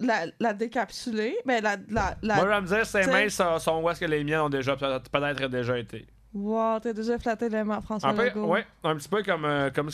[0.00, 1.76] la, la décapsuler, ben la.
[1.88, 2.34] la, la...
[2.36, 4.48] Moi, je vais me dire, ses mains sont, sont où est-ce que les miennes ont
[4.48, 6.06] déjà peut-être déjà été.
[6.34, 8.46] Wow, t'as déjà flatté mains, François Un peu, Legault.
[8.46, 9.90] ouais, un petit peu comme, euh, comme,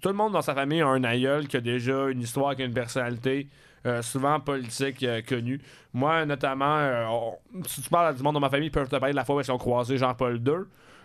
[0.00, 2.62] tout le monde dans sa famille a un aïeul qui a déjà une histoire, qui
[2.62, 3.48] a une personnalité,
[3.84, 5.60] euh, souvent politique euh, connue.
[5.92, 7.34] Moi, notamment, euh, on-
[7.66, 9.24] si tu parles à du monde dans ma famille, ils peuvent te parler de la
[9.26, 10.52] fois où ils ont croisé Jean-Paul II.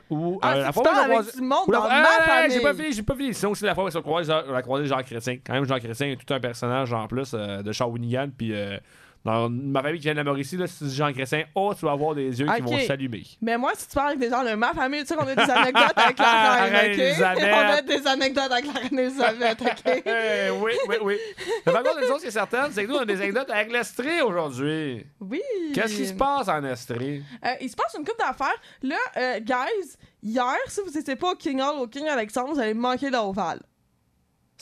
[0.09, 2.51] Ou Ah, la fois où ils ont croisé- du monde dans ma famille.
[2.51, 3.33] J'ai pas fini, j'ai pas fini.
[3.33, 5.37] Sinon, aussi la fois où ils ont croisé, Jean Chrétien.
[5.45, 8.29] Quand même, Jean Chrétien est tout un personnage en plus de Shawinigan.
[8.37, 8.77] Puis euh,
[9.23, 11.73] dans ma famille qui vient de la Mauricie, là, si tu dis Jean Chrétien, oh,
[11.77, 13.23] tu vas avoir des yeux qui vont s'allumer.
[13.41, 15.35] Mais moi, si tu parles avec des gens de ma famille, tu sais qu'on a
[15.35, 16.99] des anecdotes avec la La reine, reine ok?
[16.99, 17.53] Elisabeth.
[17.53, 20.03] On a des anecdotes avec la reine Elisabeth, ok?
[20.11, 21.18] Eh, oui, oui, oui.
[21.65, 23.49] Mais par contre, une chose qui est certaine, c'est que nous, on a des anecdotes
[23.49, 25.06] avec l'Estrie aujourd'hui.
[25.19, 25.41] Oui.
[25.73, 27.23] Qu'est-ce qui se passe en Estrie?
[27.45, 28.60] Euh, il se passe une coupe d'affaires.
[28.81, 32.60] Là, euh, guys, hier, si vous n'étiez pas au King Hall, au King Alexandre, vous
[32.60, 33.60] allez manquer l'Oval.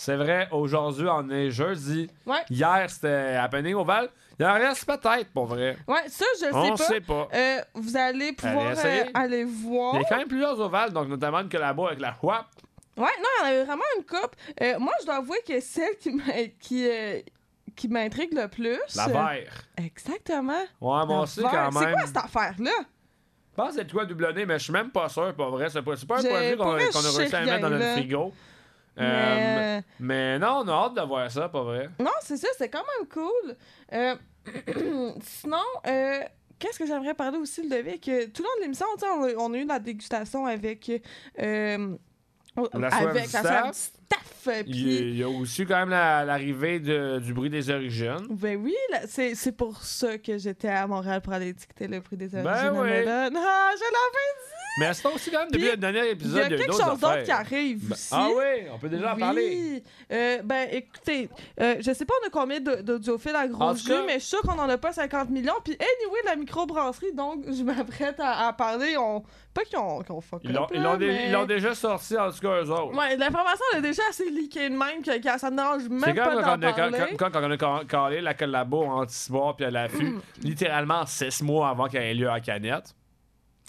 [0.01, 2.09] C'est vrai, aujourd'hui, on est jeudi.
[2.26, 2.38] Ouais.
[2.49, 4.07] Hier, c'était happening Oval.
[4.39, 5.76] Il en reste peut-être, pour vrai.
[5.89, 6.77] Ouais, ça, je sais On pas.
[6.77, 7.27] sait pas.
[7.34, 9.95] Euh, vous allez pouvoir Allez euh, aller voir.
[9.95, 12.45] Il y a quand même plusieurs ovales, donc notamment une collabo avec la WAP.
[12.95, 14.35] Ouais, non, il y en avait vraiment une coupe.
[14.61, 17.19] Euh, moi, je dois avouer que celle qui m'a- qui, euh,
[17.76, 18.80] qui m'intrigue le plus.
[18.95, 19.63] La euh, vert.
[19.77, 20.61] Exactement.
[20.80, 21.93] Ouais, moi aussi, quand C'est même.
[21.95, 22.71] quoi cette affaire-là?
[22.77, 25.49] Je pense que c'est de quoi double nez, mais je suis même pas sûr, pas
[25.49, 25.69] vrai.
[25.69, 27.35] C'est pas, c'est pas un J'ai- produit qu'on pour vrai, qu'on a je réussi sais
[27.35, 27.91] à mettre dans notre là.
[27.91, 28.34] frigo.
[28.99, 31.89] Euh, Mais- mais non, on a hâte de voir ça, pas vrai.
[31.99, 33.55] Non, c'est ça, c'est quand même cool.
[33.93, 34.15] Euh,
[35.21, 35.57] sinon,
[35.88, 36.19] euh,
[36.57, 37.99] qu'est-ce que j'aimerais parler aussi, devis?
[37.99, 40.89] Que tout le long de l'émission, on, a- on a eu la dégustation avec.
[41.39, 41.95] euh,
[42.73, 43.93] La avec du la staff.
[44.65, 48.26] Il y, a- aussi quand même la- l'arrivée de- du bruit des origines.
[48.31, 48.76] ben oui,
[49.07, 52.67] c'est pour ça que j'étais à Montréal pour aller étiqueter le prix des Ben origines.
[52.67, 52.89] à oui.
[53.07, 54.59] Ah, je l'avais dit!
[54.80, 56.38] Mais c'est aussi quand même depuis Puis, le dernier Il épisode.
[56.51, 58.10] y a quelque chose d'autre qui arrive Ben, aussi.
[58.11, 59.19] ah oui, on peut déjà en Oui.
[59.19, 59.84] parler.
[60.11, 61.30] Euh, ben, écoutez,
[61.61, 64.14] euh, je sais pas on a combien de- d'audiophiles à En gros jus, cas- mais
[64.15, 65.53] je suis sûr qu'on en a pas 50 millions.
[65.64, 68.95] Puis, anyway, la microbrasserie, donc, je m'apprête à, à parler.
[68.97, 69.23] On...
[69.53, 70.68] Pas qu'ils ont, fuck Ils l'ont
[70.99, 72.95] mais- déjà sorti, en tout cas, eux autres.
[72.95, 76.15] Ouais, l'information elle est déjà assez leakée de même que, que ça ne dérange même
[76.15, 76.97] pas d'en parler.
[77.18, 81.41] quand- quand on a ca- calé la collabo en anti-bois puis à l'affût, littéralement six
[81.41, 82.93] mois avant qu'elle ait lieu à Canette.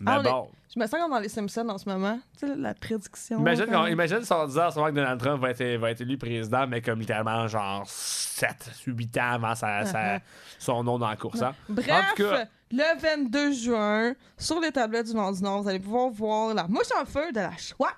[0.03, 0.49] Mais Ah, est- bon.
[0.73, 2.19] Je me sens comme dans les Simpsons en ce moment.
[2.39, 3.41] Tu sais, la prédiction.
[3.41, 6.01] Imagine, imagine si on disait en ce moment que Donald Trump va être, va être
[6.03, 10.21] élu président, mais comme littéralement genre 7, 8 ans avant sa, sa-
[10.61, 11.43] son nom dans la course.
[11.43, 11.55] hein.
[11.69, 15.69] Bref, En tout cas, le 22 juin, sur les tablettes du Vent du Nord, vous
[15.69, 17.91] allez pouvoir voir la mouche en feu de la Schwab.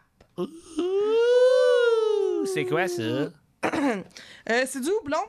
[2.46, 3.02] C'est quoi ça?
[4.50, 5.20] Euh, c'est du houblon.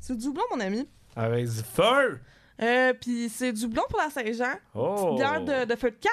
[0.00, 0.88] C'est du houblon, mon ami.
[1.14, 2.18] Avec du feu!
[2.60, 4.54] Euh, Puis c'est du houblon pour la Saint-Jean.
[4.74, 5.14] Oh!
[5.16, 6.10] Bière de, de feu de camp.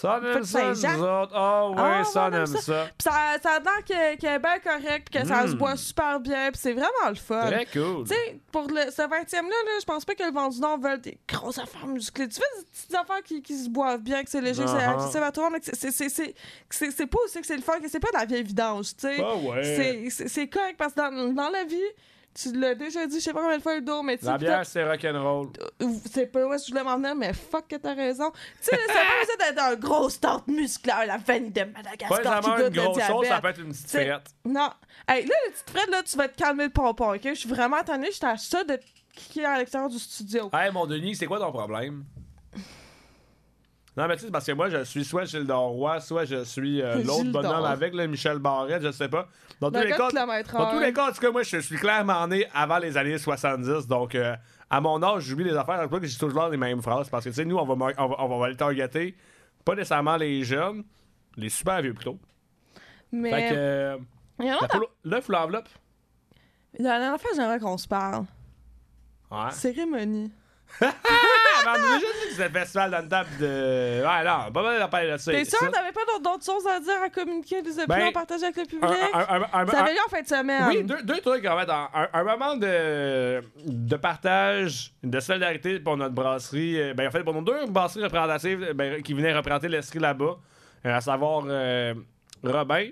[0.00, 1.32] Ça, on Feu aime ça, nous autres.
[1.34, 2.60] Oh, Ah, ça, on aime ça.
[2.60, 2.84] ça.
[2.96, 3.12] Puis ça,
[3.42, 5.58] ça a l'air qu'elle est bien correcte, que ça se Mm.
[5.58, 7.46] boit super bien, puis c'est vraiment le fun.
[7.46, 8.04] Très cool.
[8.06, 10.78] Tu sais, pour le, ce 20e-là, là, je pense pas que le vent du Nord
[10.78, 12.28] veulent des grosses affaires musclées.
[12.28, 14.76] Tu fais des petites affaires qui, qui se boivent bien, que c'est léger, que c'est
[14.76, 14.94] Uh-huh.
[14.94, 17.88] accessible à tout le monde, mais que c'est- pas aussi que c'est le fun, que
[17.88, 19.16] c'est pas de la vieille vidange, tu sais.
[19.20, 20.08] Ah ouais.
[20.10, 21.76] C'est correct parce que dans, dans la vie,
[22.40, 24.30] tu l'as déjà dit, je sais pas combien de fois le dos, mais tu sais,
[24.30, 25.48] La bière, c'est rock'n'roll.
[26.10, 28.30] c'est pas où est-ce que je voulais m'en venir, mais fuck que t'as raison.
[28.30, 32.40] Tu sais, c'est pas besoin d'être un gros start musculaire, la veine de Pas Madagascar
[32.40, 34.26] qui goûte une grosse chose, ça peut être une petite frette.
[34.44, 34.70] Non.
[35.08, 37.20] Hey, là, les petites frettes, là, tu vas te calmer le pompon, ok?
[37.24, 38.78] Je suis vraiment tannée, j'étais à ça de
[39.14, 40.50] kicker à l'extérieur du studio.
[40.52, 42.04] Hey, mon Denis, c'est quoi ton problème?
[43.98, 46.80] Non, mais tu sais, parce que moi, je suis soit Gilles Roy, soit je suis
[46.80, 49.26] euh, l'autre bonhomme avec le Michel Barrette, je sais pas.
[49.60, 51.76] Dans tous, Le les cas, dans tous les cas, en tout cas, moi, je suis
[51.76, 53.88] clairement né avant les années 70.
[53.88, 54.36] Donc, euh,
[54.70, 55.80] à mon âge, j'oublie les affaires.
[55.82, 57.08] C'est pas que j'ai toujours les mêmes phrases.
[57.08, 59.16] Parce que, tu sais, nous, on va, on va, on va, les targeter.
[59.64, 60.84] Pas nécessairement les jeunes,
[61.36, 62.20] les super vieux plutôt.
[63.10, 63.32] Mais.
[63.32, 63.58] Fait que.
[63.58, 63.98] euh,
[64.38, 64.58] la
[65.02, 65.68] l'œuf ou l'enveloppe?
[66.78, 68.26] Il y a une affaire, j'aimerais qu'on se parle.
[69.28, 69.50] Ouais.
[69.50, 70.30] Cérémonie.
[71.60, 74.02] Ah, ben, on a déjà dit que c'était le festival dans une table de.
[74.02, 75.30] Ouais, non, pas mal d'appels là-dessus.
[75.30, 78.12] T'es sûr, Ça- t'avais pas d'autres- choses à dire, à communiquer, des opinions Ben, à
[78.12, 78.90] partager avec le public?
[79.12, 79.18] Ça
[79.80, 80.64] avait lieu en fin de semaine.
[80.68, 81.68] Oui, deux, trucs en fait.
[81.70, 86.80] Un, un moment de, de partage, de solidarité pour notre brasserie.
[86.80, 89.98] euh, Ben, en fait, pour nos deux brasseries représentatives euh, ben, qui venaient représenter l'Estrie
[89.98, 90.36] là-bas,
[90.86, 91.42] euh, à savoir
[92.42, 92.88] Robin.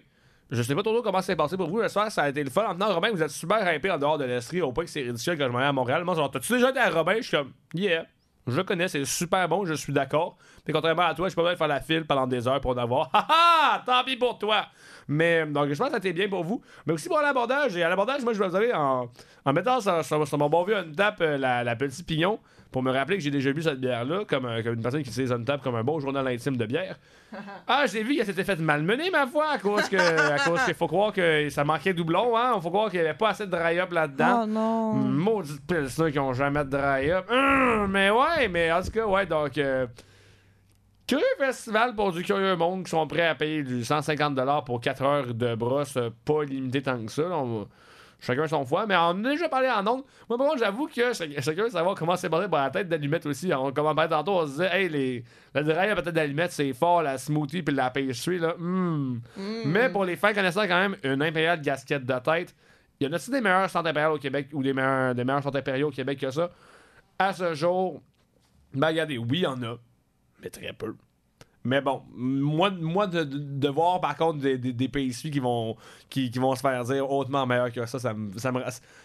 [0.51, 1.81] Je sais pas trop comment c'est passé pour vous.
[1.81, 2.65] Le soir, ça a été le fun.
[2.69, 5.03] En tenant, Robin, vous êtes super hypé en dehors de l'Estrie, au point que c'est
[5.03, 6.05] ridicule quand je m'en vais à Montréal.
[6.05, 7.17] Moi, genre, t'as-tu déjà été à Robin?
[7.17, 8.05] Je suis comme, yeah.
[8.47, 10.37] Je connais, c'est super bon, je suis d'accord.
[10.67, 12.77] Mais contrairement à toi, je peux pas faire la file pendant des heures pour en
[12.77, 13.11] avoir.
[13.15, 13.83] Ha ha!
[13.85, 14.67] Tant pis pour toi!
[15.09, 16.63] Mais donc, je pense que ça bien pour vous.
[16.87, 17.77] Mais aussi pour l'abordage.
[17.77, 19.09] Et à l'abordage, moi, je vais vous aller en,
[19.45, 22.39] en mettant sur, mon bon vieux Untap euh, la, la petite pignon
[22.73, 25.11] pour me rappeler que j'ai déjà bu cette bière-là comme, euh, comme une personne qui
[25.11, 26.97] utilise Untap comme un bon journal intime de bière.
[27.69, 30.75] Ah, j'ai vu qu'elle s'était fait malmener, ma foi, à cause que, à cause qu'il
[30.75, 32.59] faut croire que ça manquait de doublon, hein.
[32.61, 34.43] Faut croire qu'il n'y avait pas assez de dry-up là-dedans.
[34.45, 34.93] Oh non.
[34.95, 37.27] Maudite pilsner qui ont jamais de dry-up.
[37.31, 39.59] Hum, mais ouais, mais en tout cas, ouais, donc.
[39.59, 39.87] euh,
[41.07, 45.03] Curieux festival pour du curieux monde qui sont prêts à payer du 150$ pour 4
[45.03, 47.23] heures de brosse, euh, pas limité tant que ça.
[47.23, 47.37] là.
[47.37, 47.69] On
[48.19, 50.03] Chacun son foie, mais on en a déjà parlé en ondes.
[50.29, 53.27] Moi, par contre, j'avoue que curieux de savoir comment c'est passé par la tête d'allumette
[53.27, 53.53] aussi.
[53.53, 55.25] On, comme on parlait tantôt, on se disait, hey, les,
[55.55, 58.55] le dry à tête d'allumette, c'est fort, la smoothie puis la pastry, là.
[58.57, 59.21] hum.
[59.67, 62.55] Mais pour les fins connaissant quand même une impériale gasquette de tête,
[62.99, 65.43] il y en a-t-il des meilleurs centres impériaux au Québec ou des meilleurs, des meilleurs
[65.43, 66.51] centres impériaux au Québec que ça?
[67.19, 68.03] À ce jour,
[68.73, 69.77] ben regardez, oui, il y en a,
[70.43, 70.95] mais très peu.
[71.67, 75.77] Mais bon, moi, de, voir par contre des, des, des qui vont,
[76.09, 78.63] qui, vont se faire dire hautement meilleur que ça, ça me, ça me,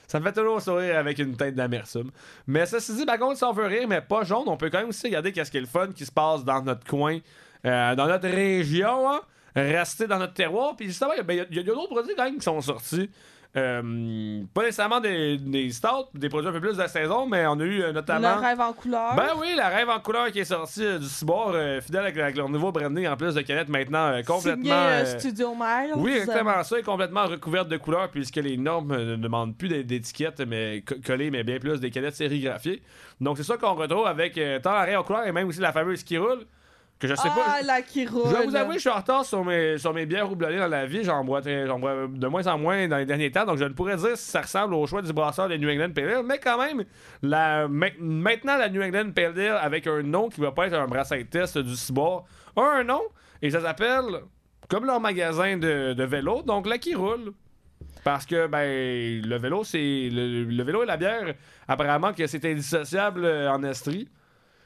[0.07, 2.11] ça me fait toujours sourire avec une tête d'amertume.
[2.45, 4.69] Mais ça se dit, par contre, si on veut rire, mais pas jaune, on peut
[4.69, 7.17] quand même aussi regarder qu'est-ce qui est le fun qui se passe dans notre coin,
[7.65, 9.21] euh, dans notre région, hein,
[9.55, 10.75] rester dans notre terroir.
[10.75, 13.09] Puis justement, il y a- ben, a d'autres produits quand même qui sont sortis.
[13.57, 17.59] Euh, pas nécessairement des, des stouts, des produits un peu plus de saison, mais on
[17.59, 18.35] a eu euh, notamment.
[18.35, 19.13] Le rêve en couleur.
[19.15, 22.37] Ben oui, la rêve en couleur qui est sortie euh, du euh, fidèle avec, avec
[22.37, 24.63] leur nouveau branding en plus de canettes maintenant complètement.
[25.03, 25.93] Signé, Studio Miles.
[25.97, 29.83] oui, exactement ça, est complètement recouverte de couleurs puisque les normes ne demandent plus d'é-
[29.83, 32.81] d'étiquettes mais co- collées, mais bien plus des canettes sérigraphiées.
[33.19, 35.73] Donc c'est ça qu'on retrouve avec tant la rêve en couleur et même aussi la
[35.73, 36.45] fameuse qui roule.
[37.01, 37.61] Que je sais ah, pas.
[37.63, 38.29] la qui roule.
[38.29, 40.67] Je vais vous avouer, je suis en retard sur mes, sur mes bières houblonnées dans
[40.67, 41.03] la vie.
[41.03, 43.43] J'en bois, de moins en moins dans les derniers temps.
[43.43, 45.93] Donc, je ne pourrais dire si ça ressemble au choix du brasseur de New England
[45.95, 46.23] Pale Ale.
[46.23, 46.85] Mais quand même,
[47.23, 50.85] la, maintenant, la New England Pale Ale, avec un nom qui va pas être un
[50.85, 52.25] brasseur test du Ciboire,
[52.55, 53.01] a un nom.
[53.41, 54.21] Et ça s'appelle,
[54.69, 57.33] comme leur magasin de, de vélo, donc la qui roule.
[58.03, 60.09] Parce que ben le vélo, c'est.
[60.11, 61.33] Le, le vélo et la bière,
[61.67, 64.07] apparemment que c'est indissociable euh, en Estrie.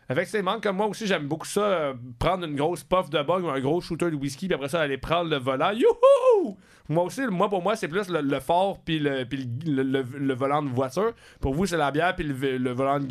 [0.10, 3.49] Effectivement, comme moi aussi, j'aime beaucoup ça, euh, prendre une grosse puff de bug ou
[3.49, 5.72] un gros shooter de whisky, puis après ça, aller prendre le volant.
[5.72, 6.57] Youhou!
[6.88, 10.34] Moi aussi, moi pour moi, c'est plus le, le fort puis le, puis le, le-
[10.36, 11.14] volant de voiture.
[11.41, 13.07] Pour vous, c'est la bière puis le, volant de,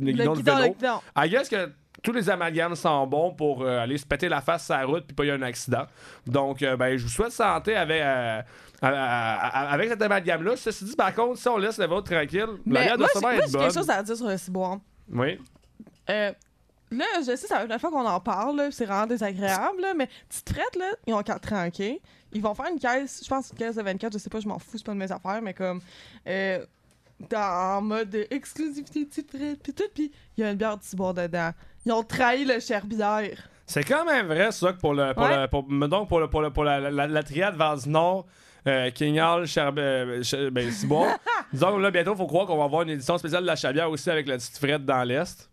[0.00, 0.74] le guidon de vélo.
[0.74, 1.00] guidon.
[1.16, 1.68] I guess que
[2.04, 5.04] tous les amalgames sont bons pour euh, aller se péter la face sur la route
[5.08, 5.86] puis pas y avoir un accident.
[6.28, 8.44] Donc, euh, ben, je vous souhaite santé avec, à-
[8.80, 10.54] à- à- avec cet amalgame-là.
[10.54, 13.06] Ceci dit, par contre, si on laisse le vôtre tranquille, la Mais bière moi, doit
[13.08, 13.62] j'ai sûrement moi, être j'ai bonne.
[13.62, 14.78] quelque chose à dire sur le ciboire.
[15.12, 15.38] Oui.
[16.10, 16.32] Euh,
[16.90, 20.08] là, je sais, c'est la première fois qu'on en parle, c'est vraiment désagréable, là, mais
[20.28, 21.80] petite frette, là, ils ont 4 ans, OK?
[22.32, 24.48] Ils vont faire une caisse, je pense une caisse de 24, je sais pas, je
[24.48, 25.80] m'en fous, c'est pas de mes affaires, mais comme,
[26.26, 26.64] euh,
[27.30, 30.82] dans, en mode exclusivité petite frette, puis tout, puis il y a une bière de
[30.82, 31.50] ciboire dedans.
[31.86, 33.48] Ils ont trahi le Cherbière.
[33.64, 35.12] C'est quand même vrai, ça, que pour le.
[35.14, 35.40] Pour Ouais.
[35.42, 38.26] le pour, donc, pour, le, pour, le, pour la, la, la triade Vase Nord,
[38.66, 39.78] euh, Hall, Cherb...
[39.78, 40.68] euh, Ch- ben.
[41.52, 43.56] Disons que là, bientôt, il faut croire qu'on va avoir une édition spéciale de la
[43.56, 45.48] Chabière aussi avec la petite frette dans l'Est.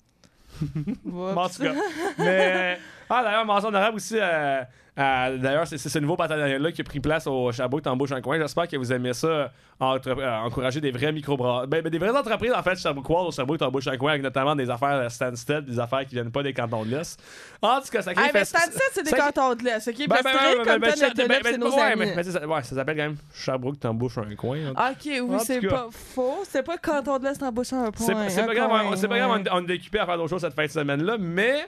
[1.36, 1.74] En tout cas.
[2.18, 2.80] Mais.
[3.10, 4.16] Ah, d'ailleurs, mention honorable aussi.
[4.20, 4.64] euh,
[4.96, 8.38] d'ailleurs, c'est ce nouveau partenariat-là qui a pris place au Chabot Tambouche un coin.
[8.38, 12.16] J'espère que vous aimez ça, entre- euh, encourager des vrais micro ben, ben, des vraies
[12.16, 15.80] entreprises, en fait, Chabouquois au Chabot Tambouche un coin, avec notamment des affaires Stansted, des
[15.80, 17.20] affaires qui viennent pas des cantons de l'Est.
[17.62, 19.96] En tout cas, ça crée Ah, mais Stansted, c'est des cantons de l'Est, ok?
[19.98, 22.12] ben, ben, ben, ben, ben, ben, ben, c'est ben, nos amis.
[22.16, 24.58] mais- ça- ouais, ça s'appelle quand même Sherbrooke, t'embauches un coin.
[24.76, 24.92] hein.
[24.92, 26.44] Ok, oui, En c'est pas faux.
[26.48, 28.06] C'est pas canton de l'Est en bouche un point.
[28.06, 30.30] C'est c'est pas un grave, coin, c'est pas grave, on est occupé à faire d'autres
[30.30, 31.66] choses cette fin de semaine-là, mais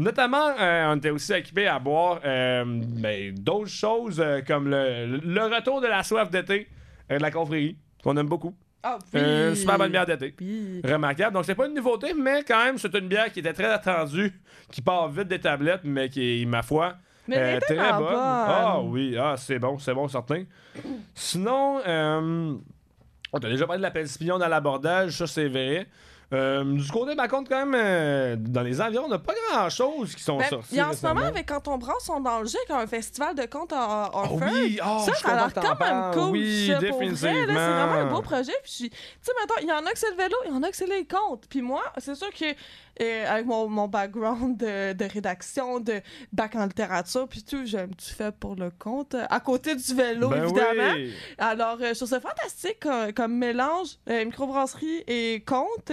[0.00, 5.18] notamment, euh, on était aussi occupé à boire euh, ben, d'autres choses euh, comme le,
[5.22, 6.66] le retour de la soif d'été
[7.08, 8.54] de la confrérie, qu'on aime beaucoup.
[8.82, 9.20] Ah, oui.
[9.20, 10.34] Euh, super bonne bière d'été.
[10.40, 10.80] Oui.
[10.84, 11.34] Remarquable.
[11.34, 14.32] Donc, c'est pas une nouveauté, mais quand même, c'est une bière qui était très attendue,
[14.70, 16.94] qui part vite des tablettes, mais qui est, ma foi,
[17.28, 17.98] Mais euh, très bonne.
[17.98, 18.14] bonne.
[18.16, 20.44] Ah oui, ah, c'est bon, c'est bon, certain.
[21.14, 22.54] Sinon, euh,
[23.32, 25.86] on t'a déjà parlé de la pelle dans l'abordage, ça c'est vrai.
[26.32, 30.14] Euh, du côté, par contre, quand même, euh, dans les environs, on n'a pas grand-chose
[30.14, 30.78] qui sont Ben, sortis.
[30.78, 33.46] a en ce moment, avec Quand on brasse, on dans le jeu, un festival de
[33.46, 36.30] contes en, en Ah oui, ah, ça, a l'air quand même cool.
[36.30, 38.52] Oui, ça, vrai, là, C'est vraiment un beau projet.
[38.62, 40.62] Puis, tu sais, maintenant, il y en a que c'est le vélo, il y en
[40.62, 41.46] a que c'est les contes.
[41.48, 42.44] Puis moi, c'est sûr que
[43.00, 46.00] avec mon, mon background de, de rédaction, de
[46.32, 49.94] bac en littérature, puis tout, j'ai un petit fait pour le euh, À côté du
[49.94, 50.94] vélo, Ben évidemment.
[50.94, 51.12] oui.
[51.38, 55.92] Alors, euh, je trouve ça fantastique comme, comme mélange, euh, microbrasserie et conte.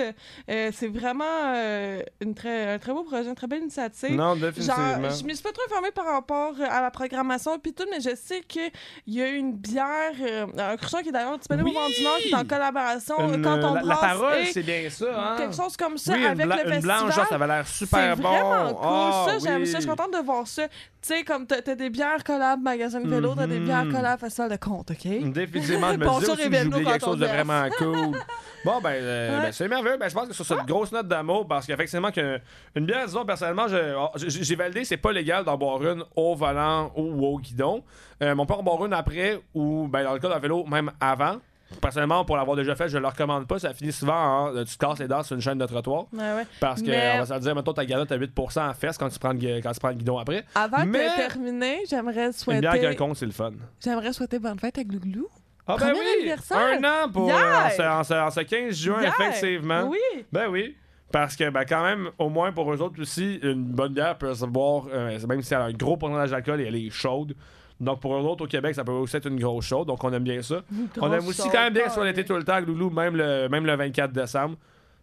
[0.50, 1.24] Euh, c'est vraiment
[1.56, 4.12] euh, une très, un très beau projet, une très belle initiative.
[4.16, 5.10] Non, Genre, définitivement.
[5.10, 8.00] je me suis pas trop informée par rapport euh, à la programmation puis tout, mais
[8.02, 8.72] je sais qu'il
[9.08, 10.14] y a une bière,
[10.58, 11.76] un cruchon qui est d'ailleurs disponible Oui!
[11.76, 14.38] au Vent du Nord, qui est en collaboration Une- quand on la, la brasse parole,
[14.42, 15.06] et c'est bien ça.
[15.34, 15.36] Hein?
[15.38, 16.82] quelque chose comme ça oui, avec le une
[17.12, 18.24] ça avait l'air c'est super bon.
[18.30, 19.68] vraiment cool, Ah, ça, j'aime oui.
[19.68, 20.68] ça, je suis contente de voir ça.
[20.68, 23.92] Tu sais, comme t'as t'as des bières collab magasin de vélo, t'as des bières Mhm.
[23.94, 25.32] collab festival de conte, OK?
[25.32, 28.18] Définitivement, je me Bonjour, disais aussi que j'oubliais quelque chose de vraiment cool.
[28.66, 29.46] Bon, ben, euh, Ouais.
[29.46, 29.98] ben, c'est merveilleux.
[29.98, 32.40] Ben, je pense que sur cette grosse note d'amour, parce qu'effectivement, que
[32.76, 33.68] une bière, disons, personnellement,
[33.98, 37.84] oh, j'ai j'ai validé, c'est pas légal d'en boire une au volant ou au guidon.
[38.22, 40.66] Euh, mais on peut en boire une après ou, ben, dans le cas d'un vélo,
[40.66, 41.38] même avant.
[41.82, 43.60] Personnellement, pour l'avoir déjà fait, je le recommande pas.
[43.60, 46.06] Ça finit souvent en tu te casses les dents sur une chaîne de trottoir.
[46.14, 46.48] Ouais, ouais.
[46.60, 49.10] Parce que, Mais- on va se dire, mettons, ta galette à 8% en fesse quand
[49.10, 50.46] tu prends le, quand tu prends le guidon après.
[50.56, 52.96] Avant Mais- de terminer, j'aimerais Une bière qui a un souhaiter...
[52.96, 53.52] compte, c'est le fun.
[53.84, 55.28] J'aimerais souhaiter bonne fête à Glouglou.
[55.70, 56.32] Ah, ben Premier oui!
[56.52, 59.14] Un an pour euh, en ce- en ce, en ce 15 juin, Hier!
[59.20, 59.84] effectivement.
[59.90, 60.24] Oui!
[60.32, 60.76] Ben oui.
[61.12, 64.34] Parce que, ben, quand même, au moins pour eux autres aussi, une bonne bière peut
[64.34, 67.34] se boire, euh, même si elle a un gros pourcentage d'alcool et elle est chaude.
[67.80, 69.88] Donc, pour eux autres au Québec, ça peut aussi être une grosse chaude.
[69.88, 70.62] Donc, on aime bien ça.
[71.00, 73.66] on aime aussi quand même bien soit l'été tout le temps, Loulou, même le, même
[73.66, 74.56] le 24 décembre.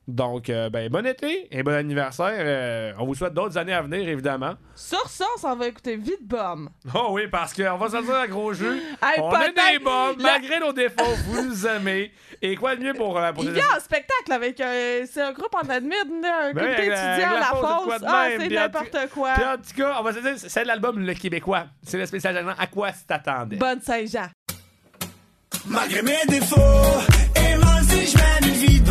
[0.06, 2.34] Donc, euh, ben, bon été et bon anniversaire.
[2.36, 4.52] Euh, on vous souhaite d'autres années à venir, évidemment.
[4.74, 6.68] Sur ça, on s'en va écouter vite bombe.
[6.94, 8.76] Oh oui, parce qu'on va dire à gros jeu.
[9.02, 12.12] Hey, on est des bombes, la- malgré nos défauts, vous nous aimez.
[12.42, 15.06] Et quoi de mieux pour, euh, pour Il des- vient en spectacle avec un...
[15.10, 18.02] C'est un groupe en admit, un Ben, groupe avec à la fosse.
[18.06, 19.32] Ah, c'est n'importe quoi.
[19.34, 21.64] Puis en tout cas, on va se dire, c'est l'album Le Québécois.
[21.82, 22.44] C'est le spécial.
[22.58, 23.56] À quoi t'attendais?
[23.56, 24.28] Bonne Saint-Jean.
[25.66, 26.56] Malgré mes défauts,
[27.36, 28.90] et moi aussi je mène une vie de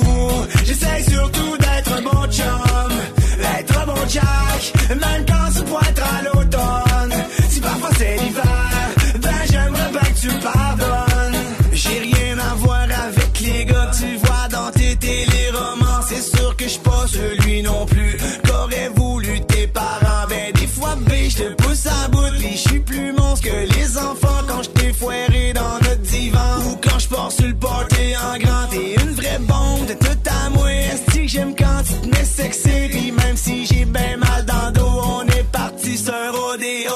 [0.00, 2.92] fou, j'essaie surtout d'être bon chum.
[3.58, 7.14] Être bon Jack, même quand c'est pointe à l'automne.
[7.48, 8.44] Si parfois c'est l'hiver,
[9.20, 11.40] ben j'aimerais bien que tu pardonnes.
[11.72, 16.02] J'ai rien à voir avec les gars que tu vois dans tes téléromans.
[16.08, 18.16] C'est sûr que je pas celui non plus
[18.46, 20.26] qu'aurait voulu tes parents.
[20.28, 23.98] Ben des fois, B, je te pousse à bout, je suis plus monstre que les
[23.98, 26.58] enfants quand je t'ai foiré dans notre divan.
[26.66, 29.07] Ou quand je pars sur le party en grand, t'es une
[29.40, 30.18] bombe de tout
[30.54, 30.72] moi.
[30.72, 34.66] Est-ce que j'aime quand tu te mets sexy, puis même si j'ai ben mal dans
[34.66, 36.92] le dos, on est parti sur rodéo.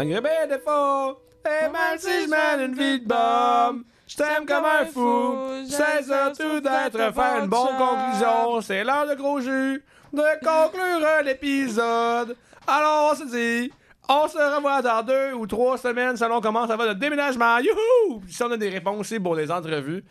[0.00, 4.64] Malgré mes défauts, et même si je mène une vie de bombe, je t'aime comme
[4.64, 5.36] un fou.
[5.68, 8.62] C'est surtout d'être faire une bonne conclusion.
[8.62, 12.34] C'est l'heure de gros jus de conclure l'épisode.
[12.66, 13.70] Alors, on se dit,
[14.08, 17.58] on se revoit dans deux ou trois semaines selon comment ça va le déménagement.
[17.58, 18.22] Youhou!
[18.26, 20.02] Si on a des réponses aussi pour les entrevues,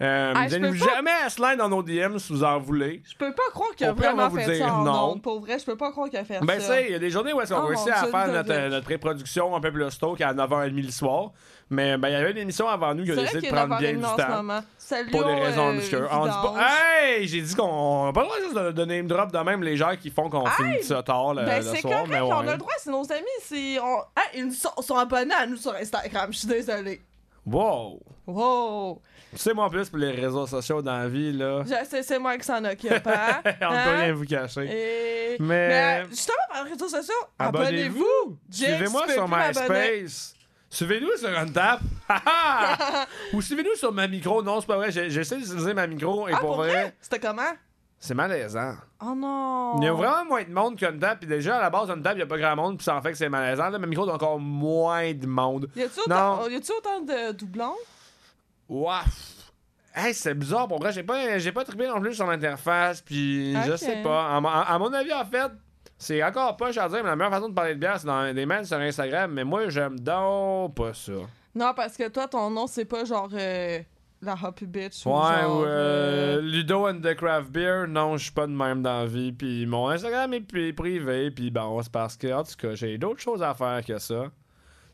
[0.00, 3.02] euh, Ah, je peux pas- jamais à slide dans nos DM si vous en voulez.
[3.08, 4.82] Je peux pas croire qu'il a Au pire, on vraiment vous fait dire ça en
[4.82, 5.12] non.
[5.12, 5.22] ondes.
[5.22, 6.66] Pour vrai, je peux pas croire qu'il a fait Ben, ça.
[6.68, 8.28] ça, il y a des journées où est-ce qu'on Oh, réussit mon à Dieu, faire
[8.28, 11.30] notre, notre pré-production un peu plus tôt qu'à 9h30 le soir.
[11.70, 13.78] Mais ben, il y avait une émission avant nous qui a C'est décidé de prendre
[13.78, 14.28] bien du en ce temps.
[14.36, 14.60] moment.
[14.76, 16.08] Salut, Pour des raisons euh, obscures.
[16.12, 16.54] On dit pas.
[17.06, 17.26] Hey!
[17.26, 19.76] J'ai dit qu'on n'a pas le droit juste de, de name drop de même les
[19.76, 21.94] gens qui font qu'on finit ça tard le, Ben, le c'est soir.
[22.02, 23.22] correct, mais on a le droit, c'est nos amis.
[23.40, 23.96] C'est, on...
[24.14, 27.00] Ah, ils sont, sont abonnés à nous sur Instagram, je suis désolée.
[27.46, 28.00] Wow!
[28.26, 29.00] Wow!
[29.34, 32.02] Tu sais, moi, en plus, pour les réseaux sociaux dans la vie, là, Je sais,
[32.02, 33.40] c'est moi qui s'en occupe, hein?
[33.44, 33.96] on ne peut Hein?
[34.00, 34.64] rien vous cacher.
[35.34, 35.36] Et...
[35.40, 38.38] Mais- Mais justement, par les réseaux sociaux, abonnez-vous!
[38.52, 39.28] Tu peux sur.
[39.28, 40.34] MySpace.
[40.70, 41.80] Suivez-nous sur Untap.
[43.32, 44.42] Ou suivez-nous sur ma micro.
[44.42, 44.90] Non, c'est pas vrai.
[44.90, 46.94] J'essaie d'utiliser ma micro et Ah, pour, pour vrai, vrai?
[47.00, 47.52] C'était comment?
[47.98, 48.74] c'est malaisant.
[49.00, 49.76] Oh non!
[49.80, 51.18] Il y a vraiment moins de monde qu'Untap.
[51.20, 52.76] Puis déjà, à la base, Untap, il n'y a pas grand monde.
[52.76, 53.70] Puis ça en fait que c'est malaisant.
[53.70, 55.70] Là, ma micro, il y a encore moins de monde.
[55.74, 56.32] Y a-tu Non.
[56.42, 57.74] autant, y a-tu autant de doublons?
[58.68, 59.02] Ouah.
[59.94, 60.66] Hey, c'est bizarre.
[60.66, 63.00] Pour vrai, j'ai pas, j'ai pas trippé non plus sur l'interface.
[63.00, 64.36] Puis je sais pas.
[64.36, 65.52] À, mon- à mon avis, en fait,
[65.98, 68.34] c'est encore pas à dire, mais la meilleure façon de parler de bière, c'est dans
[68.34, 69.30] des mails sur Instagram.
[69.32, 71.12] Mais moi, j'aime donc pas ça.
[71.54, 73.78] Non, parce que toi, ton nom, c'est pas genre euh,
[74.20, 75.60] la Happy Bitch ou Ouais, genre...
[75.60, 78.98] ou euh, euh, Ludo and the Craft Beer, non, je suis pas de même dans
[79.00, 79.30] la vie.
[79.30, 82.98] Puis mon Instagram est pri- privé, puis bon, c'est parce que, en tout cas, j'ai
[82.98, 84.24] d'autres choses à faire que ça.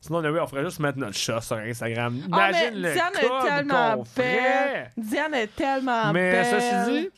[0.00, 2.18] Sinon, oui, on ferait juste mettre notre chat sur Instagram.
[2.32, 4.90] Ah, mais Imagine le Diane est tellement qu'on belle!
[4.96, 6.46] Diane est tellement Mais belle!
[6.46, 7.10] ceci dit,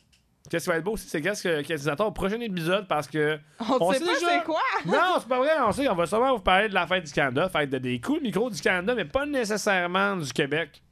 [0.50, 2.88] qu'est-ce qui va être beau aussi, c'est qu'est-ce que- qu'est-ce qui attend au prochain épisode
[2.88, 3.38] parce que.
[3.60, 4.60] On, sait sait pas déjà- c'est quoi!
[4.84, 7.12] Non, c'est pas vrai, on sait, on va sûrement vous parler de la fête du
[7.12, 10.82] Canada, fête de des coups de micro du Canada, mais pas nécessairement du Québec.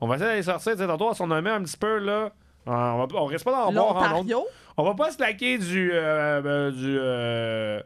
[0.00, 2.30] On va essayer d'aller sortir, tu sais, tantôt, on nommait un petit peu, là.
[2.66, 4.28] On, va, on risque pas d'en boire en ondes.
[4.28, 4.46] L'Ontario?
[4.76, 5.90] On va pas se laquer du.
[5.92, 6.96] euh, euh, du.
[7.00, 7.80] euh,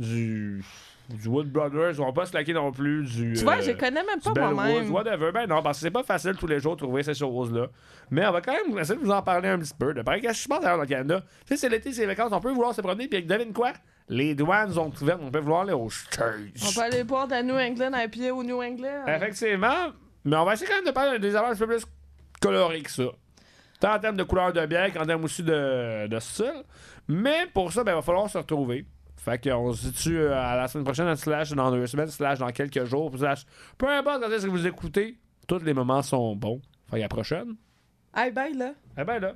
[0.00, 0.64] du.
[1.08, 3.34] Du Wood Brothers, on va pas se laquer non plus du.
[3.34, 4.90] Tu vois, euh, je connais même pas moi-même.
[4.92, 5.30] whatever.
[5.32, 7.66] Ben non, parce que c'est pas facile tous les jours de trouver ces choses-là.
[8.10, 9.94] Mais on va quand même essayer de vous en parler un petit peu.
[9.94, 11.20] De pareil, qu'est-ce qui se passe d'ailleurs dans le Canada?
[11.20, 13.72] Tu sais, c'est l'été, c'est les vacances, on peut vouloir se promener, puis devine quoi?
[14.08, 16.34] Les douanes sont ouvertes, on peut vouloir aller aux States.
[16.68, 19.04] On peut aller boire de la New England à pied au New England.
[19.06, 19.92] Effectivement,
[20.24, 21.86] mais on va essayer quand même de parler des avances un peu plus
[22.40, 23.04] colorées que ça.
[23.80, 26.64] Tant en termes de couleur de bière qu'en termes aussi de, de style.
[27.08, 28.86] Mais pour ça, ben, il va falloir se retrouver.
[29.26, 32.52] Fait qu'on se situe euh, à la semaine prochaine, slash dans deux semaines, slash dans
[32.52, 33.44] quelques jours, slash
[33.76, 36.62] peu importe quand est-ce que vous écoutez, tous les moments sont bons.
[36.88, 37.56] Fait à la prochaine.
[38.14, 38.74] Hey, bye là!
[38.96, 39.34] Eh ben là.